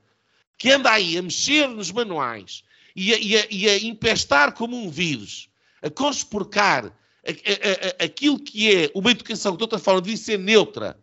que 0.58 0.72
anda 0.72 0.90
aí 0.90 1.18
a 1.18 1.22
mexer 1.22 1.68
nos 1.68 1.92
manuais 1.92 2.64
e 2.98 3.14
a, 3.14 3.20
e 3.20 3.38
a, 3.38 3.48
e 3.52 3.70
a 3.70 3.78
empestar 3.78 4.54
como 4.54 4.76
um 4.76 4.90
vírus, 4.90 5.50
a 5.84 5.90
conspurcar 5.90 6.86
a, 6.88 8.04
aquilo 8.04 8.40
que 8.40 8.74
é 8.74 8.92
uma 8.96 9.12
educação 9.12 9.52
que 9.52 9.60
de 9.60 9.64
outra 9.64 9.78
forma 9.78 10.02
devia 10.02 10.18
ser 10.18 10.40
neutra 10.40 11.00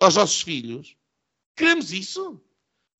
aos 0.00 0.16
nossos 0.16 0.42
filhos, 0.42 0.96
queremos 1.54 1.92
isso? 1.92 2.42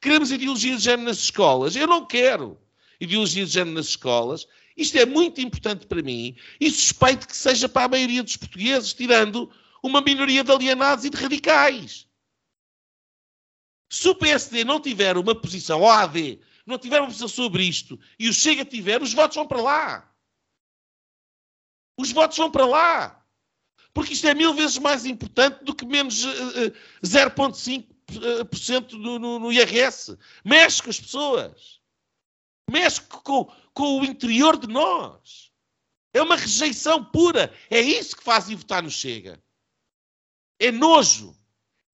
Queremos 0.01 0.31
ideologia 0.31 0.77
de 0.77 0.83
género 0.83 1.09
nas 1.09 1.19
escolas? 1.19 1.75
Eu 1.75 1.89
não 1.89 2.07
quero 2.07 2.57
ideologia 3.01 3.45
de 3.45 3.51
género 3.51 3.75
nas 3.75 3.89
escolas. 3.89 4.47
Isto 4.77 4.99
é 4.99 5.05
muito 5.05 5.41
importante 5.41 5.87
para 5.87 6.03
mim 6.03 6.37
e 6.61 6.71
suspeito 6.71 7.27
que 7.27 7.37
seja 7.37 7.69
para 7.69 7.87
a 7.87 7.89
maioria 7.89 8.23
dos 8.23 8.37
portugueses, 8.37 8.95
tirando 8.95 9.51
uma 9.83 10.01
minoria 10.01 10.45
de 10.45 10.53
alienados 10.53 11.05
e 11.05 11.11
de 11.11 11.17
radicais. 11.17 12.07
Se 13.91 14.09
o 14.09 14.15
PSD 14.15 14.65
não 14.65 14.81
tiver 14.81 15.17
uma 15.17 15.35
posição, 15.35 15.81
ou 15.81 15.89
a 15.89 16.03
AD, 16.03 16.41
não 16.67 16.79
tiver 16.79 17.01
uma 17.01 17.07
posição 17.07 17.29
sobre 17.29 17.63
isto, 17.63 17.99
e 18.19 18.29
o 18.29 18.35
Chega 18.35 18.65
tiver, 18.65 19.01
os 19.01 19.15
votos 19.15 19.37
vão 19.37 19.47
para 19.47 19.63
lá. 19.63 20.13
Os 21.97 22.13
votos 22.13 22.37
vão 22.37 22.51
para 22.51 22.67
lá. 22.67 23.25
Porque 23.95 24.13
isto 24.13 24.27
é 24.27 24.35
mil 24.35 24.53
vezes 24.53 24.77
mais 24.77 25.07
importante 25.07 25.65
do 25.65 25.75
que 25.75 25.87
menos 25.87 26.25
uh, 26.25 26.29
uh, 26.29 26.73
0,5 27.03 28.93
no, 28.93 29.19
no, 29.19 29.39
no 29.39 29.53
IRS. 29.53 30.19
Mexe 30.45 30.83
com 30.83 30.91
as 30.91 31.01
pessoas. 31.01 31.81
Mexe 32.71 33.01
com, 33.01 33.51
com 33.73 34.01
o 34.01 34.05
interior 34.05 34.59
de 34.59 34.67
nós. 34.67 35.51
É 36.13 36.21
uma 36.21 36.37
rejeição 36.37 37.03
pura. 37.05 37.55
É 37.71 37.81
isso 37.81 38.17
que 38.17 38.25
faz 38.25 38.51
votar 38.51 38.83
no 38.83 38.91
Chega. 38.91 39.43
É 40.59 40.71
nojo. 40.71 41.35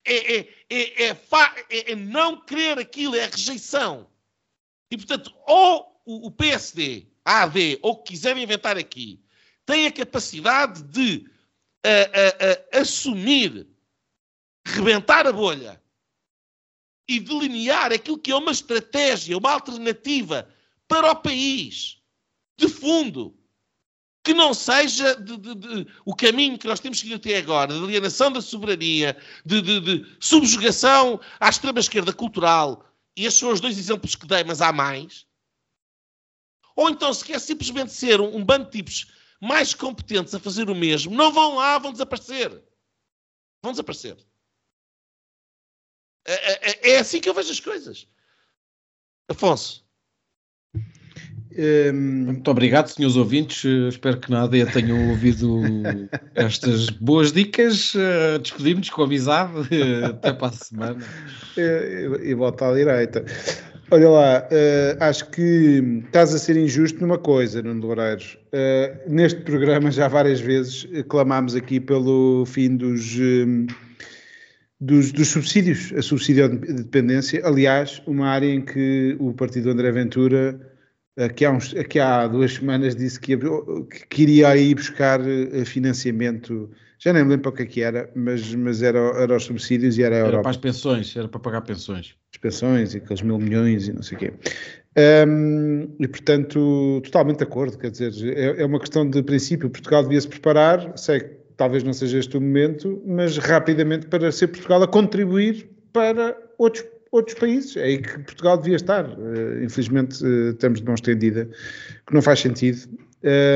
É, 0.05 0.35
é, 0.35 0.39
é, 0.69 1.09
é, 1.09 1.91
é 1.91 1.95
não 1.95 2.41
querer 2.41 2.77
aquilo, 2.77 3.15
é 3.15 3.23
a 3.23 3.29
rejeição. 3.29 4.12
E, 4.91 4.97
portanto, 4.97 5.33
ou 5.45 6.01
o, 6.05 6.31
PSD, 6.31 7.07
a 7.23 7.43
AD, 7.43 7.79
ou 7.81 7.91
o 7.91 7.95
que 7.97 8.13
quiserem 8.13 8.43
inventar 8.43 8.77
aqui, 8.77 9.21
tem 9.65 9.87
a 9.87 9.91
capacidade 9.91 10.83
de 10.83 11.29
a, 11.83 11.89
a, 11.89 12.77
a, 12.77 12.81
assumir, 12.81 13.67
rebentar 14.65 15.27
a 15.27 15.33
bolha 15.33 15.81
e 17.07 17.19
delinear 17.19 17.91
aquilo 17.91 18.17
que 18.17 18.31
é 18.31 18.35
uma 18.35 18.51
estratégia, 18.51 19.37
uma 19.37 19.51
alternativa 19.51 20.47
para 20.87 21.11
o 21.11 21.15
país, 21.15 22.01
de 22.57 22.69
fundo, 22.69 23.37
que 24.23 24.33
não 24.33 24.53
seja 24.53 25.15
de, 25.15 25.37
de, 25.37 25.55
de, 25.55 25.87
o 26.05 26.15
caminho 26.15 26.57
que 26.57 26.67
nós 26.67 26.79
temos 26.79 26.99
seguido 26.99 27.17
até 27.17 27.37
agora, 27.37 27.73
de 27.73 27.83
alienação 27.83 28.31
da 28.31 28.41
soberania, 28.41 29.17
de, 29.45 30.05
subjugação 30.19 31.19
à 31.39 31.49
extrema-esquerda 31.49 32.13
cultural, 32.13 32.85
e 33.15 33.25
estes 33.25 33.39
são 33.39 33.51
os 33.51 33.59
dois 33.59 33.77
exemplos 33.77 34.15
que 34.15 34.25
dei, 34.25 34.43
mas 34.43 34.61
há 34.61 34.71
mais. 34.71 35.25
Ou 36.75 36.89
então, 36.89 37.13
se 37.13 37.23
quer 37.23 37.39
simplesmente 37.39 37.91
ser 37.91 38.19
um, 38.19 38.35
um 38.35 38.43
bando 38.43 38.65
de 38.65 38.71
tipos 38.71 39.11
mais 39.39 39.73
competentes 39.73 40.33
a 40.33 40.39
fazer 40.39 40.69
o 40.69 40.75
mesmo, 40.75 41.13
não 41.13 41.31
vão 41.31 41.55
lá, 41.55 41.77
vão 41.77 41.91
desaparecer. 41.91 42.49
Vão 43.61 43.71
desaparecer. 43.71 44.17
É, 46.25 46.33
é, 46.33 46.71
é, 46.71 46.91
é, 46.91 46.99
assim 46.99 47.19
que 47.19 47.29
eu 47.29 47.33
vejo 47.33 47.51
as 47.51 47.59
coisas. 47.59 48.07
Afonso. 49.27 49.82
Um... 51.57 52.25
Muito 52.25 52.49
obrigado, 52.49 52.87
senhores 52.87 53.15
ouvintes. 53.15 53.63
Espero 53.89 54.17
que 54.17 54.31
na 54.31 54.43
AD 54.43 54.65
tenham 54.67 55.09
ouvido 55.09 55.61
estas 56.35 56.89
boas 56.89 57.31
dicas. 57.31 57.93
Uh, 57.93 58.39
Despedimos-nos 58.41 58.89
com 58.89 59.03
amizade. 59.03 59.69
Até 60.05 60.33
para 60.33 60.47
a 60.47 60.51
semana. 60.51 61.05
E, 61.57 62.29
e 62.29 62.33
volta 62.33 62.69
à 62.69 62.73
direita. 62.73 63.25
Olha 63.91 64.09
lá, 64.09 64.47
uh, 64.49 65.03
acho 65.03 65.29
que 65.29 66.01
estás 66.05 66.33
a 66.33 66.39
ser 66.39 66.57
injusto 66.57 66.99
numa 66.99 67.17
coisa, 67.17 67.61
Nuno 67.61 67.85
Loureiros. 67.85 68.39
Uh, 68.47 69.11
neste 69.13 69.41
programa 69.41 69.91
já 69.91 70.07
várias 70.07 70.39
vezes 70.39 70.87
clamámos 71.07 71.55
aqui 71.55 71.79
pelo 71.79 72.43
fim 72.45 72.75
dos. 72.75 73.15
Um, 73.19 73.67
dos, 74.81 75.11
dos, 75.13 75.29
subsídios, 75.29 75.93
a 75.95 76.01
subsídio 76.01 76.49
de 76.49 76.73
dependência. 76.73 77.41
Aliás, 77.45 78.01
uma 78.05 78.27
área 78.27 78.47
em 78.47 78.61
que 78.61 79.15
o 79.19 79.31
partido 79.33 79.69
André 79.69 79.91
Ventura, 79.91 80.59
aqui 81.17 81.45
há, 81.45 81.51
uns, 81.51 81.75
aqui 81.75 81.99
há 81.99 82.27
duas 82.27 82.53
semanas, 82.53 82.95
disse 82.95 83.19
que, 83.19 83.37
que 83.37 84.07
queria 84.09 84.49
aí 84.49 84.73
buscar 84.73 85.19
eh, 85.21 85.65
financiamento. 85.65 86.69
Já 86.99 87.11
nem 87.11 87.23
me 87.23 87.31
lembro 87.31 87.43
para 87.43 87.49
o 87.49 87.53
que, 87.53 87.63
é 87.63 87.65
que 87.65 87.81
era, 87.81 88.09
mas, 88.15 88.53
mas 88.55 88.81
era, 88.81 88.99
era 88.99 89.35
os 89.35 89.43
subsídios 89.43 89.97
e 89.97 90.03
era 90.03 90.15
a 90.15 90.19
Europa. 90.19 90.35
Era 90.35 90.41
para 90.41 90.51
as 90.51 90.57
pensões, 90.57 91.15
era 91.15 91.27
para 91.27 91.39
pagar 91.39 91.61
pensões. 91.61 92.15
As 92.33 92.39
pensões 92.39 92.93
e 92.93 92.97
aqueles 92.97 93.21
mil 93.21 93.37
milhões 93.37 93.87
e 93.87 93.93
não 93.93 94.01
sei 94.01 94.17
o 94.17 94.19
quê. 94.19 94.33
Um, 95.27 95.89
e 95.99 96.07
portanto, 96.07 97.01
totalmente 97.03 97.37
de 97.37 97.43
acordo, 97.43 97.77
quer 97.77 97.91
dizer, 97.91 98.13
é, 98.37 98.61
é 98.61 98.65
uma 98.65 98.79
questão 98.79 99.09
de 99.09 99.21
princípio. 99.21 99.69
Portugal 99.69 100.03
devia 100.03 100.21
se 100.21 100.27
preparar, 100.27 100.97
sei 100.97 101.19
que 101.19 101.43
talvez 101.57 101.83
não 101.83 101.93
seja 101.93 102.19
este 102.19 102.37
o 102.37 102.41
momento, 102.41 103.01
mas 103.05 103.37
rapidamente 103.37 104.07
para 104.07 104.31
ser 104.31 104.47
Portugal 104.47 104.81
a 104.83 104.87
contribuir 104.87 105.69
para 105.91 106.37
outros, 106.57 106.85
outros 107.13 107.37
países. 107.39 107.77
É 107.77 107.83
aí 107.83 107.97
que 107.99 108.19
Portugal 108.19 108.57
devia 108.57 108.75
estar. 108.75 109.05
Uh, 109.05 109.63
infelizmente, 109.63 110.23
uh, 110.23 110.51
estamos 110.51 110.79
de 110.79 110.85
mão 110.85 110.95
estendida, 110.95 111.47
que 112.05 112.13
não 112.13 112.21
faz 112.21 112.39
sentido. 112.39 112.89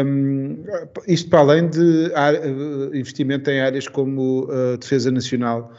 Um, 0.05 0.63
isto 1.07 1.29
para 1.29 1.39
além 1.39 1.69
de 1.69 1.79
uh, 1.79 2.95
investimento 2.95 3.49
em 3.49 3.59
áreas 3.59 3.87
como 3.87 4.47
a 4.49 4.77
defesa 4.77 5.11
nacional, 5.11 5.73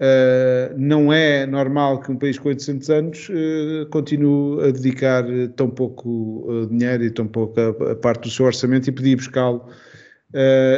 Uh, 0.00 0.74
não 0.76 1.12
é 1.12 1.46
normal 1.46 2.00
que 2.00 2.10
um 2.10 2.16
país 2.16 2.36
com 2.36 2.48
800 2.48 2.90
anos 2.90 3.28
uh, 3.28 3.88
continue 3.90 4.68
a 4.68 4.72
dedicar 4.72 5.24
tão 5.54 5.70
pouco 5.70 6.44
uh, 6.50 6.66
dinheiro 6.66 7.04
e 7.04 7.10
tão 7.10 7.28
pouca 7.28 7.72
parte 8.02 8.22
do 8.22 8.30
seu 8.30 8.46
orçamento 8.46 8.88
e 8.88 8.92
pedir 8.92 9.14
buscá-lo 9.14 9.64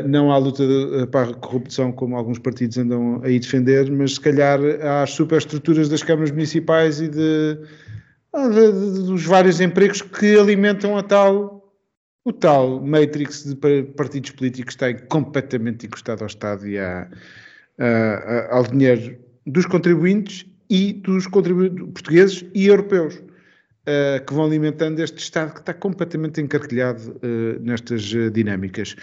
não 0.07 0.31
à 0.31 0.37
luta 0.37 0.67
de, 0.67 1.07
para 1.07 1.31
a 1.31 1.35
corrupção, 1.35 1.91
como 1.91 2.17
alguns 2.17 2.39
partidos 2.39 2.77
andam 2.77 3.21
aí 3.25 3.39
defender, 3.39 3.91
mas 3.91 4.15
se 4.15 4.21
calhar 4.21 4.61
às 5.03 5.11
superestruturas 5.11 5.89
das 5.89 6.03
câmaras 6.03 6.31
municipais 6.31 7.01
e 7.01 7.09
de, 7.09 7.59
ah, 8.35 8.49
de, 8.49 8.73
de, 8.73 9.07
dos 9.07 9.25
vários 9.25 9.61
empregos 9.61 10.03
que 10.03 10.39
alimentam 10.39 10.99
a 10.99 11.03
tal, 11.03 11.73
o 12.25 12.33
tal 12.33 12.85
matrix 12.85 13.45
de 13.45 13.57
partidos 13.97 14.33
políticos 14.33 14.77
que 14.77 14.85
está 14.85 15.07
completamente 15.07 15.87
encostado 15.87 16.21
ao 16.21 16.27
Estado 16.27 16.69
e 16.69 16.79
à 16.79 17.09
uh, 17.79 18.55
ao 18.55 18.65
dinheiro 18.65 19.17
dos 19.47 19.67
contribuintes 19.67 20.47
e 20.69 20.93
dos 20.93 21.27
contribuintes 21.27 21.85
portugueses 21.93 22.45
e 22.55 22.67
europeus, 22.67 23.15
uh, 23.15 24.25
que 24.27 24.35
vão 24.35 24.45
alimentando 24.45 25.01
este 25.01 25.19
Estado 25.19 25.53
que 25.53 25.61
está 25.61 25.73
completamente 25.73 26.41
encarquilhado 26.41 27.13
uh, 27.13 27.61
nestas 27.61 28.03
dinâmicas. 28.33 28.97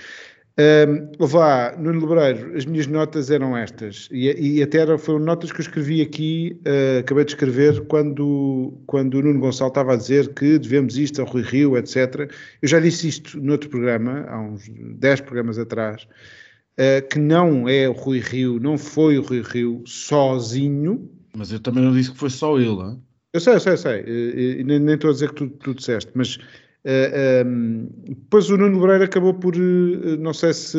Uh, 0.55 1.17
lá, 1.35 1.75
Nuno 1.79 2.05
Lebreiro, 2.05 2.55
as 2.55 2.63
minhas 2.63 2.85
notas 2.85 3.31
eram 3.31 3.57
estas, 3.57 4.07
e, 4.11 4.57
e 4.57 4.61
até 4.61 4.79
eram, 4.79 4.99
foram 4.99 5.17
notas 5.17 5.51
que 5.51 5.59
eu 5.59 5.63
escrevi 5.63 5.99
aqui, 5.99 6.59
uh, 6.59 6.99
acabei 6.99 7.25
de 7.25 7.31
escrever, 7.31 7.81
quando, 7.87 8.71
quando 8.85 9.15
o 9.15 9.21
Nuno 9.23 9.39
Gonçalo 9.39 9.69
estava 9.69 9.93
a 9.93 9.95
dizer 9.95 10.31
que 10.35 10.59
devemos 10.59 10.95
isto 10.95 11.21
ao 11.21 11.27
Rui 11.27 11.41
Rio, 11.41 11.75
etc. 11.75 12.31
Eu 12.61 12.67
já 12.67 12.79
disse 12.79 13.07
isto 13.07 13.39
noutro 13.41 13.67
programa, 13.67 14.27
há 14.29 14.39
uns 14.39 14.69
10 14.69 15.21
programas 15.21 15.57
atrás, 15.57 16.03
uh, 16.03 17.07
que 17.09 17.17
não 17.17 17.67
é 17.67 17.89
o 17.89 17.93
Rui 17.93 18.19
Rio, 18.19 18.59
não 18.59 18.77
foi 18.77 19.17
o 19.17 19.23
Rui 19.23 19.41
Rio 19.41 19.81
sozinho. 19.87 21.09
Mas 21.35 21.51
eu 21.51 21.59
também 21.59 21.83
não 21.83 21.93
disse 21.93 22.11
que 22.11 22.17
foi 22.19 22.29
só 22.29 22.59
ele, 22.59 22.79
hein? 22.79 23.01
Eu 23.33 23.39
sei, 23.39 23.55
eu 23.55 23.59
sei, 23.59 23.73
eu 23.73 23.77
sei. 23.77 24.63
Nem, 24.63 24.77
nem 24.77 24.93
estou 24.93 25.09
a 25.09 25.13
dizer 25.13 25.29
que 25.29 25.35
tu, 25.35 25.49
tu 25.49 25.73
disseste, 25.73 26.11
mas 26.13 26.37
uh, 26.85 27.47
um, 27.47 27.87
depois 28.07 28.49
o 28.49 28.57
Nuno 28.57 28.79
Lebreiro 28.79 29.03
acabou 29.05 29.33
por, 29.33 29.55
não 29.55 30.33
sei 30.33 30.53
se 30.53 30.77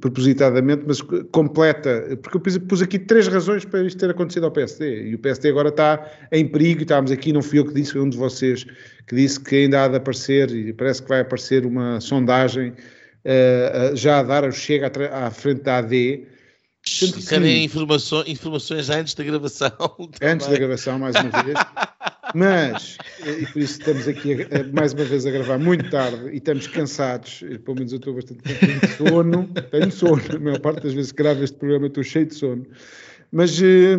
propositadamente, 0.00 0.84
mas 0.86 1.00
completa, 1.30 2.18
porque 2.22 2.36
eu 2.36 2.40
pus, 2.40 2.58
pus, 2.58 2.82
aqui 2.82 2.98
três 2.98 3.28
razões 3.28 3.64
para 3.64 3.82
isto 3.84 3.98
ter 3.98 4.10
acontecido 4.10 4.44
ao 4.44 4.50
PSD. 4.50 5.10
E 5.10 5.14
o 5.14 5.18
PSD 5.18 5.50
agora 5.50 5.68
está 5.68 6.10
em 6.32 6.46
perigo, 6.46 6.82
estávamos 6.82 7.10
aqui, 7.10 7.32
não 7.32 7.42
fui 7.42 7.58
eu 7.58 7.66
que 7.66 7.74
disse, 7.74 7.92
foi 7.92 8.00
um 8.00 8.08
de 8.08 8.16
vocês 8.16 8.64
que 9.06 9.14
disse 9.14 9.38
que 9.38 9.54
ainda 9.56 9.84
há 9.84 9.88
de 9.88 9.96
aparecer, 9.96 10.50
e 10.50 10.72
parece 10.72 11.02
que 11.02 11.08
vai 11.08 11.20
aparecer 11.20 11.64
uma 11.64 12.00
sondagem 12.00 12.70
uh, 12.70 13.96
já 13.96 14.20
a 14.20 14.22
dar 14.22 14.52
chega 14.52 14.90
à, 15.10 15.26
à 15.26 15.30
frente 15.30 15.62
da 15.62 15.78
AD. 15.78 16.26
Querem 17.28 17.64
informações, 17.64 18.28
informações 18.28 18.88
antes 18.90 19.14
da 19.14 19.24
gravação. 19.24 19.72
Antes 20.22 20.46
da 20.46 20.56
gravação, 20.56 20.98
mais 20.98 21.16
uma 21.16 21.42
vez. 21.42 21.58
Mas, 22.34 22.98
e 23.24 23.46
por 23.46 23.60
isso 23.60 23.80
estamos 23.80 24.08
aqui 24.08 24.34
a, 24.34 24.60
a, 24.60 24.64
mais 24.72 24.92
uma 24.92 25.04
vez 25.04 25.26
a 25.26 25.30
gravar 25.30 25.58
muito 25.58 25.88
tarde 25.90 26.30
e 26.30 26.36
estamos 26.36 26.66
cansados, 26.66 27.42
e, 27.42 27.58
pelo 27.58 27.76
menos 27.76 27.92
eu 27.92 27.98
estou 27.98 28.14
bastante 28.14 28.42
tenho 28.42 28.96
sono, 28.96 29.48
tenho 29.70 29.92
sono, 29.92 30.22
a 30.34 30.38
maior 30.38 30.60
parte 30.60 30.82
das 30.82 30.92
vezes 30.92 31.12
que 31.12 31.22
gravo 31.22 31.42
este 31.42 31.56
programa 31.56 31.86
estou 31.86 32.02
cheio 32.02 32.26
de 32.26 32.34
sono. 32.34 32.66
Mas, 33.32 33.60
eh, 33.60 33.96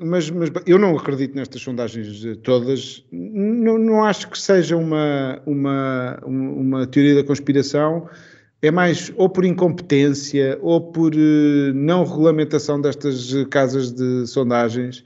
mas, 0.00 0.30
mas, 0.30 0.50
eu 0.66 0.78
não 0.78 0.96
acredito 0.96 1.34
nestas 1.34 1.62
sondagens 1.62 2.22
todas. 2.42 3.04
Não, 3.10 3.78
não 3.78 4.04
acho 4.04 4.28
que 4.28 4.38
seja 4.38 4.76
uma, 4.76 5.40
uma, 5.46 6.18
uma 6.24 6.86
teoria 6.86 7.14
da 7.14 7.24
conspiração 7.24 8.08
é 8.62 8.70
mais 8.70 9.12
ou 9.16 9.28
por 9.28 9.44
incompetência 9.44 10.58
ou 10.60 10.80
por 10.80 11.14
não 11.74 12.04
regulamentação 12.04 12.80
destas 12.80 13.32
casas 13.50 13.92
de 13.92 14.26
sondagens, 14.26 15.04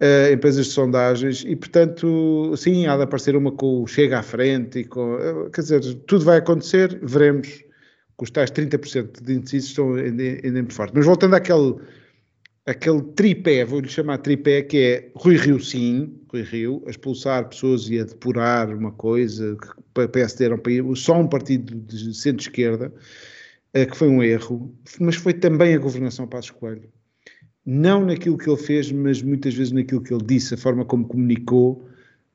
uh, 0.00 0.32
empresas 0.32 0.66
de 0.66 0.72
sondagens, 0.72 1.44
e 1.46 1.56
portanto, 1.56 2.54
sim, 2.56 2.86
há 2.86 2.96
de 2.96 3.02
aparecer 3.02 3.36
uma 3.36 3.52
com 3.52 3.82
o 3.82 3.86
Chega 3.86 4.18
à 4.18 4.22
frente, 4.22 4.80
e 4.80 4.84
com, 4.84 5.14
uh, 5.14 5.50
quer 5.50 5.62
dizer, 5.62 5.94
tudo 6.06 6.24
vai 6.24 6.38
acontecer, 6.38 6.98
veremos, 7.02 7.48
que 7.48 8.24
os 8.24 8.30
tais 8.30 8.50
30% 8.50 9.22
de 9.22 9.34
indecisos 9.34 9.70
estão 9.70 9.94
ainda, 9.94 10.22
ainda 10.22 10.52
muito 10.52 10.74
fortes. 10.74 10.94
Mas 10.94 11.06
voltando 11.06 11.34
àquele 11.34 11.76
aquele 12.68 13.00
tripé, 13.14 13.64
vou-lhe 13.64 13.88
chamar 13.88 14.18
tripé, 14.18 14.60
que 14.60 14.76
é 14.76 15.10
Rui 15.16 15.36
Rio 15.36 15.58
sim, 15.58 16.20
Rui 16.30 16.42
Rio, 16.42 16.82
a 16.86 16.90
expulsar 16.90 17.48
pessoas 17.48 17.88
e 17.88 17.98
a 17.98 18.04
depurar 18.04 18.68
uma 18.74 18.92
coisa, 18.92 19.56
que 19.56 20.02
o 20.02 20.08
PSD 20.08 20.44
era 20.44 20.54
um 20.54 20.58
país, 20.58 21.00
só 21.00 21.18
um 21.18 21.26
partido 21.26 21.74
de 21.74 22.14
centro-esquerda, 22.14 22.92
eh, 23.72 23.86
que 23.86 23.96
foi 23.96 24.08
um 24.08 24.22
erro, 24.22 24.74
mas 25.00 25.16
foi 25.16 25.32
também 25.32 25.74
a 25.74 25.78
governação 25.78 26.26
Passos 26.26 26.50
Coelho. 26.50 26.90
Não 27.70 28.02
naquilo 28.02 28.38
que 28.38 28.48
ele 28.48 28.56
fez, 28.56 28.90
mas 28.90 29.20
muitas 29.20 29.52
vezes 29.52 29.72
naquilo 29.72 30.00
que 30.00 30.10
ele 30.10 30.24
disse, 30.24 30.54
a 30.54 30.56
forma 30.56 30.86
como 30.86 31.06
comunicou, 31.06 31.86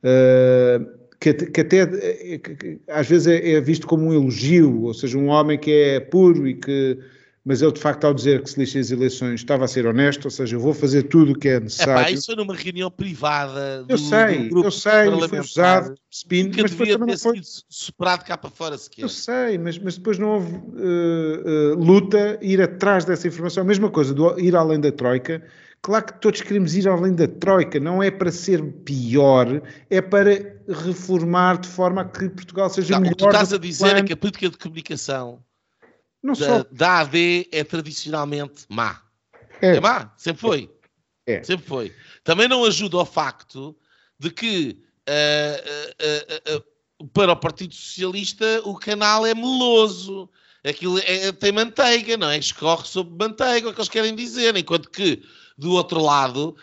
uh, 0.03 0.85
que, 1.19 1.33
que, 1.33 1.61
até 1.61 1.77
eh, 1.81 2.37
que, 2.37 2.79
às 2.87 3.07
vezes 3.07 3.25
é, 3.25 3.53
é 3.53 3.59
visto 3.59 3.87
como 3.87 4.05
um 4.05 4.13
elogio, 4.13 4.83
ou 4.83 4.93
seja, 4.93 5.17
um 5.17 5.29
homem 5.29 5.57
que 5.57 5.71
é 5.71 5.99
puro 5.99 6.47
e 6.47 6.53
que 6.53 6.99
mas 7.45 7.61
ele 7.61 7.71
de 7.73 7.79
facto 7.79 8.05
ao 8.05 8.13
dizer 8.13 8.41
que 8.41 8.49
se 8.49 8.59
lixem 8.59 8.79
as 8.79 8.89
eleições 8.89 9.41
estava 9.41 9.65
a 9.65 9.67
ser 9.67 9.85
honesto, 9.85 10.25
ou 10.25 10.31
seja, 10.31 10.55
eu 10.55 10.59
vou 10.59 10.73
fazer 10.73 11.03
tudo 11.03 11.33
o 11.33 11.37
que 11.37 11.49
é 11.49 11.59
necessário. 11.59 12.01
É 12.01 12.03
pá, 12.05 12.11
isso 12.11 12.27
foi 12.27 12.35
numa 12.35 12.55
reunião 12.55 12.89
privada 12.89 13.83
do, 13.83 13.91
eu 13.91 13.97
sei, 13.97 14.49
do 14.49 14.63
eu 14.63 14.71
sei, 14.71 15.09
foi 15.27 15.39
usado, 15.39 15.95
spin, 16.09 16.49
que 16.49 16.61
mas 16.61 16.71
devia 16.71 16.97
ter 16.97 17.17
foi... 17.17 17.35
sido 17.35 17.63
superado 17.67 18.23
cá 18.23 18.37
para 18.37 18.49
fora 18.49 18.77
sequer. 18.77 19.01
Eu 19.01 19.09
sei, 19.09 19.57
mas, 19.57 19.77
mas 19.77 19.97
depois 19.97 20.17
não 20.17 20.35
houve 20.35 20.55
uh, 20.55 21.73
uh, 21.73 21.75
luta, 21.75 22.39
ir 22.41 22.61
atrás 22.61 23.03
dessa 23.03 23.27
informação, 23.27 23.63
a 23.63 23.65
mesma 23.65 23.89
coisa, 23.89 24.13
do, 24.13 24.39
ir 24.39 24.55
além 24.55 24.79
da 24.79 24.91
Troika, 24.91 25.43
Claro 25.83 26.05
que 26.05 26.13
todos 26.21 26.39
queremos 26.39 26.77
ir 26.77 26.87
além 26.87 27.13
da 27.13 27.27
Troika, 27.27 27.77
não 27.77 28.01
é 28.01 28.09
para 28.09 28.31
ser 28.31 28.63
pior, 28.63 29.61
é 29.89 30.01
para 30.01 30.55
reformar 30.65 31.57
de 31.57 31.67
forma 31.67 32.03
a 32.03 32.05
que 32.05 32.29
Portugal 32.29 32.69
seja 32.69 32.93
não, 32.93 33.01
melhor. 33.01 33.11
O 33.11 33.17
que 33.17 33.23
tu 33.25 33.27
estás 33.27 33.51
a 33.51 33.57
dizer 33.57 33.97
é 33.97 34.01
que 34.01 34.13
a 34.13 34.15
política 34.15 34.49
de 34.49 34.57
comunicação 34.57 35.43
não 36.23 36.33
da, 36.33 36.45
só... 36.45 36.65
da 36.71 36.99
AD 37.01 37.49
é 37.51 37.63
tradicionalmente 37.63 38.65
má. 38.69 39.01
É, 39.61 39.75
é 39.75 39.79
má, 39.79 40.13
sempre 40.17 40.41
foi. 40.41 40.71
É. 41.27 41.43
Sempre 41.43 41.67
foi. 41.67 41.95
Também 42.23 42.47
não 42.47 42.63
ajuda 42.63 42.97
ao 42.97 43.05
facto 43.05 43.75
de 44.17 44.31
que 44.31 44.77
uh, 45.09 46.55
uh, 46.55 46.57
uh, 46.57 47.07
para 47.07 47.33
o 47.33 47.37
Partido 47.37 47.73
Socialista 47.73 48.61
o 48.63 48.75
canal 48.75 49.25
é 49.25 49.33
meloso. 49.33 50.29
Aquilo 50.65 50.97
é, 50.99 51.31
tem 51.33 51.51
manteiga, 51.51 52.15
não 52.15 52.29
é? 52.29 52.37
Escorre 52.37 52.87
sobre 52.87 53.13
manteiga, 53.17 53.67
é 53.67 53.69
o 53.69 53.73
que 53.73 53.79
eles 53.81 53.89
querem 53.89 54.15
dizer. 54.15 54.55
Enquanto 54.55 54.89
que, 54.89 55.21
do 55.57 55.73
outro 55.73 56.01
lado, 56.01 56.55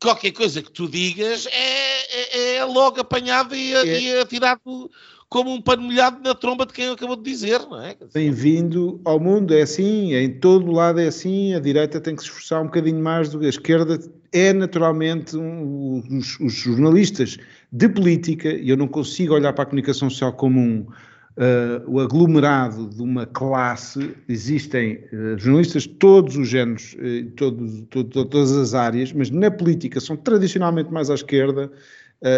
qualquer 0.00 0.30
coisa 0.30 0.62
que 0.62 0.70
tu 0.70 0.88
digas 0.88 1.46
é, 1.46 2.52
é, 2.52 2.54
é 2.56 2.64
logo 2.64 3.00
apanhado 3.00 3.56
e, 3.56 3.74
é. 3.74 4.00
e 4.00 4.18
atirado 4.20 4.88
como 5.28 5.52
um 5.52 5.60
pano 5.60 5.82
molhado 5.82 6.20
na 6.22 6.34
tromba 6.34 6.64
de 6.64 6.72
quem 6.72 6.88
acabou 6.88 7.16
de 7.16 7.22
dizer, 7.22 7.60
não 7.60 7.82
é? 7.82 7.94
Bem-vindo 8.14 9.00
ao 9.04 9.20
mundo, 9.20 9.52
é 9.52 9.62
assim, 9.62 10.14
em 10.14 10.30
todo 10.30 10.72
lado 10.72 11.00
é 11.00 11.08
assim, 11.08 11.54
a 11.54 11.60
direita 11.60 12.00
tem 12.00 12.16
que 12.16 12.22
se 12.22 12.28
esforçar 12.28 12.62
um 12.62 12.66
bocadinho 12.66 13.02
mais 13.02 13.28
do 13.28 13.38
que 13.38 13.46
a 13.46 13.50
esquerda, 13.50 13.98
é 14.32 14.52
naturalmente 14.52 15.36
um, 15.36 16.02
os, 16.10 16.40
os, 16.40 16.52
jornalistas 16.54 17.36
de 17.70 17.88
política, 17.88 18.48
e 18.48 18.70
eu 18.70 18.76
não 18.76 18.88
consigo 18.88 19.34
olhar 19.34 19.52
para 19.52 19.64
a 19.64 19.66
comunicação 19.66 20.08
social 20.08 20.32
como 20.32 20.60
um, 20.60 20.80
uh, 20.80 21.84
o 21.86 22.00
aglomerado 22.00 22.88
de 22.88 23.02
uma 23.02 23.26
classe, 23.26 24.14
existem 24.28 25.04
uh, 25.12 25.38
jornalistas 25.38 25.82
de 25.82 25.90
todos 25.90 26.36
os 26.36 26.48
géneros, 26.48 26.94
uh, 26.94 27.30
todos, 27.36 27.84
todo, 27.90 28.24
todas 28.24 28.52
as 28.52 28.72
áreas, 28.72 29.12
mas 29.12 29.28
na 29.28 29.50
política 29.50 30.00
são 30.00 30.16
tradicionalmente 30.16 30.90
mais 30.90 31.10
à 31.10 31.14
esquerda, 31.14 31.70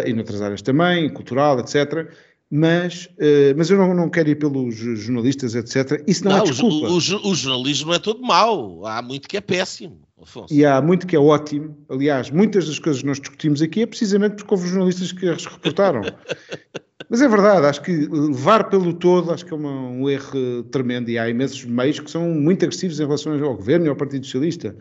e 0.05 0.13
noutras 0.13 0.43
áreas 0.43 0.61
também, 0.61 1.09
cultural, 1.09 1.59
etc., 1.59 2.07
mas, 2.51 3.05
uh, 3.05 3.55
mas 3.55 3.69
eu 3.69 3.77
não, 3.77 3.93
não 3.93 4.09
quero 4.09 4.29
ir 4.29 4.35
pelos 4.35 4.75
jornalistas, 4.75 5.55
etc. 5.55 6.03
Isso 6.05 6.25
não, 6.25 6.31
é 6.31 6.35
não 6.35 6.43
é 6.43 6.49
desculpa. 6.49 6.87
O, 6.87 6.91
o, 6.91 7.31
o, 7.31 7.35
jornalismo 7.35 7.93
é 7.93 7.99
todo 7.99 8.21
mau, 8.21 8.85
há 8.85 9.01
muito 9.01 9.29
que 9.29 9.37
é 9.37 9.41
péssimo. 9.41 10.01
Afonso. 10.21 10.53
E 10.53 10.65
há 10.65 10.81
muito 10.81 11.07
que 11.07 11.15
é 11.15 11.19
ótimo. 11.19 11.75
Aliás, 11.89 12.29
muitas 12.29 12.67
das 12.67 12.77
coisas 12.77 13.01
que 13.01 13.07
nós 13.07 13.19
discutimos 13.19 13.61
aqui 13.61 13.83
é 13.83 13.85
precisamente 13.85 14.35
porque 14.35 14.53
houve 14.53 14.67
jornalistas 14.67 15.13
que 15.13 15.27
as 15.29 15.45
reportaram. 15.45 16.01
mas 17.09 17.21
é 17.21 17.27
verdade, 17.27 17.65
acho 17.65 17.81
que 17.81 18.05
levar 18.07 18.69
pelo 18.69 18.93
todo, 18.93 19.31
acho 19.31 19.45
que 19.45 19.53
é 19.53 19.55
uma, 19.55 19.71
um 19.71 20.09
erro 20.09 20.63
tremendo 20.71 21.09
e 21.09 21.17
há 21.17 21.27
imensos 21.29 21.63
meios 21.63 21.99
que 22.01 22.11
são 22.11 22.29
muito 22.29 22.65
agressivos 22.65 22.99
em 22.99 23.03
relação 23.03 23.33
ao 23.43 23.55
governo 23.55 23.85
e 23.85 23.89
ao 23.89 23.95
Partido 23.95 24.25
Socialista. 24.25 24.75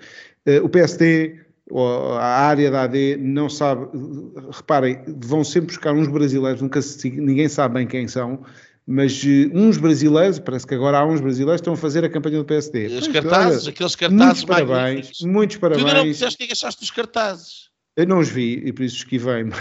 Uh, 0.46 0.64
o 0.64 0.68
PSD 0.68 1.38
a 2.18 2.24
área 2.24 2.70
da 2.70 2.82
AD 2.82 3.16
não 3.18 3.48
sabe, 3.48 3.86
reparem, 4.50 5.02
vão 5.24 5.44
sempre 5.44 5.68
buscar 5.68 5.92
uns 5.92 6.08
brasileiros, 6.08 6.60
nunca 6.60 6.82
se, 6.82 7.10
ninguém 7.10 7.48
sabe 7.48 7.74
bem 7.74 7.86
quem 7.86 8.08
são, 8.08 8.44
mas 8.86 9.22
uh, 9.22 9.50
uns 9.54 9.76
brasileiros, 9.76 10.38
parece 10.38 10.66
que 10.66 10.74
agora 10.74 10.98
há 10.98 11.06
uns 11.06 11.20
brasileiros, 11.20 11.60
estão 11.60 11.74
a 11.74 11.76
fazer 11.76 12.04
a 12.04 12.08
campanha 12.08 12.38
do 12.38 12.44
PSD. 12.44 12.86
Os 12.86 13.06
cartazes, 13.08 13.62
olha, 13.64 13.70
aqueles 13.70 13.94
cartazes 13.94 14.24
muitos 14.24 14.44
parabéns, 14.44 15.20
muitos 15.22 15.56
parabéns. 15.58 15.84
Tu 15.84 15.88
ainda 15.88 15.98
não 16.00 16.10
disseste 16.10 16.34
o 16.34 16.38
que 16.38 16.44
é 16.44 16.52
achaste 16.52 16.80
dos 16.80 16.90
cartazes. 16.90 17.70
Eu 17.96 18.06
não 18.06 18.18
os 18.18 18.28
vi 18.28 18.62
e 18.64 18.72
por 18.72 18.84
isso 18.84 18.96
esquivei-me. 18.96 19.52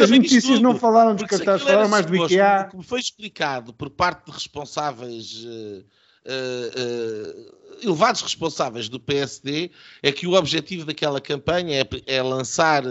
as 0.00 0.10
notícias 0.10 0.60
não 0.60 0.78
falaram 0.78 1.14
dos 1.14 1.26
cartazes, 1.26 1.66
falaram 1.66 1.88
mais 1.88 2.06
do 2.06 2.16
IKEA. 2.16 2.68
Como 2.70 2.82
foi 2.82 3.00
explicado 3.00 3.72
por 3.72 3.90
parte 3.90 4.26
de 4.26 4.32
responsáveis 4.32 5.44
uh, 5.44 5.84
uh, 6.28 7.57
elevados 7.82 8.22
responsáveis 8.22 8.88
do 8.88 8.98
PSD 9.00 9.70
é 10.02 10.12
que 10.12 10.26
o 10.26 10.34
objetivo 10.34 10.84
daquela 10.84 11.20
campanha 11.20 11.80
é, 11.80 12.16
é 12.16 12.22
lançar 12.22 12.82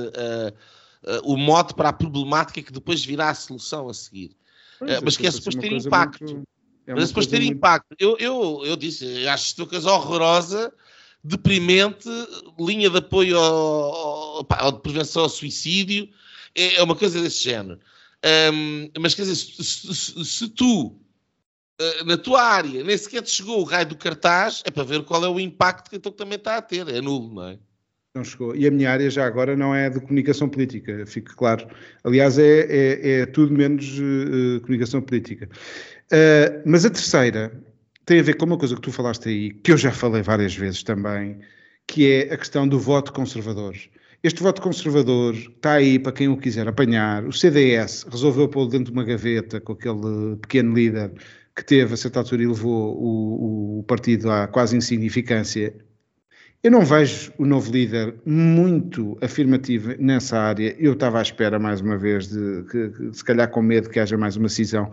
o 1.23 1.37
mote 1.37 1.73
para 1.73 1.89
a 1.89 1.93
problemática 1.93 2.61
que 2.61 2.71
depois 2.71 3.03
virá 3.03 3.29
a 3.29 3.33
solução 3.35 3.87
a 3.89 3.93
seguir. 3.93 4.35
Pois, 4.79 5.01
mas 5.01 5.17
que 5.17 5.27
é 5.27 5.31
suposto 5.31 5.61
ter 5.61 5.71
impacto. 5.71 6.23
Muito... 6.23 6.47
É 6.85 6.93
mas 6.93 7.03
é 7.03 7.07
suposto 7.07 7.31
ter 7.31 7.41
muito... 7.41 7.53
impacto. 7.53 7.95
Eu, 7.99 8.17
eu, 8.19 8.61
eu 8.65 8.75
disse, 8.75 9.27
acho 9.27 9.47
isto 9.47 9.63
uma 9.63 9.69
coisa 9.69 9.91
horrorosa 9.91 10.73
deprimente, 11.23 12.07
linha 12.59 12.89
de 12.89 12.97
apoio 12.97 13.37
ao, 13.37 14.43
ao, 14.43 14.47
ao 14.49 14.71
de 14.71 14.79
prevenção 14.79 15.23
ao 15.23 15.29
suicídio, 15.29 16.09
é, 16.55 16.75
é 16.75 16.83
uma 16.83 16.95
coisa 16.95 17.21
desse 17.21 17.43
género. 17.43 17.79
Um, 18.53 18.89
mas 18.99 19.13
quer 19.13 19.23
dizer, 19.23 19.35
se, 19.35 19.63
se, 19.63 20.25
se 20.25 20.49
tu, 20.49 20.87
uh, 20.87 20.99
na 22.05 22.17
tua 22.17 22.41
área, 22.41 22.83
nem 22.83 22.97
sequer 22.97 23.21
te 23.21 23.29
chegou 23.29 23.59
o 23.61 23.63
raio 23.63 23.85
do 23.87 23.95
cartaz, 23.95 24.63
é 24.65 24.71
para 24.71 24.83
ver 24.83 25.03
qual 25.03 25.23
é 25.23 25.29
o 25.29 25.39
impacto 25.39 25.89
que 25.89 25.95
então 25.95 26.11
também 26.11 26.37
está 26.37 26.57
a 26.57 26.61
ter. 26.61 26.87
É 26.87 27.01
nulo, 27.01 27.33
não 27.35 27.47
é? 27.49 27.59
Não 28.15 28.23
chegou. 28.23 28.55
E 28.55 28.65
a 28.65 28.71
minha 28.71 28.91
área 28.91 29.09
já 29.11 29.25
agora 29.25 29.55
não 29.55 29.75
é 29.75 29.89
de 29.89 29.99
comunicação 29.99 30.49
política, 30.49 31.05
fique 31.05 31.35
claro. 31.35 31.67
Aliás, 32.03 32.39
é, 32.39 32.61
é, 32.61 33.09
é 33.19 33.25
tudo 33.27 33.53
menos 33.53 33.99
uh, 33.99 34.59
comunicação 34.61 35.01
política. 35.01 35.47
Uh, 36.11 36.63
mas 36.65 36.83
a 36.83 36.89
terceira 36.89 37.51
tem 38.05 38.19
a 38.19 38.23
ver 38.23 38.35
com 38.35 38.45
uma 38.45 38.57
coisa 38.57 38.73
que 38.73 38.81
tu 38.81 38.91
falaste 38.91 39.29
aí, 39.29 39.51
que 39.51 39.71
eu 39.71 39.77
já 39.77 39.91
falei 39.91 40.23
várias 40.23 40.55
vezes 40.55 40.81
também, 40.81 41.39
que 41.85 42.11
é 42.11 42.33
a 42.33 42.37
questão 42.37 42.67
do 42.67 42.79
voto 42.79 43.13
conservador. 43.13 43.75
Este 44.23 44.41
voto 44.41 44.63
conservador 44.63 45.35
está 45.35 45.73
aí 45.73 45.99
para 45.99 46.11
quem 46.11 46.27
o 46.27 46.37
quiser 46.37 46.67
apanhar. 46.67 47.23
O 47.23 47.31
CDS 47.31 48.03
resolveu 48.09 48.47
pô-lo 48.49 48.67
dentro 48.67 48.85
de 48.85 48.91
uma 48.91 49.03
gaveta 49.03 49.61
com 49.61 49.73
aquele 49.73 50.37
pequeno 50.41 50.73
líder 50.73 51.11
que 51.57 51.65
teve 51.65 51.95
a 51.95 51.97
certa 51.97 52.19
altura 52.19 52.43
e 52.43 52.47
levou 52.47 52.95
o, 52.95 53.79
o 53.79 53.83
partido 53.83 54.29
à 54.29 54.47
quase 54.47 54.77
insignificância. 54.77 55.73
Eu 56.63 56.69
não 56.69 56.85
vejo 56.85 57.33
o 57.35 57.45
novo 57.45 57.71
líder 57.71 58.13
muito 58.23 59.17
afirmativo 59.21 59.95
nessa 59.99 60.37
área. 60.37 60.75
Eu 60.77 60.93
estava 60.93 61.17
à 61.17 61.21
espera, 61.23 61.57
mais 61.57 61.81
uma 61.81 61.97
vez, 61.97 62.27
de 62.27 62.63
se 63.11 63.23
calhar 63.23 63.49
com 63.49 63.63
medo 63.63 63.89
que 63.89 63.99
haja 63.99 64.15
mais 64.15 64.37
uma 64.37 64.49
cisão 64.49 64.91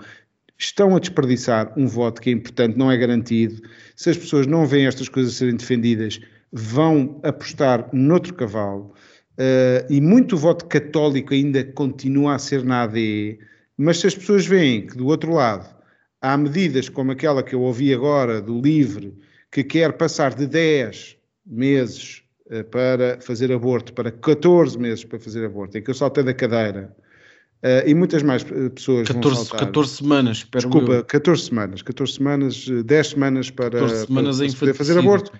estão 0.56 0.96
a 0.96 1.00
desperdiçar 1.00 1.72
um 1.76 1.86
voto 1.86 2.22
que 2.22 2.30
é 2.30 2.32
importante, 2.32 2.78
não 2.78 2.90
é 2.90 2.96
garantido. 2.96 3.60
Se 3.94 4.08
as 4.08 4.16
pessoas 4.16 4.46
não 4.46 4.64
veem 4.64 4.86
estas 4.86 5.08
coisas 5.08 5.34
serem 5.34 5.56
defendidas, 5.56 6.20
vão 6.50 7.20
apostar 7.22 7.90
noutro 7.92 8.32
cavalo. 8.32 8.94
Uh, 9.32 9.84
e 9.90 10.00
muito 10.00 10.36
voto 10.36 10.64
católico 10.66 11.34
ainda 11.34 11.62
continua 11.64 12.36
a 12.36 12.38
ser 12.38 12.64
na 12.64 12.84
AD, 12.84 13.38
mas 13.76 13.98
se 13.98 14.06
as 14.06 14.14
pessoas 14.14 14.46
veem 14.46 14.86
que 14.86 14.96
do 14.96 15.06
outro 15.06 15.34
lado 15.34 15.73
há 16.24 16.38
medidas 16.38 16.88
como 16.88 17.12
aquela 17.12 17.42
que 17.42 17.54
eu 17.54 17.60
ouvi 17.60 17.92
agora 17.92 18.40
do 18.40 18.58
LIVRE, 18.58 19.14
que 19.52 19.62
quer 19.62 19.92
passar 19.92 20.34
de 20.34 20.46
10 20.46 21.18
meses 21.46 22.22
uh, 22.46 22.64
para 22.64 23.20
fazer 23.20 23.52
aborto 23.52 23.92
para 23.92 24.10
14 24.10 24.78
meses 24.78 25.04
para 25.04 25.20
fazer 25.20 25.44
aborto, 25.44 25.76
em 25.76 25.82
que 25.82 25.90
eu 25.90 25.94
saltei 25.94 26.24
da 26.24 26.32
cadeira 26.34 26.94
Uh, 27.64 27.80
e 27.88 27.94
muitas 27.94 28.22
mais 28.22 28.42
eh, 28.42 28.68
pessoas 28.68 29.08
14, 29.08 29.36
vão 29.36 29.44
saltar. 29.46 29.66
14 29.68 29.96
semanas, 29.96 30.46
Desculpa, 30.54 30.92
meu. 30.92 31.04
14 31.04 31.44
semanas, 31.44 31.80
14 31.80 32.12
semanas, 32.12 32.66
10 32.68 33.06
semanas 33.06 33.50
para, 33.50 33.80
14 33.80 34.06
semanas 34.06 34.36
para, 34.36 34.46
é 34.46 34.52
poder 34.52 34.74
fazer 34.74 34.98
aborto. 34.98 35.32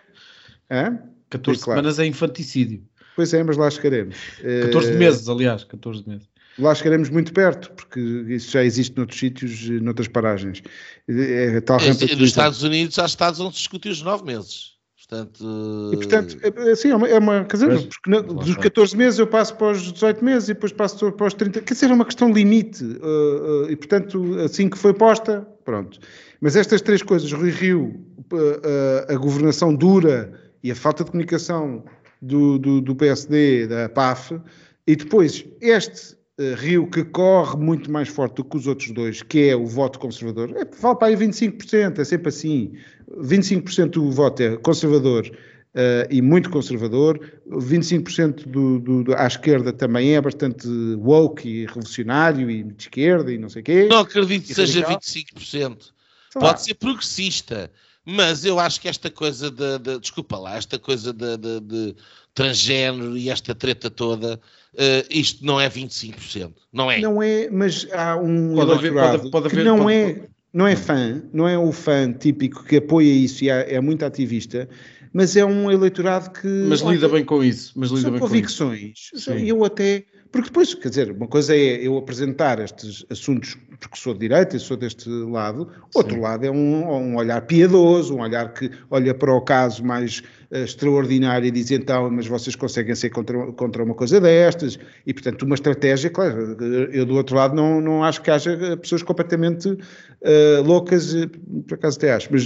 Hã? 0.70 1.01
14 1.28 1.62
claro. 1.62 1.80
semanas 1.80 1.99
é 1.99 2.07
infanticídio. 2.07 2.82
Pois 3.14 3.35
é, 3.35 3.43
mas 3.43 3.59
lá 3.59 3.68
chegaremos. 3.68 4.16
14 4.39 4.95
uh, 4.95 4.97
meses, 4.97 5.28
aliás, 5.28 5.64
14 5.64 6.09
meses. 6.09 6.26
Lá 6.59 6.74
chegaremos 6.74 7.11
muito 7.11 7.32
perto, 7.32 7.72
porque 7.72 8.00
isso 8.28 8.52
já 8.52 8.64
existe 8.64 8.96
noutros 8.96 9.18
sítios, 9.18 9.68
noutras 9.80 10.09
paragens. 10.09 10.62
É, 11.09 11.61
tal 11.61 11.80
é, 11.80 11.88
nos 11.88 12.28
Estados 12.28 12.62
Unidos 12.62 12.98
há 12.98 13.07
estados 13.07 13.40
onde 13.40 13.55
se 13.55 13.61
discute 13.61 13.88
os 13.88 14.02
9 14.02 14.24
meses. 14.24 14.74
Portanto, 15.07 15.90
e 15.92 15.96
portanto, 15.96 16.38
é, 16.42 16.70
assim, 16.70 16.88
é 16.88 16.96
uma, 16.96 17.09
é 17.09 17.18
uma 17.18 17.44
quer 17.44 17.57
dizer, 17.57 17.68
mas, 17.68 17.84
porque 17.84 18.09
na, 18.11 18.20
dos 18.20 18.57
14 18.57 18.96
meses 18.96 19.18
eu 19.18 19.26
passo 19.26 19.55
para 19.57 19.72
os 19.72 19.92
18 19.92 20.24
meses 20.24 20.48
e 20.48 20.55
depois 20.55 20.72
passo 20.72 21.12
para 21.12 21.26
os 21.26 21.34
30, 21.34 21.61
quer 21.61 21.74
dizer, 21.74 21.90
é 21.90 21.92
uma 21.92 22.07
questão 22.07 22.32
limite, 22.32 22.82
uh, 22.82 23.66
uh, 23.66 23.70
e 23.70 23.76
portanto, 23.76 24.38
assim 24.40 24.70
que 24.70 24.78
foi 24.78 24.94
posta, 24.94 25.46
pronto. 25.62 25.98
Mas 26.40 26.57
estas 26.57 26.80
três 26.80 27.02
coisas, 27.02 27.30
Rui 27.30 27.50
Rio, 27.50 28.02
uh, 28.32 29.12
a 29.12 29.16
governação 29.16 29.74
dura 29.74 30.32
e 30.62 30.70
a 30.70 30.74
falta 30.74 31.05
de 31.05 31.11
comunicação 31.11 31.84
do, 32.22 32.59
do, 32.59 32.80
do 32.80 32.96
PSD, 32.96 33.66
da 33.66 33.88
PAF, 33.90 34.40
e 34.86 34.96
depois 34.96 35.44
este 35.61 36.16
Rio 36.57 36.89
que 36.91 37.05
corre 37.05 37.57
muito 37.57 37.91
mais 37.91 38.09
forte 38.09 38.37
do 38.37 38.45
que 38.45 38.57
os 38.57 38.66
outros 38.66 38.91
dois, 38.91 39.22
que 39.22 39.51
é 39.51 39.57
o 39.57 39.66
voto 39.66 40.01
conservador, 40.01 40.51
é, 40.57 40.64
vale 40.64 40.97
para 40.97 41.07
aí 41.09 41.16
25%, 41.16 42.01
é 42.01 42.05
sempre 42.05 42.28
assim. 42.28 42.72
25% 43.18 43.91
do 43.91 44.11
voto 44.11 44.43
é 44.43 44.57
conservador 44.57 45.30
uh, 45.74 46.07
e 46.11 46.20
muito 46.20 46.51
conservador, 46.51 47.20
25% 47.49 48.49
do, 48.49 48.80
do, 48.80 49.05
do, 49.05 49.14
à 49.14 49.26
esquerda 49.26 49.72
também 49.72 50.16
é 50.16 50.20
bastante 50.20 50.66
woke 50.97 51.49
e 51.49 51.66
revolucionário 51.66 52.51
e 52.51 52.62
de 52.62 52.82
esquerda 52.82 53.32
e 53.32 53.39
não 53.39 53.49
sei 53.49 53.62
o 53.62 53.64
quê. 53.64 53.87
Não 53.89 53.99
acredito 53.99 54.47
que 54.47 54.55
seja 54.55 54.80
radical. 54.80 55.01
25%. 55.01 55.93
Pode 56.35 56.62
ser 56.62 56.74
progressista, 56.74 57.70
mas 58.05 58.45
eu 58.45 58.59
acho 58.59 58.80
que 58.80 58.89
esta 58.89 59.09
coisa 59.09 59.53
de, 59.53 59.78
de 59.78 60.01
desculpa 60.01 60.37
lá, 60.37 60.57
esta 60.57 60.80
coisa 60.80 61.12
de, 61.12 61.37
de, 61.37 61.61
de 61.61 61.97
transgênero 62.35 63.16
e 63.16 63.30
esta 63.30 63.55
treta 63.55 63.89
toda, 63.89 64.41
uh, 64.75 65.07
isto 65.11 65.45
não 65.45 65.61
é 65.61 65.68
25%, 65.68 66.53
não 66.72 66.91
é? 66.91 67.01
Não 67.01 67.22
é, 67.22 67.49
mas 67.51 67.87
há 67.93 68.16
um 68.16 68.55
pode 68.55 68.72
haver, 68.72 68.93
pode, 68.93 69.31
pode 69.31 69.47
haver, 69.47 69.59
que 69.59 69.64
não 69.64 69.79
pode, 69.79 69.95
é 69.95 70.20
não 70.53 70.68
é 70.68 70.77
fã, 70.77 71.20
não 71.33 71.49
é 71.49 71.59
o 71.59 71.72
fã 71.72 72.12
típico 72.12 72.64
que 72.64 72.77
apoia 72.77 73.11
isso 73.11 73.43
e 73.43 73.51
é, 73.51 73.75
é 73.75 73.81
muito 73.81 74.05
ativista, 74.05 74.68
mas 75.12 75.37
é 75.37 75.45
um 75.45 75.70
eleitorado 75.70 76.31
que. 76.31 76.47
Mas 76.47 76.81
lida 76.81 77.09
bem 77.09 77.25
com 77.25 77.43
isso. 77.43 77.72
Mas 77.77 77.91
lida 77.91 78.11
bem 78.11 78.20
convicções. 78.20 79.11
Com 79.11 79.16
isso. 79.16 79.31
Eu 79.33 79.64
até. 79.64 80.05
Porque 80.35 80.49
depois, 80.49 80.74
quer 80.74 80.89
dizer, 80.89 81.12
uma 81.12 81.28
coisa 81.28 81.55
é 81.55 81.87
eu 81.87 81.97
apresentar 81.97 82.59
estes 82.59 83.07
assuntos 83.09 83.57
porque 83.78 83.97
sou 83.97 84.12
de 84.14 84.18
direita 84.18 84.57
e 84.57 84.59
sou 84.59 84.76
deste 84.76 85.09
lado, 85.09 85.70
outro 85.95 86.16
Sim. 86.16 86.20
lado 86.20 86.45
é 86.45 86.51
um, 86.51 86.91
um, 86.91 87.16
olhar 87.16 87.41
piedoso, 87.43 88.16
um 88.16 88.20
olhar 88.20 88.53
que 88.53 88.68
olha 88.91 89.14
para 89.14 89.32
o 89.32 89.41
caso 89.41 89.85
mais 89.85 90.24
uh, 90.51 90.57
extraordinário 90.64 91.47
e 91.47 91.53
diz 91.53 91.70
então, 91.70 92.11
mas 92.11 92.26
vocês 92.26 92.57
conseguem 92.57 92.97
ser 92.97 93.11
contra, 93.11 93.53
contra 93.53 93.85
uma 93.85 93.95
coisa 93.95 94.20
destas, 94.20 94.76
e 95.07 95.14
portanto 95.14 95.43
uma 95.43 95.55
estratégia, 95.55 96.11
claro, 96.11 96.57
eu 96.93 97.07
do 97.07 97.14
outro 97.14 97.37
lado 97.37 97.55
não, 97.55 97.80
não 97.80 98.03
acho 98.03 98.20
que 98.20 98.30
haja 98.30 98.76
pessoas 98.76 99.05
completamente 99.05 99.78
uh, 100.25 100.62
loucas, 100.62 101.14
eh, 101.14 101.29
por 101.68 101.75
acaso 101.75 101.99
até 101.99 102.12
acho, 102.12 102.29
mas... 102.33 102.45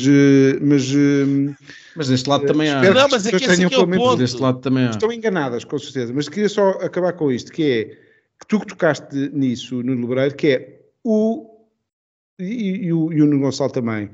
mas 0.61 0.93
mas 1.97 2.09
deste 2.09 2.29
lado 2.29 2.47
também 2.47 2.71
há. 2.71 2.81
Não, 2.81 3.09
mas 3.09 3.27
é 3.27 3.31
que 3.31 3.45
esse 3.45 3.63
é 3.65 3.67
o 3.67 3.89
ponto. 3.89 4.17
Deste 4.19 4.41
lado 4.41 4.61
também 4.61 4.85
há. 4.87 4.91
Estão 4.91 5.13
enganadas, 5.13 5.65
com 5.65 5.79
certeza, 5.79 6.13
mas 6.13 6.29
queria 6.29 6.49
só 6.49 6.71
acabar 6.81 7.13
com 7.15 7.33
isto, 7.33 7.51
que 7.51 7.63
é 7.65 7.85
que 8.39 8.47
tu 8.47 8.61
que 8.61 8.67
tocaste 8.67 9.31
nisso 9.33 9.83
no 9.83 9.95
Lebreiro, 9.95 10.37
que 10.37 10.47
é 10.47 10.81
o, 11.03 11.67
e, 12.39 12.87
e, 12.87 12.93
o, 12.93 13.13
e 13.13 13.21
o 13.21 13.27
Nuno 13.27 13.41
Gonçalo 13.41 13.73
também, 13.73 14.11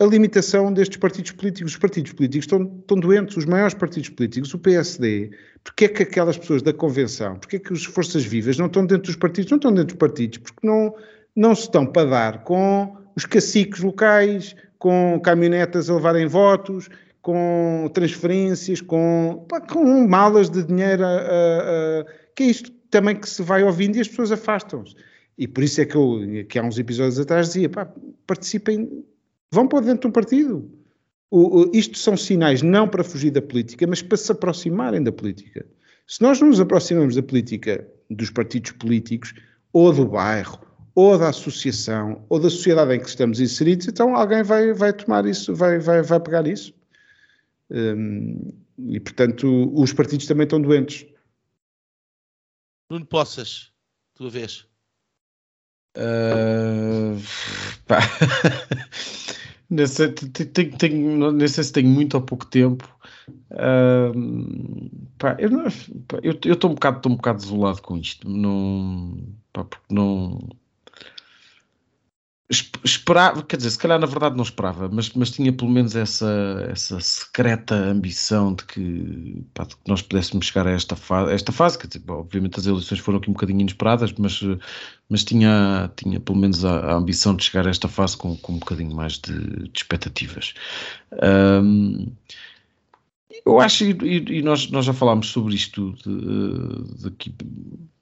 a 0.00 0.06
limitação 0.06 0.72
destes 0.72 0.96
partidos 0.96 1.32
políticos. 1.32 1.72
Os 1.72 1.78
partidos 1.78 2.12
políticos 2.12 2.44
estão, 2.44 2.78
estão 2.80 2.98
doentes, 2.98 3.36
os 3.36 3.44
maiores 3.44 3.74
partidos 3.74 4.08
políticos, 4.08 4.52
o 4.54 4.58
PSD, 4.58 5.30
porque 5.62 5.84
é 5.84 5.88
que 5.88 6.02
aquelas 6.02 6.38
pessoas 6.38 6.62
da 6.62 6.72
convenção, 6.72 7.36
porque 7.36 7.56
é 7.56 7.58
que 7.58 7.72
as 7.72 7.84
forças 7.84 8.24
vivas 8.24 8.58
não 8.58 8.66
estão 8.66 8.86
dentro 8.86 9.04
dos 9.04 9.16
partidos? 9.16 9.50
Não 9.50 9.56
estão 9.56 9.70
dentro 9.70 9.94
dos 9.94 9.98
partidos, 9.98 10.38
porque 10.38 10.66
não, 10.66 10.94
não 11.34 11.54
se 11.54 11.62
estão 11.62 11.86
para 11.86 12.08
dar 12.08 12.44
com 12.44 12.96
os 13.16 13.26
caciques 13.26 13.80
locais, 13.80 14.54
com 14.78 15.20
caminhonetas 15.22 15.88
a 15.88 15.94
levarem 15.94 16.26
votos, 16.26 16.88
com 17.20 17.88
transferências, 17.94 18.80
com, 18.80 19.46
pá, 19.48 19.60
com 19.60 20.06
malas 20.08 20.50
de 20.50 20.64
dinheiro, 20.64 21.04
a, 21.04 21.08
a, 21.08 22.00
a, 22.00 22.04
que 22.34 22.42
é 22.42 22.46
isto 22.46 22.70
também 22.90 23.14
que 23.16 23.28
se 23.28 23.42
vai 23.42 23.62
ouvindo 23.62 23.96
e 23.96 24.00
as 24.00 24.08
pessoas 24.08 24.32
afastam-se. 24.32 24.94
E 25.38 25.48
por 25.48 25.62
isso 25.62 25.80
é 25.80 25.86
que 25.86 25.96
eu, 25.96 26.20
que 26.48 26.58
há 26.58 26.62
uns 26.62 26.78
episódios 26.78 27.18
atrás, 27.18 27.46
dizia: 27.48 27.68
pá, 27.68 27.90
participem, 28.26 29.04
vão 29.50 29.66
para 29.66 29.80
dentro 29.80 30.10
do 30.10 30.12
partido. 30.12 30.70
O, 31.30 31.62
o, 31.62 31.70
isto 31.72 31.96
são 31.96 32.16
sinais 32.16 32.60
não 32.60 32.86
para 32.86 33.02
fugir 33.02 33.30
da 33.30 33.40
política, 33.40 33.86
mas 33.86 34.02
para 34.02 34.18
se 34.18 34.30
aproximarem 34.30 35.02
da 35.02 35.10
política. 35.10 35.64
Se 36.06 36.20
nós 36.20 36.40
não 36.40 36.48
nos 36.48 36.60
aproximamos 36.60 37.14
da 37.14 37.22
política, 37.22 37.86
dos 38.10 38.28
partidos 38.28 38.72
políticos, 38.72 39.32
ou 39.72 39.92
do 39.92 40.06
bairro, 40.06 40.60
ou 40.94 41.18
da 41.18 41.30
associação, 41.30 42.24
ou 42.28 42.38
da 42.38 42.50
sociedade 42.50 42.94
em 42.94 43.00
que 43.00 43.08
estamos 43.08 43.40
inseridos, 43.40 43.88
então 43.88 44.14
alguém 44.14 44.42
vai, 44.42 44.72
vai 44.72 44.92
tomar 44.92 45.26
isso, 45.26 45.54
vai, 45.54 45.78
vai, 45.78 46.02
vai 46.02 46.20
pegar 46.20 46.46
isso. 46.46 46.74
Hum, 47.70 48.52
e, 48.78 49.00
portanto, 49.00 49.72
os 49.74 49.92
partidos 49.92 50.26
também 50.26 50.44
estão 50.44 50.60
doentes. 50.60 51.06
Nuno 52.90 53.06
Poças, 53.06 53.72
tua 54.14 54.28
vez. 54.28 54.66
Uh, 55.96 57.20
pá. 57.86 58.00
não, 59.70 59.86
sei, 59.86 60.12
tenho, 60.12 60.76
tenho, 60.76 61.32
não 61.32 61.48
sei 61.48 61.64
se 61.64 61.72
tenho 61.72 61.88
muito 61.88 62.14
ou 62.14 62.22
pouco 62.22 62.44
tempo. 62.46 62.86
Uh, 63.50 64.90
pá, 65.16 65.36
eu 65.40 66.32
estou 66.52 66.70
um 66.70 66.74
bocado, 66.74 66.98
estou 66.98 67.12
um 67.12 67.16
bocado 67.16 67.38
desolado 67.38 67.80
com 67.80 67.96
isto. 67.96 68.28
Não, 68.28 69.16
pá, 69.52 69.64
porque 69.64 69.94
não 69.94 70.38
esperava, 72.84 73.42
quer 73.42 73.56
dizer, 73.56 73.70
se 73.70 73.78
calhar 73.78 73.98
na 73.98 74.06
verdade 74.06 74.36
não 74.36 74.42
esperava, 74.42 74.88
mas, 74.88 75.10
mas 75.14 75.30
tinha 75.30 75.52
pelo 75.52 75.70
menos 75.70 75.96
essa, 75.96 76.66
essa 76.70 77.00
secreta 77.00 77.74
ambição 77.74 78.54
de 78.54 78.64
que, 78.64 79.44
pá, 79.54 79.64
de 79.64 79.74
que 79.76 79.88
nós 79.88 80.02
pudéssemos 80.02 80.46
chegar 80.46 80.66
a 80.66 80.70
esta 80.70 80.94
fase, 80.94 81.32
esta 81.32 81.50
fase 81.50 81.78
quer 81.78 81.86
dizer, 81.86 82.02
obviamente 82.08 82.60
as 82.60 82.66
eleições 82.66 83.00
foram 83.00 83.18
aqui 83.18 83.30
um 83.30 83.32
bocadinho 83.32 83.60
inesperadas, 83.60 84.12
mas, 84.18 84.40
mas 85.08 85.24
tinha, 85.24 85.90
tinha 85.96 86.20
pelo 86.20 86.38
menos 86.38 86.64
a, 86.64 86.92
a 86.92 86.94
ambição 86.94 87.34
de 87.34 87.44
chegar 87.44 87.66
a 87.66 87.70
esta 87.70 87.88
fase 87.88 88.16
com, 88.16 88.36
com 88.36 88.52
um 88.52 88.58
bocadinho 88.58 88.94
mais 88.94 89.14
de, 89.14 89.32
de 89.68 89.72
expectativas. 89.74 90.54
Um, 91.22 92.12
eu 93.46 93.58
acho, 93.60 93.84
e, 93.84 94.38
e, 94.38 94.42
nós, 94.42 94.70
nós 94.70 94.84
já 94.84 94.92
falámos 94.92 95.28
sobre 95.28 95.54
isto 95.54 95.92
de, 96.04 97.00
de 97.00 97.08
aqui, 97.08 97.34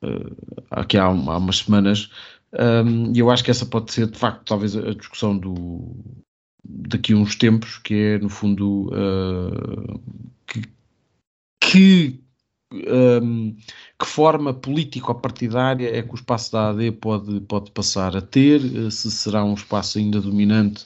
uh, 0.03 0.65
aqui 0.71 0.99
há, 0.99 1.05
há 1.05 1.11
umas 1.11 1.59
semanas, 1.59 2.11
um, 2.53 3.13
e 3.15 3.19
eu 3.19 3.31
acho 3.31 3.45
que 3.45 3.51
essa 3.51 3.67
pode 3.67 3.93
ser, 3.93 4.07
de 4.09 4.19
facto, 4.19 4.45
talvez 4.45 4.77
a 4.77 4.93
discussão 4.93 5.37
do, 5.39 5.95
daqui 6.65 7.13
a 7.13 7.17
uns 7.17 7.37
tempos, 7.37 7.79
que 7.79 7.95
é, 7.95 8.19
no 8.19 8.29
fundo, 8.29 8.91
uh, 8.93 10.01
que, 10.47 10.63
que, 11.61 12.21
um, 12.73 13.55
que, 13.99 14.07
forma 14.07 14.53
político-partidária 14.53 15.97
é 15.97 16.03
que 16.03 16.13
o 16.13 16.15
espaço 16.15 16.53
da 16.53 16.71
AD 16.71 16.93
pode, 16.93 17.41
pode 17.43 17.71
passar 17.71 18.17
a 18.17 18.21
ter, 18.21 18.61
se 18.91 19.11
será 19.11 19.45
um 19.45 19.55
espaço 19.55 19.99
ainda 19.99 20.21
dominante 20.21 20.85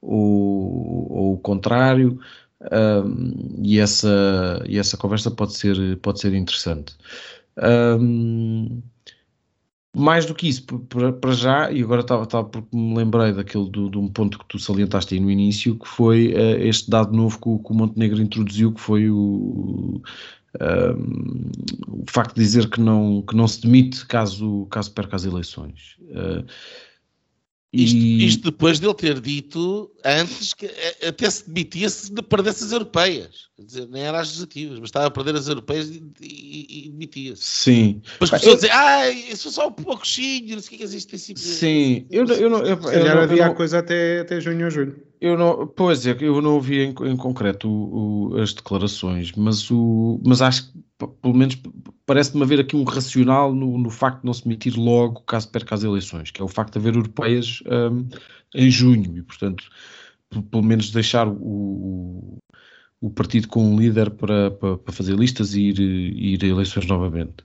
ou, 0.00 1.12
ou 1.12 1.34
o 1.34 1.38
contrário. 1.38 2.18
Um, 2.70 3.60
e, 3.60 3.80
essa, 3.80 4.62
e 4.68 4.78
essa 4.78 4.96
conversa 4.96 5.30
pode 5.30 5.54
ser, 5.54 5.98
pode 5.98 6.20
ser 6.20 6.32
interessante. 6.32 6.94
Um, 7.58 8.80
mais 9.94 10.24
do 10.24 10.34
que 10.34 10.48
isso, 10.48 10.64
para 10.64 11.32
já, 11.32 11.70
e 11.70 11.82
agora 11.82 12.00
estava, 12.00 12.22
estava 12.24 12.44
porque 12.48 12.74
me 12.74 12.96
lembrei 12.96 13.32
daquele 13.32 13.68
do, 13.68 13.90
de 13.90 13.98
um 13.98 14.08
ponto 14.08 14.38
que 14.38 14.46
tu 14.46 14.58
salientaste 14.58 15.14
aí 15.14 15.20
no 15.20 15.30
início, 15.30 15.78
que 15.78 15.86
foi 15.86 16.32
uh, 16.32 16.62
este 16.62 16.88
dado 16.88 17.14
novo 17.14 17.38
que 17.38 17.48
o, 17.48 17.58
que 17.58 17.72
o, 17.72 17.74
Montenegro 17.74 18.22
introduziu, 18.22 18.72
que 18.72 18.80
foi 18.80 19.10
o, 19.10 20.00
uh, 20.56 20.96
o 21.88 22.04
facto 22.10 22.34
de 22.34 22.40
dizer 22.40 22.70
que 22.70 22.80
não, 22.80 23.22
que 23.22 23.36
não 23.36 23.46
se 23.46 23.60
demite 23.60 24.06
caso, 24.06 24.66
caso 24.70 24.92
perca 24.92 25.16
as 25.16 25.24
eleições. 25.24 25.96
Uh, 26.00 26.46
isto, 27.72 27.96
e... 27.96 28.26
isto, 28.26 28.50
depois 28.50 28.78
dele 28.78 28.92
ter 28.92 29.18
dito 29.18 29.90
antes 30.04 30.52
que 30.52 30.66
eh, 30.66 31.08
até 31.08 31.30
se 31.30 31.48
demitia 31.48 31.88
se 31.88 32.12
perdesse 32.22 32.64
as 32.64 32.72
europeias. 32.72 33.48
Quer 33.56 33.64
dizer, 33.64 33.88
nem 33.88 34.02
era 34.02 34.20
as 34.20 34.28
legislativas, 34.28 34.78
mas 34.78 34.88
estava 34.88 35.06
a 35.06 35.10
perder 35.10 35.36
as 35.36 35.48
europeias 35.48 35.88
e, 35.88 36.02
e, 36.20 36.86
e 36.86 36.90
demitia-se. 36.90 37.42
Sim. 37.42 38.02
Mas 38.20 38.30
as 38.30 38.40
pessoas 38.40 38.62
eu... 38.62 38.68
dizem, 38.68 38.70
ah, 38.72 39.08
isso 39.10 39.50
só 39.50 39.68
um 39.68 39.72
pouco 39.72 40.02
não 40.02 40.04
sei 40.04 40.40
o 40.60 40.62
que 40.62 40.82
é 40.82 40.84
existe 40.84 41.16
tipo 41.16 41.40
Sim, 41.40 42.06
eu, 42.10 42.26
eu, 42.26 42.50
não. 42.50 42.58
Eu, 42.58 42.76
Se 42.82 42.92
calhar 42.92 43.16
havia 43.16 43.46
a 43.46 43.54
coisa 43.54 43.78
até, 43.78 44.20
até 44.20 44.38
junho 44.38 44.66
ou 44.66 44.70
julho. 44.70 45.00
Eu 45.18 45.38
não, 45.38 45.66
pois 45.66 46.06
é, 46.06 46.14
eu 46.20 46.42
não 46.42 46.54
ouvi 46.54 46.80
em, 46.80 46.88
em 46.90 47.16
concreto 47.16 47.70
o, 47.70 48.32
o, 48.32 48.40
as 48.40 48.52
declarações, 48.52 49.32
mas, 49.32 49.70
o, 49.70 50.20
mas 50.26 50.42
acho 50.42 50.64
que 50.64 50.82
pelo 51.22 51.34
menos 51.34 51.56
parece-me 52.06 52.42
haver 52.42 52.60
aqui 52.60 52.76
um 52.76 52.84
racional 52.84 53.54
no, 53.54 53.78
no, 53.78 53.90
facto 53.90 54.20
de 54.20 54.26
não 54.26 54.34
se 54.34 54.46
emitir 54.46 54.78
logo 54.78 55.20
caso 55.22 55.48
perca 55.50 55.74
as 55.74 55.84
eleições, 55.84 56.30
que 56.30 56.40
é 56.40 56.44
o 56.44 56.48
facto 56.48 56.72
de 56.72 56.78
haver 56.78 56.94
europeias 56.94 57.62
um, 57.66 58.08
em 58.54 58.70
junho 58.70 59.16
e, 59.16 59.22
portanto, 59.22 59.64
pelo 60.50 60.62
menos 60.62 60.90
deixar 60.90 61.28
o, 61.28 62.38
o 63.00 63.10
partido 63.10 63.48
com 63.48 63.64
um 63.64 63.78
líder 63.78 64.10
para, 64.10 64.50
para, 64.50 64.78
para 64.78 64.92
fazer 64.92 65.16
listas 65.16 65.54
e 65.54 65.68
ir, 65.68 65.80
ir 65.80 66.44
a 66.44 66.48
eleições 66.48 66.86
novamente. 66.86 67.44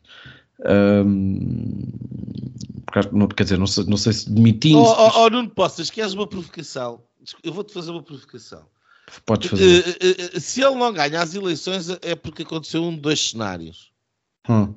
Um, 0.59 1.81
quer 3.35 3.43
dizer, 3.43 3.59
não 3.59 3.67
sei, 3.67 3.85
não 3.85 3.97
sei 3.97 4.13
se 4.13 4.31
demitindo. 4.31 4.79
Oh, 4.79 4.95
oh, 4.97 5.25
oh, 5.25 5.29
Nuno 5.29 5.49
Poças, 5.49 5.89
queres 5.89 6.13
uma 6.13 6.27
provocação? 6.27 7.03
Eu 7.43 7.53
vou-te 7.53 7.73
fazer 7.73 7.91
uma 7.91 8.01
provocação. 8.01 8.65
Podes 9.25 9.49
fazer. 9.49 9.85
Uh, 10.01 10.37
uh, 10.37 10.39
se 10.39 10.61
ele 10.61 10.75
não 10.75 10.91
ganha 10.91 11.21
as 11.21 11.33
eleições 11.33 11.89
é 12.01 12.15
porque 12.15 12.43
aconteceu 12.43 12.83
um 12.83 12.95
de 12.95 13.01
dois 13.01 13.29
cenários. 13.29 13.91
Hum. 14.49 14.73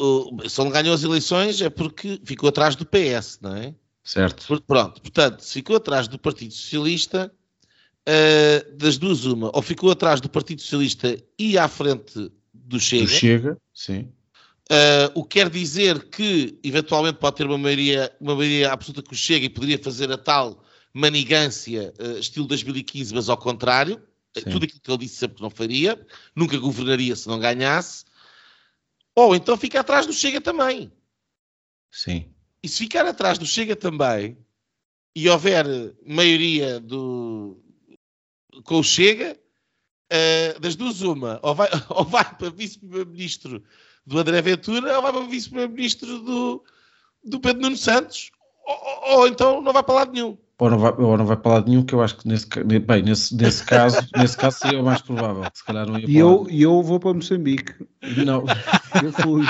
Uh, 0.00 0.48
se 0.48 0.60
ele 0.60 0.68
não 0.68 0.72
ganhou 0.72 0.94
as 0.94 1.02
eleições 1.02 1.60
é 1.60 1.70
porque 1.70 2.20
ficou 2.24 2.48
atrás 2.48 2.74
do 2.74 2.84
PS, 2.84 3.38
não 3.40 3.56
é? 3.56 3.74
Certo. 4.02 4.62
Pronto, 4.62 5.00
portanto, 5.00 5.40
se 5.40 5.54
ficou 5.54 5.76
atrás 5.76 6.08
do 6.08 6.18
Partido 6.18 6.52
Socialista, 6.52 7.32
das 8.76 8.98
duas 8.98 9.24
uma, 9.24 9.48
ou 9.54 9.62
ficou 9.62 9.92
atrás 9.92 10.20
do 10.20 10.28
Partido 10.28 10.60
Socialista 10.60 11.16
e 11.38 11.56
à 11.56 11.68
frente 11.68 12.32
do 12.52 12.80
Chega. 12.80 13.04
Do 13.04 13.10
Chega, 13.10 13.58
sim. 13.72 14.08
o 15.14 15.22
que 15.22 15.38
quer 15.38 15.48
dizer 15.48 16.08
que, 16.08 16.58
eventualmente, 16.64 17.18
pode 17.20 17.36
ter 17.36 17.46
uma 17.46 17.56
maioria, 17.56 18.12
uma 18.20 18.34
maioria 18.34 18.72
absoluta 18.72 19.02
que 19.02 19.12
o 19.12 19.16
Chega 19.16 19.46
e 19.46 19.48
poderia 19.48 19.78
fazer 19.78 20.10
a 20.10 20.18
tal 20.18 20.64
manigância, 20.92 21.92
uh, 21.98 22.18
estilo 22.18 22.46
2015, 22.46 23.14
mas 23.14 23.28
ao 23.28 23.36
contrário. 23.36 24.00
Sim. 24.36 24.50
Tudo 24.50 24.64
aquilo 24.64 24.80
que 24.80 24.90
ele 24.90 24.98
disse 24.98 25.16
sempre 25.16 25.36
que 25.36 25.42
não 25.42 25.50
faria. 25.50 26.06
Nunca 26.34 26.56
governaria 26.56 27.14
se 27.14 27.28
não 27.28 27.38
ganhasse. 27.38 28.04
Ou 29.14 29.34
então 29.34 29.56
fica 29.56 29.80
atrás 29.80 30.06
do 30.06 30.12
Chega 30.12 30.40
também. 30.40 30.92
Sim. 31.90 32.32
E 32.62 32.68
se 32.68 32.78
ficar 32.78 33.06
atrás 33.06 33.38
do 33.38 33.46
Chega 33.46 33.76
também 33.76 34.38
e 35.14 35.28
houver 35.28 35.66
maioria 36.06 36.80
do 36.80 37.58
com 38.64 38.78
o 38.80 38.84
Chega, 38.84 39.38
uh, 40.12 40.60
das 40.60 40.76
duas 40.76 41.00
uma, 41.00 41.40
ou 41.42 41.54
vai, 41.54 41.68
ou 41.90 42.04
vai 42.04 42.24
para 42.36 42.50
vice-primeiro-ministro 42.50 43.62
do 44.06 44.18
André 44.18 44.40
Ventura, 44.42 44.96
ou 44.96 45.02
vai 45.02 45.12
para 45.12 45.26
vice-primeiro-ministro 45.26 46.18
do, 46.20 46.64
do 47.24 47.40
Pedro 47.40 47.62
Nuno 47.62 47.76
Santos, 47.76 48.30
ou, 48.66 48.74
ou, 48.74 49.18
ou, 49.18 49.28
então 49.28 49.60
não 49.60 49.72
vai 49.72 49.82
para 49.82 49.94
lado 49.94 50.12
nenhum 50.12 50.36
ou 50.62 50.70
não 50.70 50.78
vai, 50.78 50.92
ou 50.92 51.18
não 51.18 51.26
vai 51.26 51.36
para 51.36 51.54
lado 51.54 51.68
nenhum, 51.68 51.82
que 51.82 51.92
eu 51.92 52.00
acho 52.00 52.16
que 52.16 52.28
nesse, 52.28 52.46
bem, 52.62 53.02
nesse, 53.02 53.34
nesse 53.34 53.64
caso, 53.64 53.98
nesse 54.16 54.36
caso 54.36 54.58
seria 54.58 54.80
o 54.80 54.84
mais 54.84 55.00
provável. 55.00 55.44
Se 55.52 55.64
calhar 55.64 55.88
não 55.88 55.98
ia 55.98 56.08
e 56.08 56.16
eu, 56.16 56.46
e 56.48 56.62
eu 56.62 56.80
vou 56.84 57.00
para 57.00 57.12
Moçambique. 57.12 57.74
Não, 58.24 58.44
eu 59.02 59.12
fui. 59.12 59.44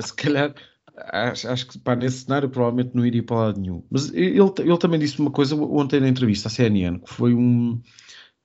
Se 0.00 0.14
calhar, 0.14 0.54
acho, 0.96 1.48
acho 1.48 1.66
que 1.66 1.78
pá, 1.78 1.94
nesse 1.96 2.24
cenário 2.24 2.48
provavelmente 2.48 2.94
não 2.94 3.04
iria 3.04 3.22
para 3.22 3.36
lado 3.36 3.60
nenhum. 3.60 3.84
Mas 3.90 4.12
ele, 4.12 4.38
ele 4.38 4.78
também 4.78 4.98
disse 4.98 5.18
uma 5.20 5.30
coisa 5.30 5.54
ontem 5.56 6.00
na 6.00 6.08
entrevista 6.08 6.48
à 6.48 6.50
CNN, 6.50 6.98
que 6.98 7.12
foi 7.12 7.34
um. 7.34 7.80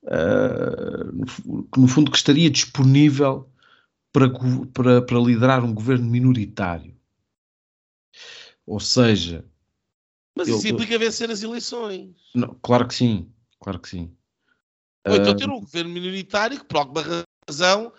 Uh, 0.04 1.26
que 1.72 1.80
no 1.80 1.88
fundo 1.88 2.10
que 2.10 2.18
estaria 2.18 2.50
disponível 2.50 3.50
para, 4.12 4.30
para, 4.74 5.02
para 5.02 5.20
liderar 5.20 5.64
um 5.64 5.74
governo 5.74 6.06
minoritário. 6.06 6.96
Ou 8.66 8.80
seja, 8.80 9.46
mas 10.36 10.48
isso 10.48 10.68
implica 10.68 10.98
vencer 10.98 11.30
as 11.30 11.44
eleições. 11.44 12.16
Não, 12.34 12.56
claro 12.62 12.88
que 12.88 12.94
sim, 12.94 13.30
claro 13.60 13.80
que 13.80 13.90
sim. 13.90 14.12
Ou 15.08 15.16
então 15.16 15.36
ter 15.36 15.50
um 15.50 15.60
governo 15.60 15.92
minoritário 15.92 16.60
que, 16.60 16.66
por 16.66 16.78
alguma 16.78 17.04
razão, 17.48 17.92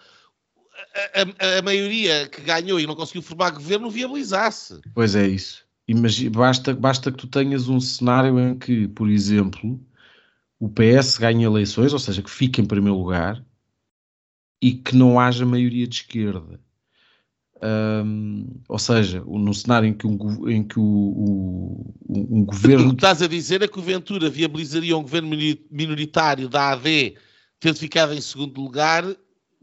a, 1.14 1.58
a, 1.58 1.62
maioria 1.62 2.28
que 2.28 2.40
ganhou 2.40 2.78
e 2.80 2.86
não 2.86 2.94
conseguiu 2.94 3.22
formar 3.22 3.50
governo 3.50 3.90
viabilizasse. 3.90 4.80
Pois 4.94 5.14
é 5.14 5.26
isso. 5.26 5.64
Imagina, 5.86 6.30
basta, 6.30 6.74
basta 6.74 7.10
que 7.10 7.18
tu 7.18 7.26
tenhas 7.26 7.68
um 7.68 7.80
cenário 7.80 8.38
em 8.38 8.58
que, 8.58 8.86
por 8.88 9.08
exemplo, 9.08 9.80
o 10.58 10.68
PS 10.68 11.18
ganhe 11.18 11.44
eleições, 11.44 11.92
ou 11.92 11.98
seja, 11.98 12.22
que 12.22 12.30
fique 12.30 12.60
em 12.60 12.66
primeiro 12.66 12.98
lugar 12.98 13.44
e 14.62 14.72
que 14.72 14.94
não 14.94 15.18
haja 15.18 15.44
maioria 15.46 15.86
de 15.86 15.96
esquerda. 15.96 16.60
Ou 18.68 18.78
seja, 18.78 19.20
no 19.20 19.52
cenário 19.52 19.88
em 19.88 19.92
que, 19.92 20.06
um, 20.06 20.48
em 20.48 20.62
que 20.62 20.78
o, 20.78 20.82
o, 20.82 21.94
um 22.08 22.44
governo. 22.44 22.86
O 22.86 22.88
que 22.90 22.94
estás 22.96 23.20
a 23.20 23.26
dizer 23.26 23.62
é 23.62 23.68
que 23.68 23.78
o 23.78 23.82
Ventura 23.82 24.30
viabilizaria 24.30 24.96
um 24.96 25.02
governo 25.02 25.36
minoritário 25.70 26.48
da 26.48 26.72
AD, 26.72 27.16
tendo 27.58 27.76
ficado 27.76 28.14
em 28.14 28.20
segundo 28.20 28.60
lugar, 28.60 29.04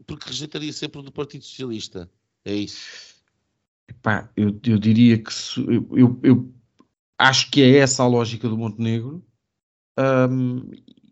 porque 0.08 0.30
rejeitaria 0.30 0.72
sempre 0.72 0.98
o 0.98 1.02
do 1.02 1.12
Partido 1.12 1.44
Socialista. 1.44 2.10
É 2.44 2.54
isso. 2.54 3.14
Epá, 3.86 4.28
eu, 4.34 4.58
eu 4.66 4.78
diria 4.78 5.18
que 5.18 5.30
eu, 5.92 6.18
eu, 6.22 6.52
acho 7.18 7.50
que 7.50 7.62
é 7.62 7.76
essa 7.76 8.02
a 8.02 8.08
lógica 8.08 8.48
do 8.48 8.56
Montenegro. 8.56 9.22
Um, 9.98 10.70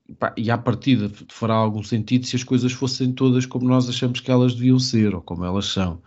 epá, 0.08 0.34
e 0.36 0.50
à 0.50 0.56
partida 0.56 1.10
fará 1.28 1.54
algum 1.54 1.82
sentido 1.82 2.26
se 2.26 2.36
as 2.36 2.42
coisas 2.42 2.72
fossem 2.72 3.12
todas 3.12 3.44
como 3.44 3.68
nós 3.68 3.88
achamos 3.88 4.20
que 4.20 4.30
elas 4.30 4.54
deviam 4.54 4.78
ser 4.78 5.14
ou 5.14 5.20
como 5.20 5.44
elas 5.44 5.66
são. 5.66 6.02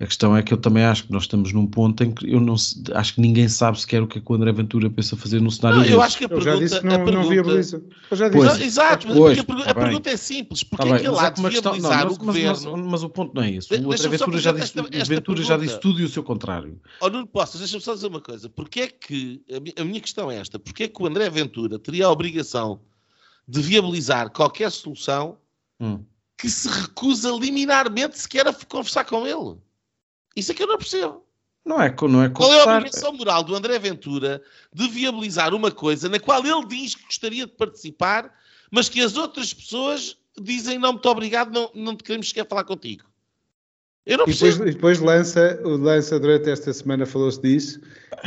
A 0.00 0.06
questão 0.06 0.36
é 0.36 0.42
que 0.42 0.52
eu 0.52 0.58
também 0.58 0.84
acho 0.84 1.04
que 1.04 1.12
nós 1.12 1.22
estamos 1.22 1.52
num 1.52 1.68
ponto 1.68 2.02
em 2.02 2.10
que 2.10 2.28
eu 2.28 2.40
não 2.40 2.56
acho 2.94 3.14
que 3.14 3.20
ninguém 3.20 3.48
sabe 3.48 3.80
sequer 3.80 4.02
o 4.02 4.08
que 4.08 4.18
é 4.18 4.20
que 4.20 4.32
o 4.32 4.34
André 4.34 4.50
Ventura 4.50 4.90
pensa 4.90 5.16
fazer 5.16 5.40
no 5.40 5.52
cenário 5.52 5.78
não, 5.78 5.86
Eu 5.86 6.02
acho 6.02 6.18
que 6.18 6.24
a 6.24 6.28
pergunta, 6.28 6.50
eu 6.50 6.54
já 6.54 6.60
disse 6.60 6.80
que 6.80 6.86
não, 6.86 6.96
pergunta, 6.96 7.18
não 7.18 7.28
viabiliza. 7.28 7.84
Eu 8.10 8.16
já 8.16 8.28
disse. 8.28 8.44
Pois, 8.44 8.58
não, 8.58 8.66
exato, 8.66 9.06
mas 9.06 9.16
pois, 9.16 9.38
a, 9.38 9.44
pergunta, 9.44 9.70
a 9.70 9.74
pergunta 9.74 10.10
é 10.10 10.16
simples. 10.16 10.64
Porque 10.64 10.88
tá 10.88 10.96
é 10.96 10.98
que 10.98 11.06
ele 11.06 11.16
há 11.16 11.30
de 11.30 11.42
viabilizar 11.42 12.08
o 12.08 12.16
governo... 12.16 12.72
Mas, 12.72 12.86
mas, 12.86 13.02
o 13.04 13.08
ponto 13.08 13.34
não 13.36 13.42
é 13.44 13.52
isso. 13.52 13.72
O 13.72 13.92
André 13.92 14.08
Ventura, 14.08 14.38
já 14.40 14.50
disse, 14.50 14.64
esta, 14.80 14.96
esta 14.96 15.14
Ventura 15.14 15.42
já 15.44 15.56
disse 15.56 15.78
tudo 15.78 16.00
e 16.00 16.04
o 16.04 16.08
seu 16.08 16.24
contrário. 16.24 16.80
Oh, 17.00 17.08
não 17.08 17.24
posso, 17.24 17.56
deixa-me 17.56 17.82
só 17.82 17.94
dizer 17.94 18.08
uma 18.08 18.20
coisa. 18.20 18.48
Porque 18.48 18.80
é 18.80 18.88
que... 18.88 19.42
A 19.78 19.84
minha 19.84 20.00
questão 20.00 20.28
é 20.28 20.38
esta. 20.38 20.58
Porque 20.58 20.82
é 20.82 20.88
que 20.88 21.00
o 21.00 21.06
André 21.06 21.30
Ventura 21.30 21.78
teria 21.78 22.06
a 22.06 22.10
obrigação 22.10 22.80
de 23.46 23.60
viabilizar 23.60 24.28
qualquer 24.30 24.72
solução 24.72 25.36
hum. 25.78 26.00
que 26.36 26.50
se 26.50 26.68
recusa 26.68 27.30
liminarmente 27.30 28.18
sequer 28.18 28.48
a 28.48 28.52
conversar 28.52 29.04
com 29.04 29.24
ele? 29.24 29.56
Isso 30.34 30.52
é 30.52 30.54
que 30.54 30.62
eu 30.62 30.66
não 30.66 30.78
percebo. 30.78 31.24
Não 31.64 31.80
é, 31.80 31.94
não 32.08 32.22
é 32.22 32.28
Qual 32.28 32.52
é 32.52 32.60
a 32.60 32.76
obrigação 32.76 33.12
moral 33.14 33.42
do 33.42 33.54
André 33.54 33.78
Ventura 33.78 34.42
de 34.72 34.86
viabilizar 34.88 35.54
uma 35.54 35.70
coisa 35.70 36.08
na 36.10 36.20
qual 36.20 36.44
ele 36.44 36.66
diz 36.66 36.94
que 36.94 37.04
gostaria 37.04 37.46
de 37.46 37.52
participar, 37.52 38.30
mas 38.70 38.88
que 38.88 39.00
as 39.00 39.16
outras 39.16 39.54
pessoas 39.54 40.18
dizem 40.38 40.78
não, 40.78 40.92
muito 40.92 41.08
obrigado, 41.08 41.50
não, 41.50 41.70
não 41.74 41.96
te 41.96 42.04
queremos 42.04 42.28
sequer 42.28 42.46
falar 42.46 42.64
contigo? 42.64 43.04
Eu 44.06 44.18
não 44.18 44.28
e 44.28 44.32
depois, 44.32 44.56
e 44.56 44.64
depois 44.64 45.00
lança, 45.00 45.58
lança, 45.64 46.20
durante 46.20 46.50
esta 46.50 46.70
semana 46.74 47.06
falou-se 47.06 47.40
disso, 47.40 47.80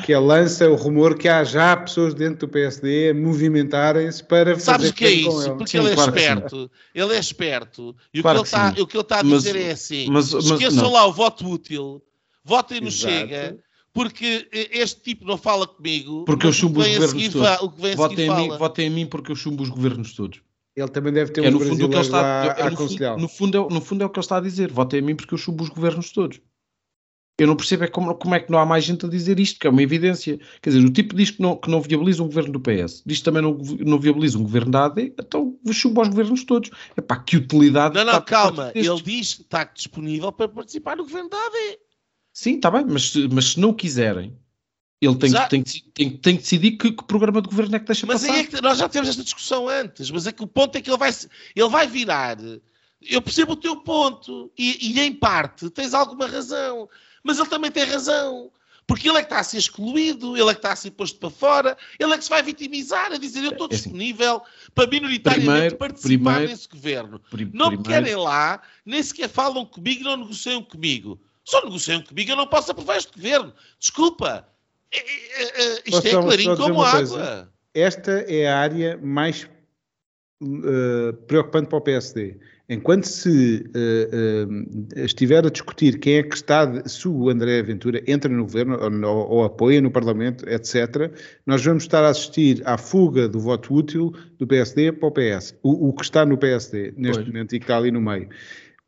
que 0.04 0.12
ele 0.12 0.26
lança 0.26 0.68
o 0.68 0.76
rumor 0.76 1.16
que 1.16 1.28
há 1.28 1.44
já 1.44 1.78
pessoas 1.78 2.16
dentro 2.16 2.48
do 2.48 2.52
PSD 2.52 3.12
a 3.12 3.14
movimentarem-se 3.14 4.24
para 4.24 4.60
Sabes 4.60 4.90
o 4.90 4.94
que 4.94 5.06
é 5.06 5.12
isso? 5.12 5.56
Porque 5.56 5.70
sim, 5.70 5.78
ele 5.78 5.92
é 5.92 5.94
claro 5.94 6.18
esperto. 6.18 6.72
Ele 6.96 7.14
é 7.14 7.20
esperto. 7.20 7.96
E 8.12 8.22
claro 8.24 8.40
o, 8.40 8.44
que 8.44 8.56
ele 8.56 8.62
tá, 8.64 8.82
o 8.82 8.88
que 8.88 8.98
ele 8.98 9.02
está 9.04 9.20
a 9.20 9.24
dizer 9.24 9.54
mas, 9.54 9.64
é 9.64 9.72
assim: 9.72 10.10
mas, 10.10 10.34
mas, 10.34 10.46
esqueçam 10.46 10.84
não. 10.84 10.94
lá 10.94 11.06
o 11.06 11.14
voto 11.14 11.48
útil, 11.48 12.02
votem 12.44 12.82
no 12.82 12.90
Chega, 12.90 13.60
porque 13.94 14.48
este 14.52 15.02
tipo 15.02 15.26
não 15.26 15.38
fala 15.38 15.68
comigo. 15.68 16.26
Porque 16.26 16.48
eu 16.48 16.54
chumbo 16.54 16.80
os 16.80 16.88
governos 16.88 17.32
todos. 17.34 17.96
Votem, 17.96 18.28
em 18.28 18.36
mim, 18.36 18.58
votem 18.58 18.88
em 18.88 18.90
mim 18.90 19.06
porque 19.06 19.32
eu 19.32 19.36
chumbo 19.36 19.62
os 19.62 19.70
governos 19.70 20.16
todos. 20.16 20.42
Ele 20.78 20.90
também 20.90 21.12
deve 21.12 21.32
ter 21.32 21.44
é, 21.44 21.50
no 21.50 21.60
fundo, 21.60 21.88
o 21.88 21.90
que 21.90 21.96
ele 21.96 22.02
está, 22.02 22.56
é, 22.56 22.70
no, 22.70 22.78
fundo, 22.78 23.18
no, 23.18 23.28
fundo 23.28 23.58
é, 23.58 23.74
no 23.74 23.82
fundo 23.82 24.04
é 24.04 24.06
o 24.06 24.10
que 24.12 24.20
ele 24.20 24.24
está 24.24 24.38
a 24.38 24.42
dizer. 24.42 24.72
Votem 24.72 25.00
a 25.00 25.02
mim 25.02 25.16
porque 25.16 25.34
eu 25.34 25.38
chumbo 25.38 25.64
os 25.64 25.70
governos 25.70 26.12
todos. 26.12 26.40
Eu 27.40 27.48
não 27.48 27.56
percebo 27.56 27.84
é 27.84 27.88
como, 27.88 28.14
como, 28.14 28.36
é 28.36 28.40
que 28.40 28.52
não 28.52 28.60
há 28.60 28.66
mais 28.66 28.84
gente 28.84 29.04
a 29.04 29.10
dizer 29.10 29.40
isto, 29.40 29.60
que 29.60 29.66
é 29.66 29.72
uma 29.72 29.82
evidência. 29.82 30.40
Quer 30.62 30.70
dizer, 30.70 30.86
o 30.86 30.92
tipo 30.92 31.16
diz 31.16 31.32
que 31.32 31.42
não, 31.42 31.56
que 31.56 31.68
não 31.68 31.82
viabiliza 31.82 32.22
um 32.22 32.28
governo 32.28 32.52
do 32.52 32.60
PS, 32.60 33.02
diz 33.04 33.18
que 33.18 33.24
também 33.24 33.42
não, 33.42 33.58
não 33.80 34.00
viabiliza 34.00 34.38
um 34.38 34.44
governo 34.44 34.70
da 34.70 34.86
AD, 34.86 35.16
então 35.20 35.58
chumbo 35.72 36.02
aos 36.02 36.10
governos 36.10 36.44
todos. 36.44 36.70
É 36.96 37.02
pá, 37.02 37.18
que 37.18 37.38
utilidade. 37.38 37.96
Não, 37.96 38.06
não, 38.06 38.22
calma. 38.22 38.72
Ele 38.76 39.02
diz 39.02 39.34
que 39.34 39.42
está 39.42 39.64
disponível 39.64 40.32
para 40.32 40.48
participar 40.48 40.96
no 40.96 41.06
governo 41.06 41.30
da 41.30 41.38
AD. 41.38 41.80
Sim, 42.34 42.58
está 42.58 42.70
bem, 42.70 42.86
mas, 42.88 43.16
mas 43.32 43.54
se 43.54 43.60
não 43.60 43.74
quiserem, 43.74 44.38
ele 45.00 45.16
tem, 45.16 45.32
que, 45.32 45.50
tem, 45.50 45.64
tem, 45.64 46.10
tem 46.18 46.36
que 46.36 46.42
decidir 46.42 46.72
que, 46.72 46.92
que, 46.92 47.04
programa 47.04 47.42
de 47.42 47.50
governo 47.50 47.76
é 47.76 47.80
que 47.80 47.86
deixa 47.86 48.08
mas 48.08 48.22
passar. 48.22 48.34
Mas 48.34 48.42
é 48.42 48.48
que 48.48 48.62
nós 48.62 48.78
já 48.80 48.90
tivemos 48.90 49.10
esta 49.10 49.24
discussão 49.24 49.70
antes, 49.70 50.10
mas 50.10 50.26
é 50.26 50.32
que 50.32 50.44
o 50.44 50.48
ponto 50.48 50.76
é 50.76 50.82
que 50.82 50.90
ele 50.90 50.98
vai, 50.98 51.12
ele 51.56 51.70
vai 51.70 51.88
virar. 51.88 52.38
Eu 53.02 53.22
percebo 53.22 53.54
o 53.54 53.56
teu 53.56 53.76
ponto, 53.78 54.52
e, 54.58 54.92
e 54.92 55.00
em 55.00 55.14
parte 55.14 55.70
tens 55.70 55.94
alguma 55.94 56.26
razão, 56.26 56.90
mas 57.24 57.38
ele 57.38 57.48
também 57.48 57.70
tem 57.70 57.84
razão. 57.84 58.52
Porque 58.88 59.10
ele 59.10 59.18
é 59.18 59.22
que 59.22 59.26
está 59.26 59.40
a 59.40 59.44
ser 59.44 59.58
excluído, 59.58 60.38
ele 60.38 60.50
é 60.50 60.54
que 60.54 60.60
está 60.60 60.72
a 60.72 60.76
ser 60.76 60.92
posto 60.92 61.20
para 61.20 61.30
fora, 61.30 61.78
ele 62.00 62.14
é 62.14 62.18
que 62.18 62.24
se 62.24 62.30
vai 62.30 62.42
vitimizar, 62.42 63.12
a 63.12 63.18
dizer 63.18 63.44
eu 63.44 63.52
estou 63.52 63.68
disponível 63.68 64.26
é 64.26 64.38
assim, 64.38 64.72
para 64.74 64.88
minoritariamente 64.88 65.52
primeiro, 65.52 65.76
participar 65.76 66.32
primeiro, 66.32 66.52
nesse 66.52 66.70
governo. 66.70 67.20
Prim, 67.30 67.52
não 67.54 67.70
me 67.70 67.84
querem 67.84 68.16
lá, 68.16 68.62
nem 68.86 69.04
sequer 69.04 69.28
falam 69.28 69.66
comigo, 69.66 70.06
não 70.06 70.16
negociam 70.16 70.64
comigo. 70.64 71.20
Só 71.44 71.64
negociam 71.66 72.02
comigo, 72.02 72.32
eu 72.32 72.36
não 72.38 72.48
posso 72.48 72.72
aprovar 72.72 72.96
este 72.96 73.12
governo. 73.14 73.54
Desculpa, 73.78 74.28
é, 74.38 74.40
é, 74.40 74.44
é, 74.44 74.57
isto 75.86 76.08
é 76.08 76.12
clarinho 76.12 76.58
como 76.58 76.82
água. 76.82 77.00
Coisa. 77.00 77.50
Esta 77.74 78.12
é 78.28 78.48
a 78.48 78.58
área 78.58 78.98
mais 78.98 79.48
uh, 80.42 81.14
preocupante 81.28 81.70
para 81.70 81.78
o 81.78 81.82
PSD. 81.82 82.38
Enquanto 82.70 83.06
se 83.06 83.64
uh, 83.68 84.50
uh, 84.50 85.06
estiver 85.06 85.46
a 85.46 85.50
discutir 85.50 86.00
quem 86.00 86.16
é 86.16 86.24
que 86.24 86.36
está, 86.36 86.66
de, 86.66 86.90
se 86.92 87.08
o 87.08 87.30
André 87.30 87.62
Ventura 87.64 88.04
entra 88.06 88.30
no 88.30 88.44
governo 88.44 88.78
ou, 89.08 89.30
ou, 89.30 89.44
apoia 89.46 89.80
no 89.80 89.90
Parlamento, 89.90 90.48
etc., 90.50 91.10
nós 91.46 91.64
vamos 91.64 91.84
estar 91.84 92.04
a 92.04 92.10
assistir 92.10 92.62
à 92.66 92.78
fuga 92.78 93.30
do 93.30 93.40
voto 93.40 93.74
útil 93.74 94.14
do 94.38 94.46
PSD 94.46 94.92
para 94.92 95.08
o 95.08 95.12
PS. 95.12 95.56
O, 95.64 95.90
o 95.90 95.94
que 95.94 96.04
está 96.04 96.26
no 96.26 96.38
PSD 96.38 96.94
neste 96.98 97.20
pois. 97.20 97.28
momento 97.28 97.56
e 97.56 97.60
que 97.60 97.64
está 97.64 97.78
ali 97.78 97.90
no 97.90 98.02
meio. 98.02 98.28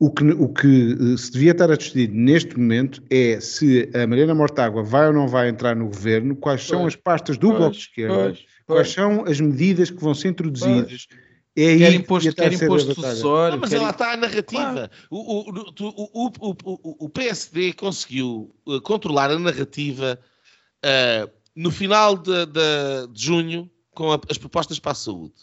O 0.02 0.10
que, 0.10 0.24
o 0.24 0.48
que 0.48 0.94
eh, 0.94 1.18
se 1.18 1.30
devia 1.30 1.52
estar 1.52 1.70
a 1.70 1.76
decidir 1.76 2.08
neste 2.10 2.58
momento 2.58 3.04
é 3.10 3.38
se 3.42 3.90
a 3.94 4.08
Mariana 4.08 4.34
Mortágua 4.34 4.82
vai 4.82 5.08
ou 5.08 5.14
não 5.14 5.28
vai 5.28 5.50
entrar 5.50 5.76
no 5.76 5.88
governo, 5.88 6.38
quais 6.38 6.66
são 6.66 6.84
pois, 6.84 6.94
as 6.94 7.00
pastas 7.00 7.38
do 7.38 7.48
pois, 7.48 7.60
Bloco 7.60 7.74
de 7.74 7.80
Esquerda, 7.80 8.16
pois, 8.16 8.46
quais 8.66 8.92
são 8.92 9.26
as 9.26 9.42
medidas 9.42 9.92
que 9.92 10.02
vão 10.02 10.14
ser 10.14 10.30
introduzidas. 10.30 11.08
É 11.54 11.72
aí 11.72 11.80
quer 11.80 11.94
imposto, 11.94 12.34
quer 12.34 12.54
imposto 12.54 12.96
sucessório. 12.96 13.56
Não, 13.56 13.60
mas 13.60 13.72
quer... 13.72 13.80
lá 13.80 13.90
está 13.90 14.14
a 14.14 14.18
narrativa. 14.18 14.72
Claro. 14.72 14.90
O, 15.10 15.50
o, 15.50 16.32
o, 16.40 17.06
o, 17.06 17.10
PSD 17.10 17.74
conseguiu 17.74 18.56
uh, 18.66 18.80
controlar 18.80 19.30
a 19.30 19.38
narrativa 19.38 20.18
uh, 20.86 21.30
no 21.54 21.72
final 21.72 22.16
de, 22.16 22.46
de, 22.46 23.08
de 23.12 23.22
junho 23.22 23.70
com 23.94 24.14
a, 24.14 24.22
as 24.30 24.38
propostas 24.38 24.80
para 24.80 24.94
a 24.94 24.96
saúde. 24.96 25.34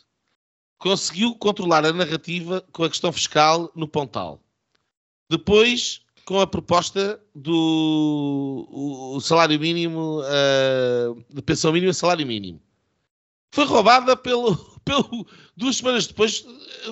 Conseguiu 0.78 1.34
controlar 1.34 1.84
a 1.84 1.92
narrativa 1.92 2.64
com 2.72 2.84
a 2.84 2.88
questão 2.88 3.12
fiscal 3.12 3.70
no 3.74 3.86
Pontal. 3.86 4.42
Depois, 5.28 6.00
com 6.24 6.40
a 6.40 6.46
proposta 6.46 7.20
do 7.34 8.66
o, 8.70 9.16
o 9.16 9.20
salário 9.20 9.58
mínimo, 9.58 10.20
uh, 10.20 11.24
de 11.32 11.42
pensão 11.42 11.72
mínima 11.72 11.92
salário 11.92 12.26
mínimo. 12.26 12.60
Foi 13.52 13.64
roubada 13.64 14.16
pelo, 14.16 14.56
pelo, 14.84 15.26
duas 15.56 15.76
semanas 15.76 16.06
depois 16.06 16.44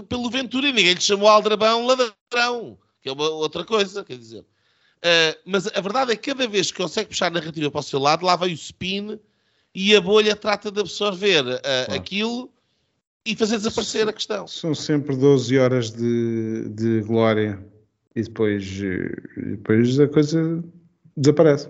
pelo 0.09 0.30
Ventura 0.30 0.68
e 0.68 0.72
ninguém 0.72 0.95
lhe 0.95 1.01
chamou 1.01 1.28
Aldrabão 1.28 1.87
ladrão, 1.87 2.78
que 3.03 3.09
é 3.09 3.12
uma 3.12 3.28
outra 3.28 3.64
coisa, 3.64 4.05
quer 4.05 4.16
dizer. 4.16 4.41
Uh, 4.41 5.37
mas 5.45 5.66
a 5.66 5.80
verdade 5.80 6.12
é 6.12 6.16
que 6.16 6.30
cada 6.32 6.49
vez 6.49 6.70
que 6.70 6.78
consegue 6.78 7.11
puxar 7.11 7.26
a 7.26 7.30
narrativa 7.30 7.70
para 7.70 7.80
o 7.80 7.82
seu 7.82 7.99
lado, 7.99 8.24
lá 8.24 8.37
vai 8.37 8.51
o 8.51 8.55
spin 8.55 9.18
e 9.74 9.95
a 9.95 10.01
bolha 10.01 10.35
trata 10.35 10.70
de 10.70 10.80
absorver 10.80 11.45
uh, 11.45 11.61
claro. 11.61 11.95
aquilo 11.95 12.51
e 13.26 13.35
fazer 13.37 13.57
desaparecer 13.57 14.09
a 14.09 14.12
questão. 14.12 14.47
São 14.47 14.74
sempre 14.74 15.16
12 15.16 15.59
horas 15.59 15.91
de, 15.91 16.68
de 16.70 17.01
glória 17.03 17.62
e 18.15 18.23
depois, 18.23 18.65
depois 19.37 19.99
a 20.01 20.09
coisa 20.09 20.65
desaparece. 21.17 21.69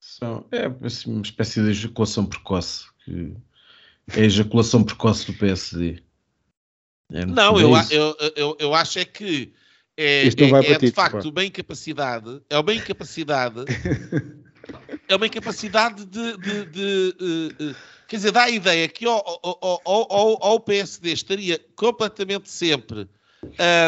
São, 0.00 0.46
é 0.50 0.66
assim, 0.84 1.12
uma 1.12 1.22
espécie 1.22 1.62
de 1.62 1.70
ejaculação 1.70 2.26
precoce. 2.26 2.86
Que 3.04 3.34
é 4.16 4.22
a 4.22 4.24
ejaculação 4.24 4.82
precoce 4.82 5.26
do 5.26 5.38
PSD. 5.38 6.02
É 7.12 7.24
não, 7.24 7.58
eu, 7.58 7.70
eu, 7.90 8.16
eu, 8.36 8.56
eu, 8.58 8.74
acho 8.74 8.98
é 8.98 9.04
que 9.04 9.52
é, 9.96 10.24
é, 10.24 10.72
é 10.72 10.78
de 10.78 10.90
facto 10.90 11.22
pô. 11.22 11.30
uma 11.30 11.44
incapacidade, 11.44 12.42
é 12.50 12.58
uma 12.58 12.74
incapacidade, 12.74 13.64
é 15.08 15.16
uma 15.16 15.26
incapacidade 15.26 16.04
de, 16.04 16.36
de, 16.36 16.64
de 16.66 17.16
uh, 17.18 17.70
uh, 17.70 17.76
quer 18.06 18.16
dizer, 18.16 18.30
dá 18.30 18.44
a 18.44 18.50
ideia 18.50 18.86
que 18.88 19.06
ao, 19.06 19.22
ao, 19.42 19.80
ao, 19.84 20.44
ao 20.44 20.60
PSD 20.60 21.12
estaria 21.12 21.58
completamente 21.74 22.50
sempre 22.50 23.08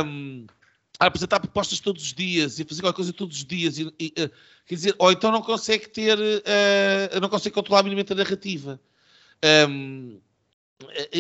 um, 0.05 0.47
a 1.01 1.07
apresentar 1.07 1.41
propostas 1.41 1.81
todos 1.81 2.03
os 2.03 2.13
dias 2.13 2.59
e 2.61 2.65
fazer 2.65 2.83
qualquer 2.83 2.97
coisa 2.97 3.13
todos 3.15 3.39
os 3.39 3.45
dias, 3.45 3.79
e, 3.79 3.93
e, 3.99 4.09
uh, 4.09 4.31
quer 4.67 4.75
dizer, 4.75 4.95
ou 4.99 5.11
então 5.11 5.33
não 5.33 5.41
consegue 5.41 5.89
ter, 5.89 6.19
uh, 6.19 7.21
não 7.21 7.31
consegue 7.31 7.55
controlar 7.55 7.83
minimamente 7.83 8.13
a 8.13 8.17
narrativa. 8.17 8.79
Um, 9.43 10.21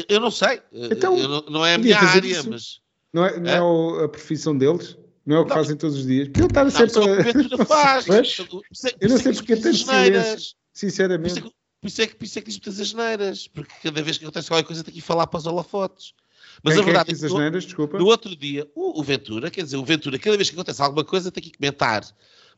eu 0.08 0.20
não 0.20 0.30
sei, 0.30 0.60
então, 0.72 1.16
não, 1.16 1.40
não, 1.48 1.66
é 1.66 1.74
a 1.74 1.78
minha 1.78 1.98
área, 1.98 2.42
mas. 2.42 2.80
Não 3.12 3.24
é, 3.24 3.40
não 3.40 3.50
é? 3.50 4.02
é 4.02 4.04
a 4.04 4.08
profissão 4.08 4.56
deles? 4.56 4.96
Não 5.24 5.36
é 5.36 5.40
o 5.40 5.44
que 5.44 5.50
não, 5.50 5.56
fazem 5.56 5.76
todos 5.76 5.96
os 5.96 6.06
dias? 6.06 6.28
Porque 6.28 6.40
ele 6.40 6.48
está 6.48 6.70
sempre 6.70 7.62
a. 7.62 7.64
faz. 7.64 8.06
eu 9.00 9.08
não 9.08 9.18
sei 9.18 9.32
porque 9.32 9.52
é 9.54 9.56
tanto 9.56 9.76
silêncio, 9.76 10.54
sinceramente. 10.74 11.42
Por 11.80 11.86
isso, 11.88 12.02
é 12.02 12.06
que, 12.06 12.14
por 12.14 12.24
isso 12.24 12.38
é 12.38 12.42
que 12.42 12.48
diz 12.48 12.56
muitas 12.56 12.80
asneiras, 12.80 13.48
porque 13.48 13.72
cada 13.82 14.02
vez 14.02 14.18
que 14.18 14.24
acontece 14.24 14.48
qualquer 14.48 14.66
coisa 14.66 14.84
tem 14.84 14.92
que 14.92 14.98
ir 14.98 15.02
falar 15.02 15.26
para 15.26 15.38
os 15.38 15.46
holofotes. 15.46 16.12
Mas 16.62 16.74
Quem 16.74 16.82
a 16.82 16.84
verdade 16.84 17.12
é 17.12 17.14
que, 17.14 17.24
é 17.24 17.28
no, 17.28 17.98
no, 17.98 18.06
outro 18.06 18.36
dia, 18.36 18.68
o, 18.74 19.00
o, 19.00 19.02
Ventura, 19.02 19.50
quer 19.50 19.62
dizer, 19.62 19.76
o 19.76 19.84
Ventura, 19.84 20.18
cada 20.18 20.36
vez 20.36 20.50
que 20.50 20.56
acontece 20.56 20.82
alguma 20.82 21.04
coisa, 21.04 21.30
tem 21.30 21.42
que 21.42 21.56
comentar. 21.56 22.04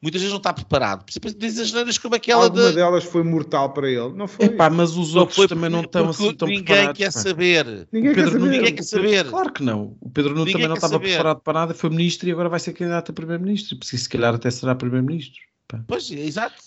Muitas 0.03 0.21
vezes 0.21 0.33
não 0.33 0.39
está 0.39 0.53
preparado. 0.53 1.05
Por 1.05 1.13
exemplo, 1.13 1.33
diz 1.39 1.61
asneiras 1.61 1.97
como 1.97 2.17
aquela 2.17 2.43
Alguma 2.43 2.71
de... 2.71 2.75
delas 2.75 3.05
foi 3.05 3.23
mortal 3.23 3.73
para 3.73 3.89
ele, 3.89 4.13
não 4.15 4.27
foi? 4.27 4.47
Epá, 4.47 4.69
mas 4.69 4.97
os 4.97 5.15
outros 5.15 5.37
foi, 5.37 5.47
também 5.47 5.71
não 5.71 5.83
estão 5.83 6.09
assim 6.09 6.35
tão 6.35 6.49
ninguém 6.49 6.65
preparados. 6.65 6.99
Quer 6.99 7.13
saber. 7.13 7.89
Ninguém 7.93 8.13
quer 8.13 8.25
saber. 8.25 8.41
Ninguém 8.41 8.75
quer 8.75 8.83
saber. 8.83 9.25
Claro 9.27 9.53
que 9.53 9.63
não. 9.63 9.97
O 10.01 10.11
Pedro 10.11 10.35
Nuno 10.35 10.51
também 10.51 10.67
não 10.67 10.75
estava 10.75 10.95
saber. 10.95 11.11
preparado 11.11 11.41
para 11.41 11.53
nada, 11.53 11.75
foi 11.75 11.89
ministro 11.89 12.29
e 12.29 12.33
agora 12.33 12.49
vai 12.49 12.59
ser 12.59 12.73
candidato 12.73 13.13
a 13.13 13.15
primeiro-ministro. 13.15 13.79
Se 13.81 14.09
calhar 14.09 14.35
até 14.35 14.51
será 14.51 14.75
primeiro-ministro. 14.75 15.41
Pois, 15.87 16.11
é, 16.11 16.19
exato. 16.19 16.61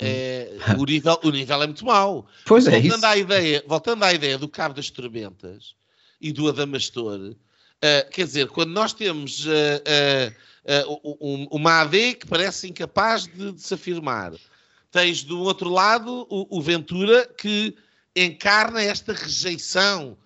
É, 0.00 0.56
o, 0.78 0.84
nível, 0.84 1.18
o 1.24 1.30
nível 1.30 1.62
é 1.62 1.66
muito 1.66 1.84
mau. 1.84 2.26
Pois 2.46 2.66
é 2.66 2.80
voltando 2.80 3.04
À 3.04 3.16
ideia, 3.16 3.64
voltando 3.66 4.04
à 4.04 4.12
ideia 4.12 4.38
do 4.38 4.48
Cabo 4.48 4.74
das 4.74 4.88
Tormentas 4.88 5.74
e 6.20 6.32
do 6.32 6.48
Adamastor, 6.48 7.20
uh, 7.20 8.10
quer 8.10 8.26
dizer, 8.26 8.48
quando 8.48 8.70
nós 8.70 8.92
temos 8.92 9.46
uh, 9.46 9.50
uh, 10.90 11.48
uma 11.50 11.80
AD 11.80 12.14
que 12.14 12.26
parece 12.26 12.68
incapaz 12.68 13.26
de, 13.26 13.52
de, 13.52 13.62
se 13.62 13.74
afirmar, 13.74 14.32
tens 14.90 15.22
do 15.22 15.40
outro 15.40 15.68
lado 15.70 16.26
o, 16.28 16.58
o 16.58 16.62
Ventura 16.62 17.26
que 17.38 17.74
encarna 18.14 18.82
esta 18.82 19.12
rejeição 19.12 20.16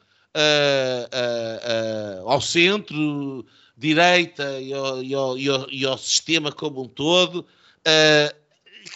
ao 2.24 2.40
centro, 2.40 3.44
direita 3.76 4.60
e 4.60 4.72
ao, 4.72 5.02
e 5.02 5.14
ao, 5.14 5.38
e 5.38 5.48
ao, 5.48 5.70
e 5.70 5.84
ao 5.84 5.98
sistema 5.98 6.50
como 6.50 6.82
um 6.82 6.88
todo. 6.88 7.46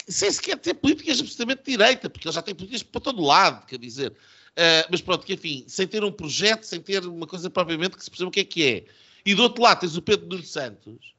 Sem 0.09 0.33
sequer 0.33 0.57
ter 0.57 0.75
políticas 0.75 1.21
absolutamente 1.21 1.63
direita, 1.67 2.09
porque 2.09 2.27
ele 2.27 2.35
já 2.35 2.41
tem 2.41 2.55
políticas 2.55 2.83
para 2.83 3.01
todo 3.03 3.23
lado, 3.23 3.67
quer 3.67 3.79
dizer. 3.79 4.15
Uh, 4.59 4.89
mas 4.91 5.03
pronto, 5.03 5.27
que 5.27 5.35
enfim, 5.35 5.65
sem 5.69 5.87
ter 5.87 6.03
um 6.03 6.11
projeto, 6.11 6.65
sem 6.65 6.81
ter 6.81 7.05
uma 7.05 7.27
coisa 7.27 7.51
propriamente 7.51 7.95
que 7.97 8.03
se 8.03 8.11
perceba 8.11 8.29
o 8.29 8.33
que 8.33 8.41
é 8.41 8.45
que 8.45 8.65
é. 8.67 8.85
E 9.25 9.35
do 9.35 9.43
outro 9.43 9.63
lado 9.63 9.81
tens 9.81 9.97
o 9.97 10.03
Pedro 10.03 10.27
Nuno 10.27 10.45
Santos, 10.45 11.15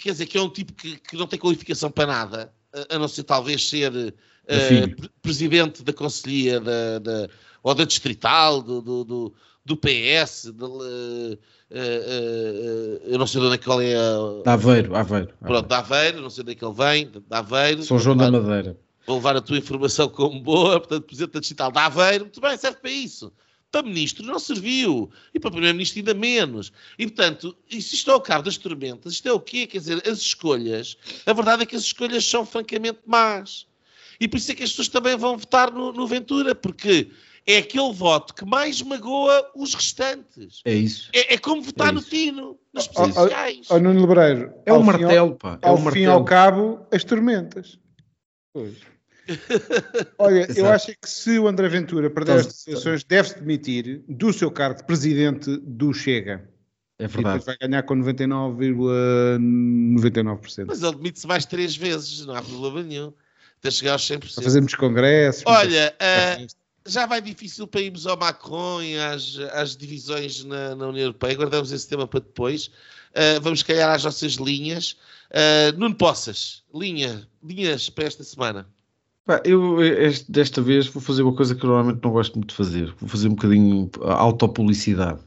quer 0.00 0.12
dizer, 0.12 0.26
que 0.26 0.38
é 0.38 0.40
um 0.40 0.48
tipo 0.48 0.72
que, 0.72 0.96
que 0.98 1.16
não 1.16 1.26
tem 1.26 1.38
qualificação 1.38 1.90
para 1.90 2.06
nada, 2.06 2.54
a 2.88 2.98
não 2.98 3.08
ser 3.08 3.24
talvez 3.24 3.68
ser 3.68 3.92
uh, 3.92 5.10
presidente 5.20 5.82
da 5.82 5.92
Conselhia 5.92 6.60
da, 6.60 6.98
da, 7.00 7.28
ou 7.62 7.74
da 7.74 7.84
Distrital, 7.84 8.62
do, 8.62 8.80
do, 8.80 9.04
do, 9.04 9.34
do 9.64 9.76
PS, 9.76 10.52
de, 10.54 10.64
uh, 10.64 11.32
uh, 11.32 13.00
eu 13.04 13.18
não 13.18 13.26
sei 13.26 13.40
de 13.40 13.46
onde 13.46 13.56
é 13.56 13.58
que 13.58 13.70
ele 13.70 13.90
é. 13.90 14.42
Da 14.44 14.52
Aveiro, 14.52 14.94
Aveiro. 14.94 15.32
Pronto, 15.40 15.66
da 15.66 15.78
Aveiro, 15.78 16.20
não 16.20 16.30
sei 16.30 16.44
de 16.44 16.50
onde 16.50 16.56
é 16.56 16.60
que 16.60 16.64
ele 16.64 16.74
vem, 16.74 17.22
da 17.26 17.38
Aveiro. 17.38 17.82
São 17.82 17.98
João 17.98 18.16
da 18.16 18.30
Madeira. 18.30 18.78
Vou 19.06 19.16
levar 19.16 19.36
a 19.36 19.40
tua 19.40 19.58
informação 19.58 20.08
como 20.08 20.40
boa, 20.40 20.80
portanto, 20.80 21.04
presidente 21.04 21.32
da 21.32 21.40
Distrital 21.40 21.70
da 21.70 21.86
Aveiro, 21.86 22.24
muito 22.24 22.40
bem, 22.40 22.56
serve 22.56 22.78
para 22.78 22.90
isso 22.90 23.32
para 23.70 23.82
ministro 23.82 24.24
não 24.24 24.38
serviu. 24.38 25.10
E 25.34 25.40
para 25.40 25.50
primeiro-ministro 25.50 25.98
ainda 25.98 26.14
menos. 26.14 26.72
E, 26.98 27.06
portanto, 27.06 27.56
se 27.68 27.78
isto 27.78 28.10
é 28.10 28.14
o 28.14 28.20
cabo 28.20 28.44
das 28.44 28.56
tormentas, 28.56 29.14
isto 29.14 29.28
é 29.28 29.32
o 29.32 29.40
quê? 29.40 29.66
Quer 29.66 29.78
dizer, 29.78 30.08
as 30.08 30.18
escolhas, 30.18 30.96
a 31.26 31.32
verdade 31.32 31.62
é 31.62 31.66
que 31.66 31.76
as 31.76 31.82
escolhas 31.82 32.24
são 32.24 32.46
francamente 32.46 33.00
más. 33.06 33.66
E 34.18 34.26
por 34.26 34.38
isso 34.38 34.50
é 34.50 34.54
que 34.54 34.62
as 34.62 34.70
pessoas 34.70 34.88
também 34.88 35.16
vão 35.16 35.36
votar 35.36 35.70
no, 35.70 35.92
no 35.92 36.06
Ventura, 36.06 36.54
porque 36.54 37.10
é 37.46 37.58
aquele 37.58 37.92
voto 37.92 38.34
que 38.34 38.46
mais 38.46 38.80
magoa 38.80 39.50
os 39.54 39.74
restantes. 39.74 40.62
É 40.64 40.72
isso. 40.72 41.10
É, 41.12 41.34
é 41.34 41.38
como 41.38 41.60
votar 41.60 41.88
é 41.88 41.92
no 41.92 42.00
Tino, 42.00 42.58
nas 42.72 42.88
presidenciais. 42.88 43.66
Ó, 43.68 43.78
Nuno 43.78 44.00
Lebreiro. 44.00 44.54
É 44.64 44.72
o 44.72 44.82
martelo, 44.82 45.30
ao, 45.30 45.34
pá. 45.34 45.58
É 45.60 45.68
ao 45.68 45.76
fim 45.76 45.84
martelo. 45.84 46.12
ao 46.12 46.24
cabo, 46.24 46.86
as 46.90 47.04
tormentas. 47.04 47.78
Pois. 48.54 48.95
Olha, 50.18 50.46
eu 50.56 50.66
acho 50.66 50.92
que 51.00 51.08
se 51.08 51.38
o 51.38 51.48
André 51.48 51.68
Ventura 51.68 52.10
perder 52.10 52.38
então, 52.38 52.48
as 52.48 52.66
eleições, 52.66 53.04
deve-se 53.04 53.40
demitir 53.40 54.02
do 54.08 54.32
seu 54.32 54.50
cargo 54.50 54.78
de 54.78 54.84
presidente 54.84 55.56
do 55.58 55.92
Chega. 55.92 56.48
É 56.98 57.06
verdade. 57.06 57.44
vai 57.44 57.56
ganhar 57.58 57.82
com 57.82 57.94
99,99%. 57.96 60.00
,99%. 60.00 60.64
Mas 60.66 60.82
ele 60.82 60.96
demite-se 60.96 61.26
mais 61.26 61.44
três 61.44 61.76
vezes, 61.76 62.24
não 62.24 62.34
há 62.34 62.42
problema 62.42 62.82
nenhum. 62.82 63.12
Até 63.58 63.70
chegar 63.70 63.92
aos 63.92 64.02
100%. 64.02 64.42
Fazemos 64.42 64.74
congressos. 64.74 65.42
Olha, 65.46 65.94
uh, 66.00 66.46
já 66.86 67.06
vai 67.06 67.20
difícil 67.20 67.66
para 67.66 67.80
irmos 67.80 68.06
ao 68.06 68.16
Macron 68.16 68.82
e 68.82 68.98
às, 68.98 69.38
às 69.52 69.76
divisões 69.76 70.44
na, 70.44 70.74
na, 70.74 70.88
União 70.88 71.04
Europeia. 71.04 71.34
Guardamos 71.34 71.72
esse 71.72 71.88
tema 71.88 72.06
para 72.06 72.20
depois. 72.20 72.66
Uh, 72.66 73.40
vamos 73.42 73.62
calhar 73.62 73.90
às 73.90 74.04
nossas 74.04 74.34
linhas. 74.34 74.96
Uh, 75.30 75.78
Nuno 75.78 75.96
Poças, 75.96 76.62
linha, 76.72 77.28
linhas 77.42 77.90
para 77.90 78.04
esta 78.04 78.24
semana. 78.24 78.66
Eu 79.44 79.82
este, 79.82 80.30
desta 80.30 80.62
vez 80.62 80.86
vou 80.86 81.02
fazer 81.02 81.22
uma 81.22 81.34
coisa 81.34 81.54
que 81.54 81.64
eu 81.64 81.68
normalmente 81.68 82.02
não 82.02 82.12
gosto 82.12 82.34
muito 82.34 82.50
de 82.50 82.56
fazer. 82.56 82.94
Vou 83.00 83.08
fazer 83.08 83.28
um 83.28 83.34
bocadinho 83.34 83.90
autopublicidade. 84.02 85.20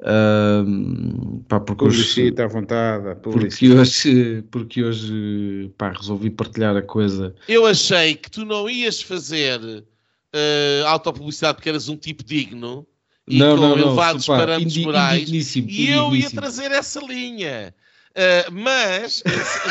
Uh, 0.00 1.42
pá, 1.48 1.60
porque 1.60 1.84
hoje, 1.84 2.34
à 2.36 2.46
vontade. 2.46 3.14
Porque 3.22 3.72
hoje, 3.72 4.44
porque 4.50 4.84
hoje 4.84 5.72
pá, 5.78 5.92
resolvi 5.92 6.28
partilhar 6.28 6.76
a 6.76 6.82
coisa. 6.82 7.34
Eu 7.48 7.64
achei 7.64 8.14
que 8.14 8.30
tu 8.30 8.44
não 8.44 8.68
ias 8.68 9.00
fazer 9.00 9.58
uh, 9.60 10.86
autopublicidade 10.86 11.56
porque 11.56 11.70
eras 11.70 11.88
um 11.88 11.96
tipo 11.96 12.22
digno 12.22 12.86
e 13.26 13.38
não, 13.38 13.56
com 13.56 13.62
não, 13.62 13.78
elevados 13.78 14.28
não, 14.28 14.36
parâmetros 14.36 14.76
morais. 14.76 15.56
E 15.56 15.88
eu 15.88 16.14
ia 16.14 16.30
trazer 16.30 16.70
essa 16.72 17.00
linha. 17.00 17.74
Uh, 18.16 18.52
mas, 18.52 19.24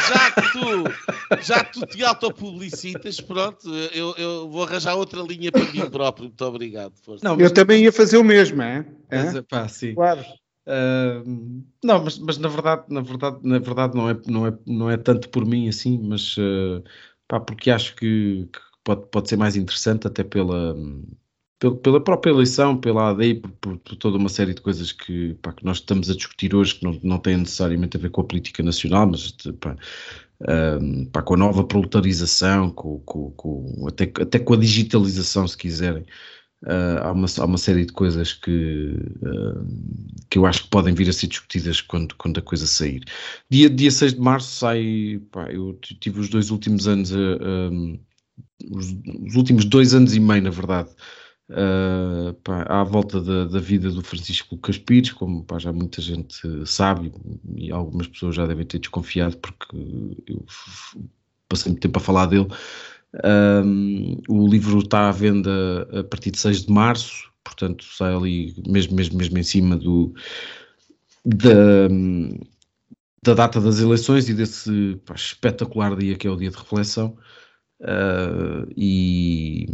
já 0.10 0.32
que 0.32 0.52
tu, 0.52 1.42
já 1.42 1.64
que 1.64 1.80
tu 1.80 1.86
te 1.86 2.04
autopublicitas, 2.04 3.22
pronto, 3.22 3.74
eu, 3.94 4.14
eu 4.18 4.50
vou 4.50 4.64
arranjar 4.64 4.96
outra 4.96 5.22
linha 5.22 5.50
para 5.50 5.64
mim 5.72 5.90
próprio. 5.90 6.26
Muito 6.26 6.46
obrigado. 6.46 6.94
Força. 7.04 7.24
Não, 7.24 7.40
eu 7.40 7.50
também 7.50 7.84
ia 7.84 7.92
fazer 7.92 8.18
o 8.18 8.24
mesmo, 8.24 8.62
é? 8.62 8.86
Mas, 9.10 9.40
pá, 9.48 9.68
sim. 9.70 9.96
Claro. 9.96 10.26
Uh, 10.68 11.64
não, 11.84 12.04
mas, 12.04 12.20
mas 12.20 12.38
na 12.38 12.50
verdade, 12.50 12.84
na 12.90 13.02
verdade, 13.02 13.38
na 13.44 13.60
verdade 13.60 13.96
não 13.96 14.10
é, 14.10 14.18
não 14.28 14.48
é, 14.48 14.58
não 14.66 14.90
é 14.90 14.98
tanto 14.98 15.30
por 15.30 15.46
mim 15.46 15.68
assim, 15.68 15.98
mas 16.02 16.38
uh, 16.38 16.84
pá, 17.28 17.40
porque 17.40 17.70
acho 17.70 17.96
que, 17.96 18.48
que, 18.52 18.60
pode, 18.84 19.06
pode 19.08 19.30
ser 19.30 19.38
mais 19.38 19.56
interessante 19.56 20.08
até 20.08 20.24
pela, 20.24 20.76
pela 21.72 22.04
própria 22.04 22.32
eleição, 22.32 22.78
pela 22.78 23.10
AD, 23.10 23.36
por, 23.36 23.52
por, 23.52 23.78
por, 23.78 23.96
toda 23.96 24.18
uma 24.18 24.30
série 24.30 24.54
de 24.54 24.62
coisas 24.62 24.92
que, 24.92 25.36
pá, 25.42 25.54
que, 25.54 25.64
nós 25.66 25.78
estamos 25.78 26.10
a 26.10 26.16
discutir 26.16 26.56
hoje, 26.56 26.76
que 26.76 26.84
não, 26.84 27.00
não 27.04 27.18
têm 27.20 27.38
necessariamente 27.38 27.98
a 27.98 28.00
ver 28.00 28.10
com 28.10 28.22
a 28.22 28.26
política 28.26 28.62
nacional, 28.64 29.08
mas 29.08 29.32
pá, 29.60 29.76
um, 30.82 31.06
pá, 31.06 31.22
com 31.22 31.36
a 31.36 31.38
nova 31.38 31.64
proletarização, 31.64 32.70
com, 32.72 33.00
com, 33.00 33.32
com, 33.32 33.88
até, 33.88 34.04
até 34.22 34.40
com 34.40 34.54
a 34.54 34.58
digitalização, 34.58 35.48
se 35.48 35.58
quiserem. 35.58 36.06
Uh, 36.64 36.98
há, 37.02 37.12
uma, 37.12 37.28
há 37.40 37.46
uma 37.46 37.58
série 37.58 37.86
de 37.86 37.92
coisas 37.92 38.32
que, 38.32 38.96
uh, 39.22 40.26
que 40.30 40.38
eu 40.38 40.46
acho 40.46 40.64
que 40.64 40.70
podem 40.70 40.94
vir 40.94 41.10
a 41.10 41.14
ser 41.14 41.28
discutidas 41.28 41.82
quando, 41.82 42.16
quando 42.16 42.38
a 42.38 42.42
coisa 42.42 42.66
sair. 42.66 43.04
Dia, 43.50 43.70
dia 43.70 43.92
6 43.92 44.14
de 44.14 44.22
março 44.22 44.48
sai, 44.60 45.22
pá, 45.30 45.52
eu 45.52 45.78
tive 46.00 46.22
os 46.22 46.30
dois 46.30 46.52
últimos 46.52 46.88
anos, 46.88 47.12
uh, 47.12 48.00
os, 48.72 48.96
os 49.28 49.36
últimos 49.36 49.66
dois 49.66 49.94
anos 49.94 50.16
e 50.16 50.22
meio, 50.22 50.44
na 50.44 50.52
verdade, 50.52 50.90
uh, 51.54 52.34
pá, 52.44 52.64
à 52.64 52.84
volta 52.84 53.22
da, 53.22 53.46
da, 53.46 53.60
vida 53.60 53.90
do 53.92 54.04
Francisco 54.04 54.56
Lucas 54.56 54.78
Pires, 54.78 55.12
como 55.12 55.44
pá, 55.44 55.60
já 55.60 55.72
muita 55.72 56.02
gente 56.02 56.42
sabe 56.66 57.12
e 57.56 57.72
algumas 57.72 58.08
pessoas 58.08 58.36
já 58.36 58.46
devem 58.46 58.66
ter 58.66 58.80
desconfiado 58.80 59.38
porque 59.38 59.78
eu 60.28 60.46
passei 61.48 61.72
muito 61.72 61.82
tempo 61.82 61.98
a 61.98 62.02
falar 62.02 62.26
dele. 62.26 62.48
Um, 63.24 64.20
o 64.28 64.48
livro 64.48 64.80
está 64.80 65.08
à 65.08 65.12
venda 65.12 65.88
a 66.00 66.04
partir 66.04 66.32
de 66.32 66.40
6 66.40 66.66
de 66.66 66.72
março, 66.72 67.32
portanto 67.44 67.86
sai 67.86 68.14
ali 68.14 68.56
mesmo, 68.68 68.96
mesmo, 68.96 69.18
mesmo 69.18 69.38
em 69.38 69.44
cima 69.44 69.78
do, 69.78 70.14
da, 71.24 71.88
da 73.22 73.34
data 73.36 73.62
das 73.62 73.80
eleições 73.80 74.28
e 74.30 74.34
desse 74.34 75.00
pá, 75.06 75.14
espetacular 75.14 75.96
dia 75.96 76.16
que 76.16 76.28
é 76.28 76.32
o 76.32 76.36
dia 76.36 76.50
de 76.50 76.58
reflexão. 76.58 77.16
Uh, 77.84 78.66
e 78.78 79.68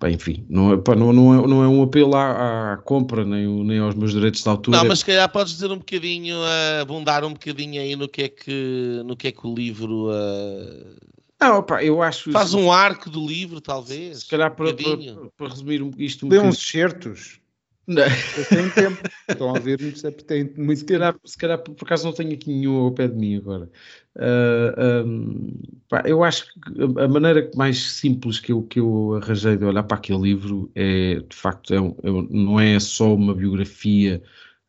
bem, 0.00 0.14
enfim, 0.14 0.44
não 0.48 0.72
é, 0.72 0.76
pá, 0.76 0.96
não, 0.96 1.12
não, 1.12 1.32
é, 1.32 1.46
não 1.46 1.62
é 1.62 1.68
um 1.68 1.84
apelo 1.84 2.16
à, 2.16 2.72
à, 2.72 2.76
compra 2.78 3.24
nem, 3.24 3.46
nem 3.64 3.78
aos 3.78 3.94
meus 3.94 4.12
direitos 4.12 4.42
de 4.42 4.48
autor. 4.48 4.72
Não, 4.72 4.84
mas 4.84 4.98
se 4.98 5.04
calhar 5.04 5.30
podes 5.30 5.52
dizer 5.52 5.70
um 5.70 5.78
bocadinho, 5.78 6.38
uh, 6.38 6.80
abundar 6.82 7.24
um 7.24 7.32
bocadinho 7.32 7.80
aí 7.80 7.94
no 7.94 8.08
que 8.08 8.22
é 8.22 8.28
que, 8.28 9.00
no 9.04 9.16
que, 9.16 9.28
é 9.28 9.32
que 9.32 9.46
o 9.46 9.54
livro. 9.54 10.08
Uh, 10.10 10.96
não, 11.40 11.62
pá, 11.62 11.84
eu 11.84 12.02
acho. 12.02 12.32
Faz 12.32 12.52
um 12.52 12.72
arco 12.72 13.08
do 13.08 13.24
livro, 13.24 13.60
talvez. 13.60 14.20
Se 14.20 14.28
calhar 14.28 14.52
para, 14.56 14.70
um 14.70 14.74
para, 14.74 15.30
para, 15.36 15.48
resumir 15.48 15.88
isto 15.98 16.26
um 16.26 16.28
Dê 16.28 16.40
uns 16.40 16.58
certos. 16.58 17.41
Não. 17.86 18.04
Tem 18.48 18.70
tempo. 18.70 19.02
Estão 19.28 19.54
a 19.54 19.58
ver-me, 19.58 19.92
tem 19.92 20.52
muito 20.56 20.78
se 20.78 20.84
calhar, 20.84 21.16
se 21.24 21.36
calhar, 21.36 21.58
por 21.58 21.84
acaso 21.84 22.04
não 22.04 22.12
tenho 22.12 22.32
aqui 22.32 22.48
nenhum 22.48 22.76
ao 22.76 22.92
pé 22.92 23.08
de 23.08 23.16
mim 23.16 23.36
agora. 23.36 23.68
Uh, 24.16 25.06
um, 25.06 25.60
pá, 25.88 26.02
eu 26.06 26.22
acho 26.22 26.46
que 26.46 27.00
a 27.00 27.08
maneira 27.08 27.50
mais 27.56 27.92
simples 27.94 28.38
que 28.38 28.52
eu, 28.52 28.62
que 28.62 28.78
eu 28.78 29.14
arranjei 29.20 29.56
de 29.56 29.64
olhar 29.64 29.82
para 29.82 29.96
aquele 29.96 30.20
livro 30.20 30.70
é, 30.74 31.20
de 31.28 31.34
facto, 31.34 31.74
é 31.74 31.80
um, 31.80 31.96
é, 32.02 32.10
não 32.30 32.60
é 32.60 32.78
só 32.78 33.14
uma 33.14 33.34
biografia 33.34 34.22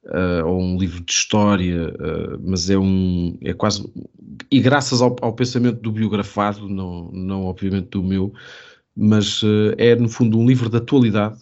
uh, 0.06 0.48
ou 0.48 0.62
um 0.62 0.78
livro 0.78 1.04
de 1.04 1.12
história, 1.12 1.90
uh, 1.90 2.40
mas 2.44 2.70
é 2.70 2.78
um, 2.78 3.38
é 3.42 3.54
quase, 3.54 3.86
e 4.50 4.60
graças 4.60 5.02
ao, 5.02 5.16
ao, 5.22 5.34
pensamento 5.34 5.82
do 5.82 5.92
biografado, 5.92 6.68
não, 6.68 7.12
não 7.12 7.46
obviamente 7.46 7.90
do 7.90 8.02
meu, 8.02 8.34
mas 8.96 9.42
é 9.78 9.96
no 9.96 10.08
fundo 10.08 10.40
um 10.40 10.46
livro 10.46 10.70
de 10.70 10.78
atualidade, 10.78 11.38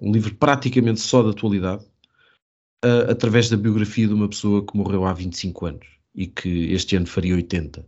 um 0.00 0.12
livro 0.12 0.34
praticamente 0.34 1.00
só 1.00 1.22
de 1.22 1.30
atualidade, 1.30 1.84
através 3.08 3.48
da 3.48 3.56
biografia 3.56 4.06
de 4.06 4.14
uma 4.14 4.28
pessoa 4.28 4.64
que 4.64 4.76
morreu 4.76 5.04
há 5.04 5.12
25 5.12 5.66
anos 5.66 5.86
e 6.14 6.26
que 6.26 6.72
este 6.72 6.96
ano 6.96 7.06
faria 7.06 7.34
80. 7.34 7.84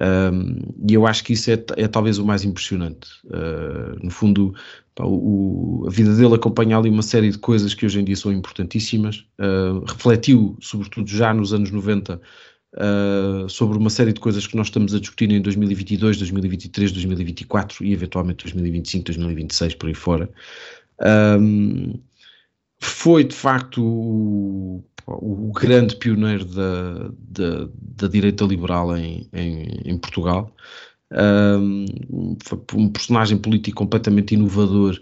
Um, 0.00 0.56
e 0.88 0.94
eu 0.94 1.06
acho 1.06 1.22
que 1.22 1.34
isso 1.34 1.50
é, 1.50 1.64
é 1.76 1.86
talvez 1.86 2.18
o 2.18 2.24
mais 2.24 2.44
impressionante. 2.44 3.08
Uh, 3.26 4.02
no 4.02 4.10
fundo, 4.10 4.54
pá, 4.94 5.04
o, 5.04 5.84
a 5.86 5.90
vida 5.90 6.14
dele 6.14 6.34
acompanha 6.34 6.78
ali 6.78 6.88
uma 6.88 7.02
série 7.02 7.30
de 7.30 7.38
coisas 7.38 7.74
que 7.74 7.84
hoje 7.84 8.00
em 8.00 8.04
dia 8.04 8.16
são 8.16 8.32
importantíssimas. 8.32 9.26
Uh, 9.38 9.84
refletiu, 9.86 10.56
sobretudo 10.60 11.08
já 11.08 11.34
nos 11.34 11.52
anos 11.52 11.70
90, 11.70 12.20
uh, 12.74 13.48
sobre 13.48 13.78
uma 13.78 13.90
série 13.90 14.12
de 14.12 14.20
coisas 14.20 14.46
que 14.46 14.56
nós 14.56 14.68
estamos 14.68 14.94
a 14.94 15.00
discutir 15.00 15.30
em 15.30 15.40
2022, 15.40 16.18
2023, 16.18 16.92
2024 16.92 17.84
e 17.84 17.92
eventualmente 17.92 18.44
2025, 18.44 19.04
2026, 19.06 19.74
por 19.74 19.88
aí 19.88 19.94
fora. 19.94 20.30
Um, 21.38 22.00
foi 22.78 23.24
de 23.24 23.34
facto 23.34 24.84
o 25.06 25.52
grande 25.52 25.96
pioneiro 25.96 26.44
da, 26.44 27.10
da, 27.18 27.68
da 27.72 28.08
direita 28.08 28.44
liberal 28.44 28.96
em, 28.96 29.28
em, 29.32 29.80
em 29.84 29.98
Portugal. 29.98 30.54
Um, 31.10 31.84
um 32.74 32.88
personagem 32.88 33.36
político 33.36 33.76
completamente 33.76 34.34
inovador 34.34 34.98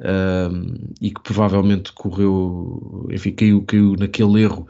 um, 0.00 0.74
e 1.00 1.10
que 1.10 1.22
provavelmente 1.22 1.92
correu, 1.92 3.06
enfim, 3.10 3.32
caiu, 3.32 3.62
caiu 3.62 3.94
naquele 3.96 4.42
erro 4.42 4.66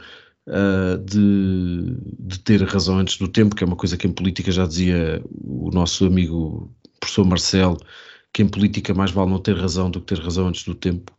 uh, 0.47 0.97
de, 0.97 1.97
de 2.19 2.39
ter 2.39 2.61
razão 2.63 2.99
antes 2.99 3.17
do 3.17 3.27
tempo, 3.27 3.55
que 3.55 3.63
é 3.63 3.67
uma 3.67 3.75
coisa 3.75 3.97
que 3.97 4.07
em 4.07 4.11
política 4.11 4.51
já 4.51 4.65
dizia 4.65 5.21
o 5.43 5.69
nosso 5.71 6.05
amigo 6.05 6.71
professor 6.99 7.25
Marcelo, 7.25 7.77
que 8.33 8.41
em 8.43 8.47
política 8.47 8.93
mais 8.93 9.11
vale 9.11 9.31
não 9.31 9.39
ter 9.39 9.55
razão 9.55 9.89
do 9.89 10.01
que 10.01 10.15
ter 10.15 10.21
razão 10.21 10.47
antes 10.47 10.63
do 10.63 10.75
tempo. 10.75 11.11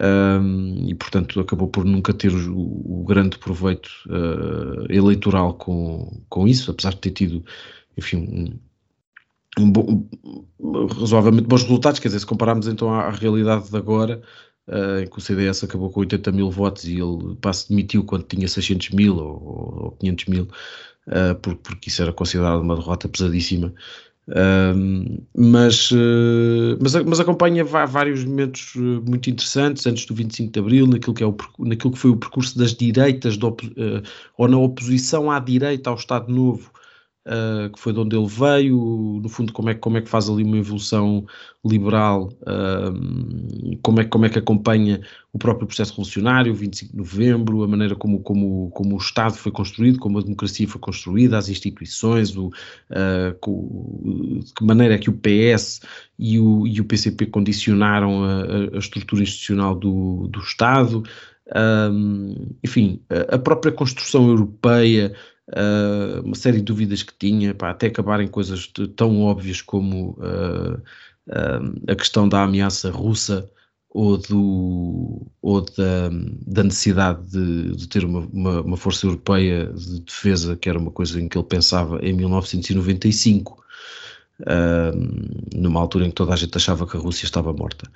Um, 0.00 0.88
e 0.88 0.94
portanto 0.94 1.38
acabou 1.38 1.68
por 1.68 1.84
nunca 1.84 2.12
ter 2.12 2.32
o, 2.32 3.00
o 3.00 3.04
grande 3.06 3.38
proveito 3.38 3.88
uh, 4.08 4.92
eleitoral 4.92 5.54
com, 5.54 6.20
com 6.28 6.48
isso, 6.48 6.72
apesar 6.72 6.90
de 6.90 6.98
ter 6.98 7.12
tido 7.12 7.44
enfim, 7.96 8.16
um, 8.16 9.62
um 9.62 9.70
bom, 9.70 10.08
um, 10.58 10.86
razoavelmente 10.86 11.46
bons 11.46 11.62
resultados, 11.62 12.00
quer 12.00 12.08
dizer, 12.08 12.20
se 12.20 12.26
compararmos 12.26 12.66
então 12.66 12.92
à, 12.92 13.04
à 13.04 13.10
realidade 13.10 13.70
de 13.70 13.76
agora, 13.76 14.22
uh, 14.68 15.00
em 15.02 15.06
que 15.06 15.18
o 15.18 15.20
CDS 15.20 15.64
acabou 15.64 15.90
com 15.90 16.00
80 16.00 16.32
mil 16.32 16.50
votos 16.50 16.84
e 16.84 16.94
ele 16.94 17.36
se 17.52 17.68
demitiu 17.68 18.04
quando 18.04 18.24
tinha 18.24 18.48
600 18.48 18.90
mil 18.90 19.16
ou, 19.16 19.84
ou 19.84 19.90
500 20.00 20.26
mil, 20.26 20.44
uh, 21.08 21.34
porque, 21.40 21.60
porque 21.62 21.88
isso 21.88 22.02
era 22.02 22.12
considerado 22.12 22.60
uma 22.60 22.76
derrota 22.76 23.08
pesadíssima. 23.08 23.74
Uh, 24.26 25.22
mas, 25.36 25.90
uh, 25.90 26.78
mas, 26.80 26.94
mas 26.94 27.20
acompanha 27.20 27.62
vários 27.62 28.24
momentos 28.24 28.72
eh, 28.74 28.80
muito 29.06 29.28
interessantes 29.28 29.86
antes 29.86 30.06
do 30.06 30.14
25 30.14 30.50
de 30.50 30.58
Abril, 30.58 30.86
naquilo 30.86 31.12
que, 31.12 31.22
é 31.22 31.26
o, 31.26 31.36
naquilo 31.58 31.92
que 31.92 31.98
foi 31.98 32.10
o 32.10 32.16
percurso 32.16 32.58
das 32.58 32.74
direitas, 32.74 33.36
do, 33.36 33.54
ou 34.38 34.48
na 34.48 34.56
oposição 34.56 35.30
à 35.30 35.38
direita 35.38 35.90
ao 35.90 35.96
Estado 35.96 36.32
Novo, 36.32 36.70
uh, 37.26 37.70
que 37.70 37.78
foi 37.78 37.92
de 37.92 38.00
onde 38.00 38.16
ele 38.16 38.26
veio, 38.26 39.20
no 39.22 39.28
fundo 39.28 39.52
como 39.52 39.70
é, 39.70 39.74
como 39.74 39.96
é 39.96 40.00
que 40.00 40.08
faz 40.08 40.28
ali 40.28 40.42
uma 40.42 40.56
evolução 40.56 41.24
liberal, 41.64 42.30
uh, 42.42 43.78
como, 43.82 44.00
é, 44.00 44.04
como 44.04 44.26
é 44.26 44.28
que 44.28 44.38
acompanha 44.38 45.00
o 45.32 45.38
próprio 45.38 45.66
processo 45.66 45.92
revolucionário, 45.92 46.52
o 46.52 46.54
25 46.54 46.92
de 46.92 46.98
novembro, 46.98 47.62
a 47.62 47.68
maneira 47.68 47.94
como, 47.94 48.20
como, 48.20 48.70
como 48.70 48.94
o 48.94 48.98
Estado 48.98 49.34
foi 49.34 49.50
construído, 49.50 49.98
como 49.98 50.18
a 50.18 50.22
democracia 50.22 50.68
foi 50.68 50.80
construída, 50.80 51.38
as 51.38 51.48
instituições, 51.48 52.36
o, 52.36 52.48
uh, 52.48 54.40
de 54.44 54.52
que 54.54 54.64
maneira 54.64 54.94
é 54.94 54.98
que 54.98 55.10
o 55.10 55.14
PS 55.14 55.80
e 56.18 56.38
o, 56.38 56.66
e 56.66 56.80
o 56.80 56.84
PCP 56.84 57.26
condicionaram 57.26 58.24
a, 58.24 58.76
a 58.76 58.78
estrutura 58.78 59.22
institucional 59.22 59.74
do, 59.74 60.28
do 60.28 60.40
Estado, 60.40 61.02
um, 61.90 62.34
enfim, 62.64 63.02
a 63.28 63.38
própria 63.38 63.70
construção 63.70 64.28
europeia, 64.28 65.14
uh, 65.48 66.22
uma 66.24 66.34
série 66.34 66.58
de 66.58 66.64
dúvidas 66.64 67.02
que 67.02 67.14
tinha, 67.18 67.54
pá, 67.54 67.70
até 67.70 67.88
acabarem 67.88 68.28
coisas 68.28 68.70
tão 68.96 69.22
óbvias 69.22 69.60
como 69.60 70.10
uh, 70.12 70.74
uh, 71.28 71.90
a 71.90 71.94
questão 71.94 72.28
da 72.28 72.42
ameaça 72.42 72.90
russa 72.90 73.50
ou, 73.90 74.18
do, 74.18 75.26
ou 75.40 75.60
da, 75.60 76.10
da 76.46 76.64
necessidade 76.64 77.28
de, 77.30 77.76
de 77.76 77.88
ter 77.88 78.04
uma, 78.04 78.20
uma, 78.32 78.60
uma, 78.62 78.76
força 78.76 79.06
europeia 79.06 79.66
de 79.72 80.00
defesa, 80.00 80.56
que 80.56 80.68
era 80.68 80.78
uma 80.78 80.90
coisa 80.90 81.20
em 81.20 81.28
que 81.28 81.38
ele 81.38 81.46
pensava 81.46 82.00
em 82.04 82.12
1995. 82.12 83.62
numa 85.54 85.80
altura 85.80 86.06
em 86.06 86.08
que 86.08 86.16
toda 86.16 86.32
a 86.32 86.36
gente 86.36 86.56
achava 86.56 86.88
que 86.88 86.96
a 86.96 87.00
Rússia 87.00 87.24
estava 87.24 87.52
morta. 87.52 87.88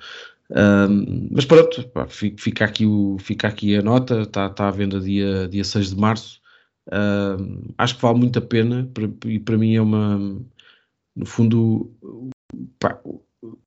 mas 1.31 1.43
pronto, 1.43 1.85
pá, 1.89 2.07
fica, 2.07 2.63
aqui 2.63 2.85
o, 2.85 3.17
fica 3.19 3.49
aqui 3.49 3.75
a 3.75 3.81
nota, 3.81 4.21
está, 4.21 4.45
está 4.47 4.69
à 4.69 4.71
venda 4.71 5.01
dia, 5.01 5.49
dia 5.49 5.65
6 5.65 5.89
de 5.89 5.97
março. 5.97 6.39
Uh, 6.89 7.71
acho 7.77 7.95
que 7.95 8.01
vale 8.01 8.17
muito 8.17 8.39
a 8.39 8.41
pena 8.41 8.89
e 9.25 9.39
para 9.39 9.57
mim 9.57 9.75
é 9.75 9.81
uma, 9.81 10.17
no 11.15 11.25
fundo, 11.25 11.91
pá, 12.79 12.99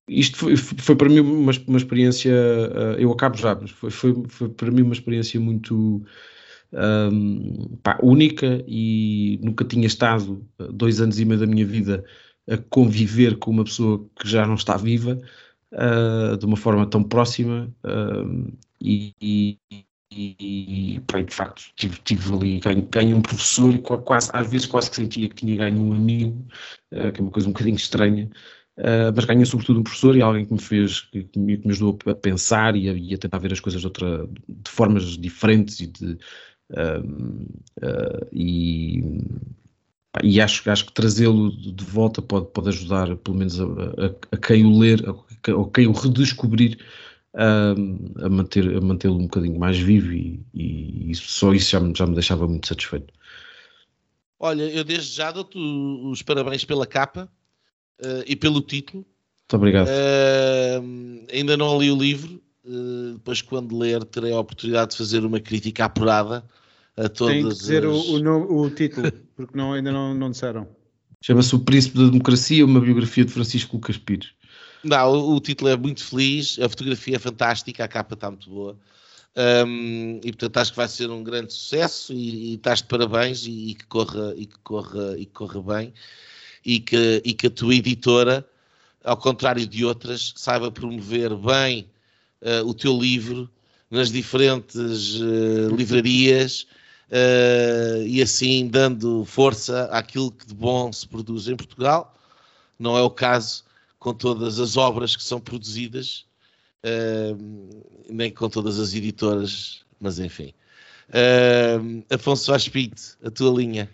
isto 0.08 0.36
foi, 0.38 0.56
foi, 0.56 0.96
para 0.96 1.08
mim 1.08 1.20
uma, 1.20 1.52
uma 1.68 1.78
experiência, 1.78 2.32
uh, 2.32 2.98
eu 2.98 3.12
acabo 3.12 3.36
já, 3.36 3.54
mas 3.54 3.70
foi, 3.70 3.90
foi, 3.90 4.24
foi, 4.28 4.48
para 4.48 4.72
mim 4.72 4.82
uma 4.82 4.92
experiência 4.92 5.38
muito 5.38 6.04
um, 6.72 7.76
pá, 7.82 7.96
única 8.02 8.64
e 8.66 9.38
nunca 9.42 9.64
tinha 9.64 9.86
estado 9.86 10.44
dois 10.72 11.00
anos 11.00 11.20
e 11.20 11.24
meio 11.24 11.38
da 11.38 11.46
minha 11.46 11.66
vida 11.66 12.04
a 12.50 12.56
conviver 12.56 13.38
com 13.38 13.52
uma 13.52 13.64
pessoa 13.64 14.04
que 14.18 14.28
já 14.28 14.44
não 14.46 14.54
está 14.54 14.76
viva 14.76 15.16
uh, 15.72 16.36
de 16.36 16.44
uma 16.44 16.56
forma 16.56 16.86
tão 16.86 17.04
próxima 17.04 17.72
e, 18.80 19.14
e 19.22 19.58
e, 20.14 20.96
e 20.96 21.22
de 21.24 21.34
facto 21.34 21.62
tive, 21.76 21.96
tive 22.04 22.34
ali, 22.34 22.60
ganho, 22.60 22.82
ganho, 22.90 23.16
um 23.16 23.22
professor 23.22 23.74
e 23.74 23.78
quase, 23.78 24.30
às 24.32 24.50
vezes 24.50 24.66
quase 24.66 24.90
que 24.90 24.96
sentia 24.96 25.28
que 25.28 25.36
tinha 25.36 25.56
ganho 25.56 25.80
um 25.82 25.92
amigo, 25.92 26.46
uh, 26.92 27.12
que 27.12 27.20
é 27.20 27.22
uma 27.22 27.30
coisa 27.30 27.48
um 27.48 27.52
bocadinho 27.52 27.76
estranha, 27.76 28.30
uh, 28.78 29.12
mas 29.14 29.24
ganhei 29.24 29.44
sobretudo 29.44 29.80
um 29.80 29.82
professor 29.82 30.16
e 30.16 30.22
alguém 30.22 30.44
que 30.44 30.52
me 30.52 30.60
fez, 30.60 31.00
que, 31.00 31.24
que 31.24 31.38
me, 31.38 31.60
ajudou 31.66 31.98
a 32.06 32.14
pensar 32.14 32.76
e 32.76 32.88
a, 32.88 32.92
e 32.92 33.14
a, 33.14 33.18
tentar 33.18 33.38
ver 33.38 33.52
as 33.52 33.60
coisas 33.60 33.80
de, 33.80 33.86
outra, 33.86 34.28
de 34.48 34.70
formas 34.70 35.16
diferentes 35.16 35.80
e 35.80 35.86
de 35.86 36.18
uh, 36.72 38.28
e, 38.32 39.02
e 40.22 40.40
acho, 40.40 40.68
acho 40.70 40.86
que 40.86 40.92
trazê-lo 40.92 41.50
de 41.50 41.84
volta 41.84 42.20
pode, 42.20 42.46
pode 42.52 42.68
ajudar 42.68 43.16
pelo 43.16 43.38
menos 43.38 43.58
a, 43.60 43.64
a, 43.64 44.14
a 44.32 44.36
quem 44.36 44.64
o 44.64 44.78
ler, 44.78 45.02
ou 45.48 45.66
quem 45.70 45.86
o 45.86 45.92
redescobrir 45.92 46.78
a, 47.34 47.74
a 48.24 48.28
manter 48.28 48.76
a 48.76 48.80
mantê-lo 48.80 49.18
um 49.18 49.22
bocadinho 49.22 49.58
mais 49.58 49.78
vivo 49.78 50.12
e, 50.12 50.40
e 50.52 51.10
isso, 51.10 51.28
só 51.28 51.52
isso 51.52 51.70
já 51.70 51.80
me, 51.80 51.94
já 51.96 52.06
me 52.06 52.14
deixava 52.14 52.46
muito 52.46 52.68
satisfeito. 52.68 53.12
Olha, 54.38 54.62
eu 54.64 54.84
desde 54.84 55.16
já 55.16 55.30
dou-te 55.30 55.56
os 55.56 56.20
parabéns 56.22 56.64
pela 56.64 56.86
capa 56.86 57.30
uh, 58.00 58.24
e 58.26 58.34
pelo 58.34 58.60
título. 58.60 59.06
Muito 59.42 59.56
obrigado. 59.56 59.88
Uh, 59.88 61.26
ainda 61.32 61.56
não 61.56 61.78
li 61.78 61.90
o 61.90 61.96
livro, 61.96 62.42
uh, 62.64 63.12
depois 63.14 63.40
quando 63.40 63.78
ler 63.78 64.04
terei 64.04 64.32
a 64.32 64.40
oportunidade 64.40 64.92
de 64.92 64.96
fazer 64.96 65.24
uma 65.24 65.40
crítica 65.40 65.84
apurada 65.84 66.44
a 66.96 67.08
todas 67.08 67.34
Tem 67.34 67.42
que 67.42 67.54
dizer 67.54 67.86
as... 67.86 67.92
o, 67.92 68.18
o, 68.18 68.62
o, 68.62 68.70
título, 68.70 69.10
porque 69.36 69.56
não, 69.56 69.72
ainda 69.72 69.92
não, 69.92 70.14
não 70.14 70.30
disseram. 70.30 70.66
Chama-se 71.20 71.54
O 71.54 71.60
Príncipe 71.60 71.98
da 71.98 72.08
Democracia, 72.08 72.64
uma 72.64 72.80
biografia 72.80 73.24
de 73.24 73.32
Francisco 73.32 73.76
Lucas 73.76 73.96
Pires. 73.96 74.32
Não, 74.84 75.34
o, 75.34 75.40
título 75.40 75.70
é 75.70 75.76
muito 75.76 76.04
feliz, 76.04 76.58
a 76.58 76.68
fotografia 76.68 77.16
é 77.16 77.18
fantástica, 77.18 77.84
a 77.84 77.88
capa 77.88 78.14
está 78.14 78.30
muito 78.30 78.50
boa. 78.50 78.76
Um, 79.34 80.20
e 80.22 80.30
portanto 80.32 80.58
acho 80.58 80.72
que 80.72 80.76
vai 80.76 80.88
ser 80.88 81.08
um 81.08 81.22
grande 81.22 81.54
sucesso 81.54 82.12
e, 82.12 82.50
e 82.50 82.54
estás 82.54 82.80
de 82.80 82.84
parabéns 82.84 83.46
e, 83.46 83.70
e, 83.70 83.74
que 83.74 83.86
corra, 83.86 84.34
e, 84.36 84.44
que 84.44 84.58
corra, 84.58 85.16
e 85.16 85.24
que 85.24 85.32
corra 85.32 85.62
bem 85.62 85.94
e 86.64 86.78
que, 86.80 87.22
e 87.24 87.32
que 87.32 87.46
a 87.46 87.50
tua 87.50 87.74
editora, 87.74 88.46
ao 89.02 89.16
contrário 89.16 89.66
de 89.66 89.84
outras, 89.84 90.32
saiba 90.36 90.70
promover 90.70 91.34
bem 91.34 91.88
uh, 92.42 92.66
o 92.66 92.74
teu 92.74 92.96
livro 92.98 93.50
nas 93.90 94.10
diferentes 94.10 95.20
uh, 95.20 95.74
livrarias 95.74 96.66
uh, 97.08 98.06
e 98.06 98.22
assim 98.22 98.68
dando 98.68 99.24
força 99.24 99.84
àquilo 99.86 100.30
que 100.30 100.46
de 100.46 100.54
bom 100.54 100.92
se 100.92 101.06
produz 101.06 101.48
em 101.48 101.56
Portugal. 101.56 102.14
Não 102.78 102.96
é 102.96 103.02
o 103.02 103.10
caso 103.10 103.64
com 104.02 104.12
todas 104.12 104.58
as 104.58 104.76
obras 104.76 105.14
que 105.14 105.22
são 105.22 105.40
produzidas, 105.40 106.26
uh, 106.84 107.38
nem 108.10 108.32
com 108.32 108.48
todas 108.48 108.80
as 108.80 108.92
editoras, 108.94 109.84
mas 110.00 110.18
enfim. 110.18 110.52
Uh, 111.08 112.02
Afonso 112.12 112.52
Aspite, 112.52 113.14
a 113.22 113.30
tua 113.30 113.56
linha. 113.56 113.88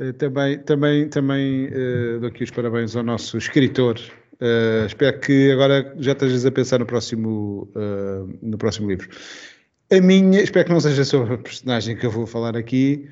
Uh, 0.00 0.12
também, 0.14 0.58
também, 0.58 1.08
também 1.08 1.66
uh, 1.66 2.18
dou 2.18 2.28
aqui 2.28 2.42
os 2.42 2.50
parabéns 2.50 2.96
ao 2.96 3.04
nosso 3.04 3.38
escritor. 3.38 4.00
Uh, 4.40 4.84
espero 4.84 5.20
que 5.20 5.52
agora 5.52 5.94
já 6.00 6.10
estejas 6.10 6.44
a 6.44 6.50
pensar 6.50 6.80
no 6.80 6.86
próximo, 6.86 7.70
no 8.42 8.58
próximo 8.58 8.90
livro. 8.90 9.08
A 9.92 10.00
minha, 10.00 10.42
espero 10.42 10.66
que 10.66 10.72
não 10.72 10.80
seja 10.80 11.04
sobre 11.04 11.34
a 11.34 11.38
personagem 11.38 11.96
que 11.96 12.04
eu 12.04 12.10
vou 12.10 12.26
falar 12.26 12.56
aqui, 12.56 13.08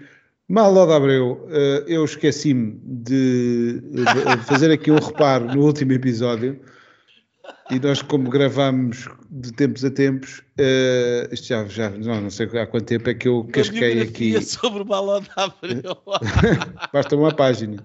Mal 0.50 0.76
Abreu, 0.90 1.46
eh, 1.48 1.84
eu 1.86 2.04
esqueci-me 2.04 2.76
de 2.82 3.80
fazer 4.48 4.72
aqui 4.72 4.90
um 4.90 4.98
reparo 4.98 5.44
no 5.44 5.64
último 5.64 5.92
episódio 5.92 6.58
e 7.70 7.78
nós, 7.78 8.02
como 8.02 8.28
gravamos 8.28 9.08
de 9.30 9.52
tempos 9.52 9.84
a 9.84 9.90
tempos, 9.92 10.40
uh, 10.58 11.32
isto 11.32 11.46
já, 11.46 11.64
já 11.66 11.90
não, 11.90 12.22
não, 12.22 12.30
sei 12.30 12.46
há 12.58 12.66
quanto 12.66 12.84
tempo 12.84 13.08
é 13.08 13.14
que 13.14 13.28
eu 13.28 13.44
casquei 13.52 14.00
aqui. 14.02 14.42
sobre 14.42 14.82
Mal 14.82 15.22
Abreu. 15.36 15.96
Basta 16.92 17.14
uma 17.14 17.32
página. 17.32 17.80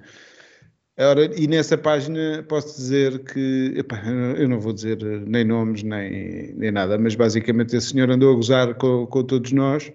Ora, 0.98 1.30
e 1.40 1.46
nessa 1.46 1.78
página 1.78 2.44
posso 2.50 2.78
dizer 2.78 3.20
que, 3.26 3.76
epá, 3.78 4.02
eu 4.38 4.50
não 4.50 4.60
vou 4.60 4.74
dizer 4.74 4.98
nem 5.28 5.44
nomes 5.44 5.84
nem, 5.84 6.52
nem 6.56 6.72
nada, 6.72 6.98
mas 6.98 7.14
basicamente 7.14 7.76
esse 7.76 7.90
senhor 7.90 8.10
andou 8.10 8.34
a 8.34 8.36
gozar 8.36 8.74
com, 8.74 9.06
com 9.06 9.24
todos 9.24 9.52
nós 9.52 9.92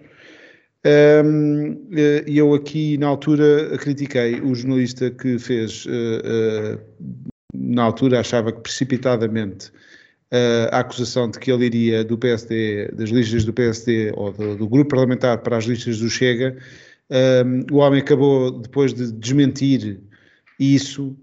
um, 0.87 1.89
e 2.27 2.39
eu 2.39 2.55
aqui 2.55 2.97
na 2.99 3.07
altura 3.07 3.77
critiquei 3.79 4.41
o 4.41 4.55
jornalista 4.55 5.11
que 5.11 5.39
fez, 5.39 5.85
uh, 5.87 5.89
uh, 5.91 7.31
na 7.55 7.83
altura 7.83 8.21
achava 8.21 8.53
que 8.53 8.61
precipitadamente 8.61 9.73
a 10.71 10.79
acusação 10.79 11.29
de 11.29 11.39
que 11.41 11.51
ele 11.51 11.67
iria 11.67 12.05
do 12.05 12.17
PSD, 12.17 12.93
das 12.93 13.11
listas 13.11 13.45
do 13.45 13.53
PSD 13.53 14.13
ou 14.15 14.33
do, 14.33 14.57
do 14.57 14.69
grupo 14.69 14.91
parlamentar 14.91 15.39
para 15.39 15.57
as 15.57 15.65
listas 15.65 15.99
do 15.99 16.09
Chega. 16.09 16.57
Um, 17.11 17.75
o 17.75 17.79
homem 17.79 18.01
acabou 18.01 18.53
depois 18.53 18.95
de 18.95 19.11
desmentir 19.11 20.01
isso, 20.59 21.17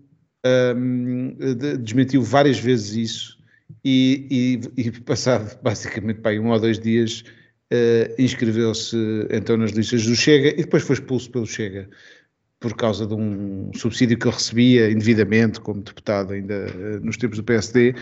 um, 0.75 1.33
de, 1.37 1.77
desmentiu 1.77 2.21
várias 2.21 2.59
vezes 2.59 2.95
isso 2.95 3.37
e, 3.83 4.59
e, 4.75 4.81
e 4.81 4.91
passado 4.91 5.57
basicamente 5.61 6.19
para 6.19 6.39
um 6.41 6.49
ou 6.49 6.59
dois 6.59 6.77
dias 6.77 7.23
uh, 7.73 8.21
inscreveu-se 8.21 8.97
então 9.29 9.57
nas 9.57 9.71
listas 9.71 10.05
do 10.05 10.15
Chega 10.15 10.49
e 10.49 10.63
depois 10.63 10.83
foi 10.83 10.95
expulso 10.95 11.29
pelo 11.31 11.45
Chega 11.45 11.89
por 12.59 12.75
causa 12.75 13.05
de 13.05 13.13
um 13.13 13.71
subsídio 13.75 14.17
que 14.17 14.27
ele 14.27 14.33
recebia 14.33 14.89
indevidamente 14.89 15.59
como 15.59 15.81
deputado 15.81 16.33
ainda 16.33 16.67
uh, 16.75 17.05
nos 17.05 17.17
tempos 17.17 17.37
do 17.37 17.43
PSD. 17.43 17.93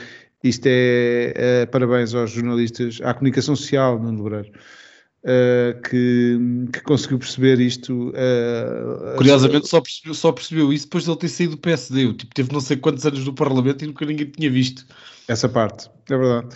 Isto 0.43 0.67
é, 0.67 1.63
uh, 1.63 1.71
parabéns 1.71 2.13
aos 2.13 2.31
jornalistas, 2.31 2.99
à 3.03 3.13
comunicação 3.13 3.55
social, 3.55 3.99
Nuno 3.99 4.23
Lebreiro. 4.23 4.51
que, 5.89 6.37
que, 6.71 6.81
conseguiu 6.83 7.17
perceber 7.17 7.59
isto. 7.59 8.13
Curiosamente, 9.17 9.67
só 9.67 9.81
percebeu, 9.81 10.13
só 10.13 10.31
percebeu 10.31 10.71
isso 10.71 10.85
depois 10.85 11.03
de 11.03 11.09
ele 11.09 11.19
ter 11.19 11.29
saído 11.29 11.55
do 11.55 11.57
PSD. 11.57 12.05
O 12.05 12.13
tipo 12.13 12.33
teve 12.33 12.53
não 12.53 12.61
sei 12.61 12.77
quantos 12.77 13.05
anos 13.05 13.25
no 13.25 13.33
Parlamento 13.33 13.83
e 13.83 13.87
nunca 13.87 14.05
ninguém 14.05 14.27
tinha 14.29 14.51
visto. 14.51 14.85
Essa 15.27 15.49
parte, 15.49 15.89
é 16.09 16.17
verdade. 16.17 16.55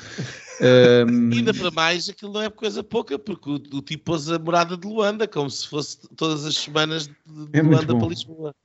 Um... 0.61 1.31
Ainda 1.31 1.53
para 1.53 1.71
mais, 1.71 2.09
aquilo 2.09 2.33
não 2.33 2.41
é 2.41 2.49
coisa 2.49 2.83
pouca, 2.83 3.17
porque 3.17 3.49
o, 3.49 3.55
o 3.55 3.81
tipo 3.81 4.05
pôs 4.05 4.29
a 4.29 4.37
morada 4.37 4.75
de 4.75 4.87
Luanda, 4.87 5.27
como 5.27 5.49
se 5.49 5.67
fosse 5.67 5.99
todas 6.15 6.45
as 6.45 6.55
semanas 6.55 7.07
de, 7.07 7.13
é 7.53 7.61
Luanda 7.61 7.97
para 7.97 8.07
Lisboa. 8.07 8.55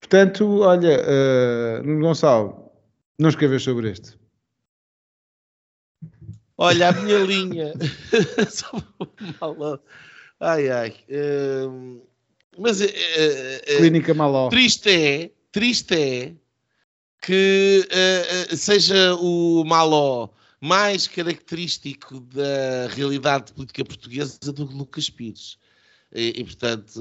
Portanto, 0.00 0.60
olha, 0.60 1.00
uh, 1.00 2.00
Gonçalo, 2.00 2.70
não 3.18 3.28
escreves 3.28 3.62
sobre 3.62 3.90
este. 3.90 4.18
Olha, 6.56 6.88
a 6.88 6.92
minha 6.92 7.18
linha. 7.18 7.72
ai, 10.40 10.68
ai. 10.68 10.94
Uh, 11.08 12.02
mas 12.58 12.80
uh, 12.80 12.84
uh, 12.84 13.76
Clínica 13.78 14.12
Maló. 14.12 14.50
Triste 14.50 14.90
é, 14.90 15.30
triste 15.50 15.94
é 15.94 16.34
que 17.22 17.86
seja 18.56 19.14
o 19.16 19.64
Maló 19.64 20.30
mais 20.60 21.06
característico 21.06 22.20
da 22.20 22.88
realidade 22.94 23.52
política 23.52 23.84
portuguesa 23.84 24.38
do 24.52 24.66
que 24.66 24.74
Lucas 24.74 25.08
Pires. 25.08 25.58
E, 26.12 26.40
e 26.40 26.44
portanto, 26.44 27.00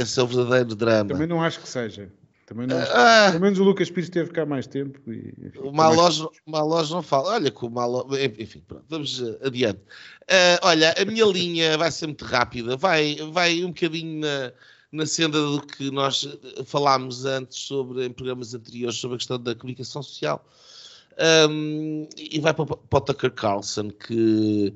esse 0.00 0.18
é 0.18 0.22
o 0.22 0.26
verdadeiro 0.26 0.74
drama. 0.76 1.10
Também 1.10 1.26
não 1.26 1.42
acho 1.42 1.60
que 1.60 1.68
seja. 1.68 2.08
Também 2.52 2.66
não, 2.66 2.76
ah, 2.78 3.28
pelo 3.30 3.40
menos 3.40 3.58
o 3.58 3.64
Lucas 3.64 3.90
Pires 3.90 4.10
teve 4.10 4.30
cá 4.30 4.44
mais 4.44 4.66
tempo. 4.66 5.00
E, 5.10 5.32
enfim, 5.46 5.58
o 5.60 5.72
Malós, 5.72 6.22
mais... 6.46 6.90
não 6.90 7.02
fala. 7.02 7.30
Olha, 7.30 7.50
com 7.50 7.66
o 7.66 7.70
Malós. 7.70 8.06
Enfim, 8.38 8.62
pronto, 8.66 8.84
vamos 8.88 9.22
eh, 9.22 9.38
adiante. 9.46 9.80
Uh, 10.24 10.58
olha, 10.62 10.94
a 11.00 11.04
minha 11.04 11.24
linha 11.24 11.78
vai 11.78 11.90
ser 11.90 12.08
muito 12.08 12.24
rápida. 12.24 12.76
Vai, 12.76 13.16
vai 13.32 13.64
um 13.64 13.68
bocadinho 13.68 14.20
na, 14.20 14.52
na 14.90 15.06
senda 15.06 15.40
do 15.40 15.62
que 15.62 15.90
nós 15.90 16.28
eh, 16.58 16.62
falámos 16.64 17.24
antes 17.24 17.58
sobre, 17.58 18.04
em 18.04 18.12
programas 18.12 18.52
anteriores 18.52 18.98
sobre 18.98 19.14
a 19.14 19.18
questão 19.18 19.38
da 19.38 19.54
comunicação 19.54 20.02
social. 20.02 20.44
Um, 21.48 22.08
e 22.16 22.40
vai 22.40 22.54
para, 22.54 22.64
para 22.64 22.98
o 22.98 23.00
Tucker 23.00 23.30
Carlson, 23.32 23.90
que 23.90 24.74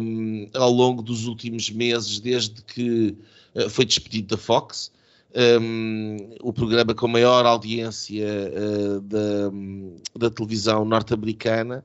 um, 0.00 0.48
ao 0.54 0.70
longo 0.70 1.02
dos 1.02 1.26
últimos 1.26 1.70
meses, 1.70 2.18
desde 2.20 2.62
que 2.62 3.16
uh, 3.54 3.68
foi 3.70 3.84
despedido 3.84 4.28
da 4.28 4.36
Fox, 4.36 4.90
um, 5.60 6.34
o 6.42 6.52
programa 6.52 6.94
com 6.94 7.08
maior 7.08 7.46
audiência 7.46 8.26
uh, 8.26 9.00
da, 9.00 9.50
da, 10.18 10.30
televisão 10.30 10.84
norte-americana 10.84 11.84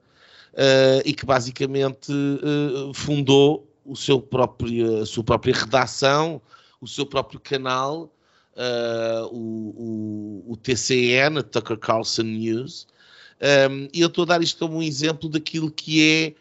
uh, 0.54 1.02
e 1.06 1.14
que 1.14 1.26
basicamente 1.26 2.12
fundou 2.94 3.66
o 3.86 3.96
seu 3.96 4.20
próprio, 4.20 5.02
a 5.02 5.06
sua 5.06 5.24
própria 5.24 5.54
redação, 5.54 6.42
o 6.82 6.88
seu 6.88 7.06
próprio 7.06 7.40
canal, 7.40 8.12
o, 9.32 10.44
o, 10.48 10.52
o, 10.52 10.58
TCN, 10.58 11.42
Tucker 11.44 11.78
Carlson 11.78 12.24
News. 12.24 12.88
Um, 13.42 13.88
eu 13.94 14.08
estou 14.08 14.24
a 14.24 14.28
dar 14.28 14.42
isto 14.42 14.60
como 14.60 14.78
um 14.78 14.84
exemplo 14.84 15.30
daquilo 15.30 15.72
que 15.72 16.04
é 16.04 16.34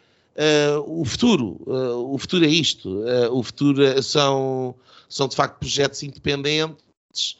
o 0.85 1.03
futuro. 1.03 1.59
o 1.65 2.15
futuro 2.19 2.45
é 2.45 2.47
isto. 2.47 3.03
o 3.31 3.41
futuro 3.41 4.03
são, 4.03 4.75
são 5.09 5.27
de 5.27 5.35
facto 5.35 5.57
projetos 5.57 6.03
independentes 6.03 7.37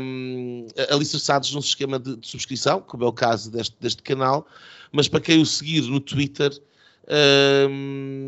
um, 0.00 0.66
alicerçados 0.90 1.52
num 1.52 1.62
sistema 1.62 2.00
de, 2.00 2.16
de, 2.16 2.26
subscrição, 2.26 2.80
como 2.80 3.04
é 3.04 3.06
o 3.06 3.12
caso 3.12 3.48
deste, 3.48 3.76
deste 3.80 4.02
canal, 4.02 4.44
mas 4.90 5.06
para 5.06 5.20
quem 5.20 5.40
o 5.40 5.46
seguir 5.46 5.82
no 5.82 6.00
Twitter 6.00 6.50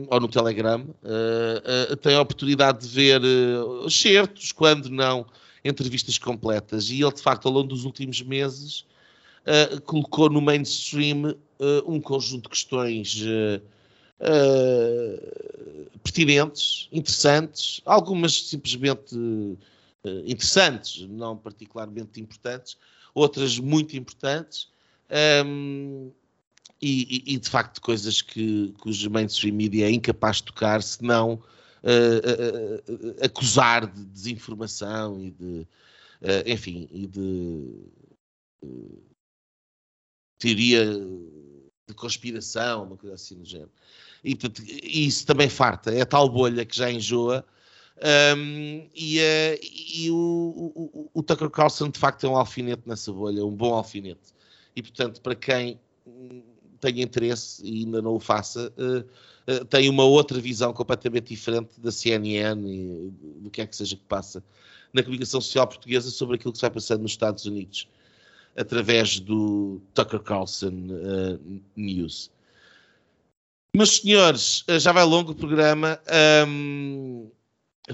ou 0.09 0.21
no 0.21 0.29
Telegram, 0.29 0.83
uh, 0.83 1.93
uh, 1.93 1.97
tem 1.97 2.15
a 2.15 2.21
oportunidade 2.21 2.87
de 2.87 2.89
ver 2.89 3.21
uh, 3.23 3.91
certos, 3.91 4.53
quando 4.53 4.89
não, 4.89 5.27
entrevistas 5.65 6.19
completas. 6.19 6.89
E 6.91 7.03
ele, 7.03 7.13
de 7.13 7.21
facto, 7.21 7.47
ao 7.47 7.53
longo 7.53 7.69
dos 7.69 7.85
últimos 7.85 8.23
meses, 8.23 8.85
colocou 9.85 10.31
no 10.31 10.41
mainstream 10.41 11.35
um 11.87 12.01
conjunto 12.01 12.45
de 12.45 12.49
questões. 12.51 13.25
pertinentes, 16.03 16.89
interessantes, 16.91 17.81
algumas 17.85 18.49
simplesmente 18.49 19.15
uh, 20.09 20.23
interessantes, 20.25 21.07
não 21.09 21.37
particularmente 21.37 22.21
importantes, 22.21 22.77
outras 23.15 23.59
muito 23.59 23.97
importantes, 23.97 24.69
um, 25.45 26.11
e, 26.81 27.25
e, 27.35 27.39
de 27.39 27.49
facto 27.49 27.81
coisas 27.81 28.23
que, 28.23 28.73
que 28.81 29.09
mainstream 29.09 29.55
media 29.55 29.87
é 29.87 29.91
incapaz 29.91 30.37
de 30.37 30.45
tocar, 30.45 30.81
se 30.81 31.03
não 31.03 31.35
uh, 31.35 31.41
uh, 32.93 33.25
acusar 33.25 33.87
de 33.87 34.05
desinformação 34.05 35.21
e 35.21 35.31
de, 35.33 35.67
enfim, 36.47 36.89
e 36.93 37.07
de 37.07 37.75
teoria 40.39 40.85
de 41.87 41.95
conspiração, 41.95 42.85
uma 42.85 42.97
coisa 42.97 43.15
assim 43.15 43.39
do 43.39 43.45
género. 43.45 43.71
E, 44.25 44.37
isso 45.07 45.27
também 45.27 45.49
farta, 45.49 45.93
é 45.93 46.03
a 46.03 46.07
tal 46.07 46.29
bolha 46.29 46.65
que 46.65 46.77
já 46.77 46.91
enjoa 46.91 47.45
um, 48.37 48.89
e, 48.95 49.19
uh, 49.19 49.59
e 49.63 50.11
o, 50.11 50.15
o, 50.15 51.11
o, 51.15 51.23
Tucker 51.23 51.51
Carlson 51.51 51.91
de 51.91 51.99
facto 51.99 52.25
é 52.25 52.29
um 52.29 52.37
alfinete 52.37 52.83
nessa 52.87 53.13
bolha, 53.13 53.45
um 53.45 53.55
bom 53.55 53.75
alfinete. 53.75 54.35
E 54.77 54.83
portanto, 54.83 55.21
para 55.21 55.35
quem 55.35 55.81
tem 56.81 57.01
interesse 57.01 57.61
e 57.65 57.81
ainda 57.81 58.01
não 58.01 58.15
o 58.15 58.21
faça, 58.21 58.73
uh, 58.79 59.53
uh, 59.53 59.65
tem 59.65 59.89
uma 59.89 60.05
outra 60.05 60.41
visão 60.41 60.73
completamente 60.73 61.29
diferente 61.31 61.81
da 61.81 61.91
CNN 61.91 62.61
e 62.69 63.11
do 63.41 63.51
que 63.51 63.61
é 63.61 63.67
que 63.67 63.75
seja 63.75 63.97
que 63.97 64.05
passa 64.05 64.45
na 64.93 65.03
comunicação 65.03 65.41
social 65.41 65.67
portuguesa 65.67 66.11
sobre 66.11 66.37
aquilo 66.37 66.53
que 66.53 66.59
se 66.59 66.63
vai 66.63 66.71
passando 66.71 67.03
nos 67.03 67.11
Estados 67.11 67.47
Unidos 67.47 67.89
através 68.59 69.21
do 69.21 69.81
Tucker 69.95 70.21
Carlson 70.21 70.73
News. 71.77 72.31
Meus 73.75 73.99
senhores, 73.99 74.65
já 74.81 74.93
vai 74.93 75.05
longo 75.05 75.33
o 75.33 75.35
programa. 75.35 76.01
Um, 76.47 77.31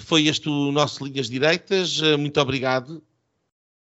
foi 0.00 0.26
este 0.26 0.48
o 0.48 0.72
nosso 0.72 1.04
Linhas 1.04 1.28
Direitas. 1.28 2.00
Eh, 2.02 2.16
muito 2.16 2.40
obrigado 2.40 3.02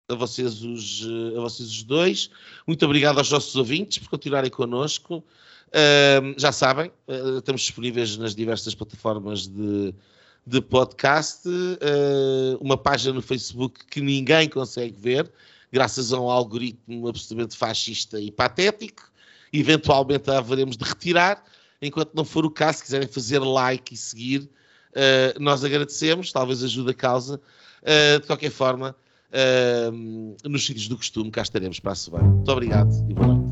a 0.07 0.15
vocês 0.15 0.63
os, 0.63 1.03
eh, 1.03 1.37
a 1.37 1.41
vocês 1.41 1.69
os 1.69 1.83
dois. 1.83 2.29
Muito 2.67 2.85
obrigado 2.85 3.17
aos 3.17 3.31
nossos 3.31 3.55
ouvintes 3.55 3.97
por 3.97 4.09
continuarem 4.09 4.51
connosco. 4.51 5.23
Uh, 5.69 6.35
já 6.37 6.51
sabem, 6.51 6.91
uh, 7.07 7.39
estamos 7.39 7.61
disponíveis 7.61 8.15
nas 8.17 8.35
diversas 8.35 8.75
plataformas 8.75 9.47
de, 9.47 9.91
de 10.45 10.61
podcast. 10.61 11.47
Uh, 11.47 12.57
uma 12.61 12.77
página 12.77 13.11
no 13.11 13.23
Facebook 13.23 13.83
que 13.87 13.99
ninguém 13.99 14.47
consegue 14.47 14.95
ver, 14.95 15.31
graças 15.73 16.13
a 16.13 16.19
um 16.21 16.29
algoritmo 16.29 17.07
absolutamente 17.09 17.57
fascista 17.57 18.21
e 18.21 18.31
patético. 18.31 19.11
Eventualmente 19.51 20.31
a 20.31 20.37
haveremos 20.37 20.77
de 20.77 20.85
retirar. 20.85 21.43
Enquanto 21.81 22.13
não 22.13 22.23
for 22.23 22.45
o 22.45 22.49
caso, 22.49 22.77
se 22.77 22.83
quiserem 22.85 23.07
fazer 23.07 23.39
like 23.39 23.93
e 23.93 23.97
seguir, 23.97 24.49
Uh, 24.93 25.33
nós 25.41 25.63
agradecemos, 25.63 26.31
talvez 26.31 26.63
ajude 26.63 26.91
a 26.91 26.93
causa. 26.93 27.41
Uh, 27.81 28.19
de 28.21 28.27
qualquer 28.27 28.51
forma, 28.51 28.95
uh, 29.31 29.91
nos 30.47 30.65
sítios 30.65 30.87
do 30.87 30.95
costume, 30.95 31.31
cá 31.31 31.41
estaremos 31.41 31.79
para 31.79 31.93
a 31.93 31.95
semana. 31.95 32.25
Muito 32.25 32.51
obrigado 32.51 32.89
e 33.09 33.13
boa 33.13 33.27
noite. 33.27 33.43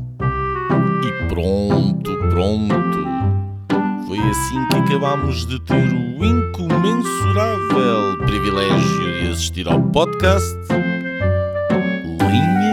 E 1.04 1.28
pronto, 1.28 2.16
pronto. 2.30 3.02
Foi 4.06 4.18
assim 4.18 4.68
que 4.68 4.76
acabámos 4.76 5.46
de 5.46 5.60
ter 5.64 5.88
o 5.92 6.24
incomensurável 6.24 8.18
privilégio 8.26 9.20
de 9.20 9.28
assistir 9.32 9.66
ao 9.68 9.82
podcast 9.90 10.56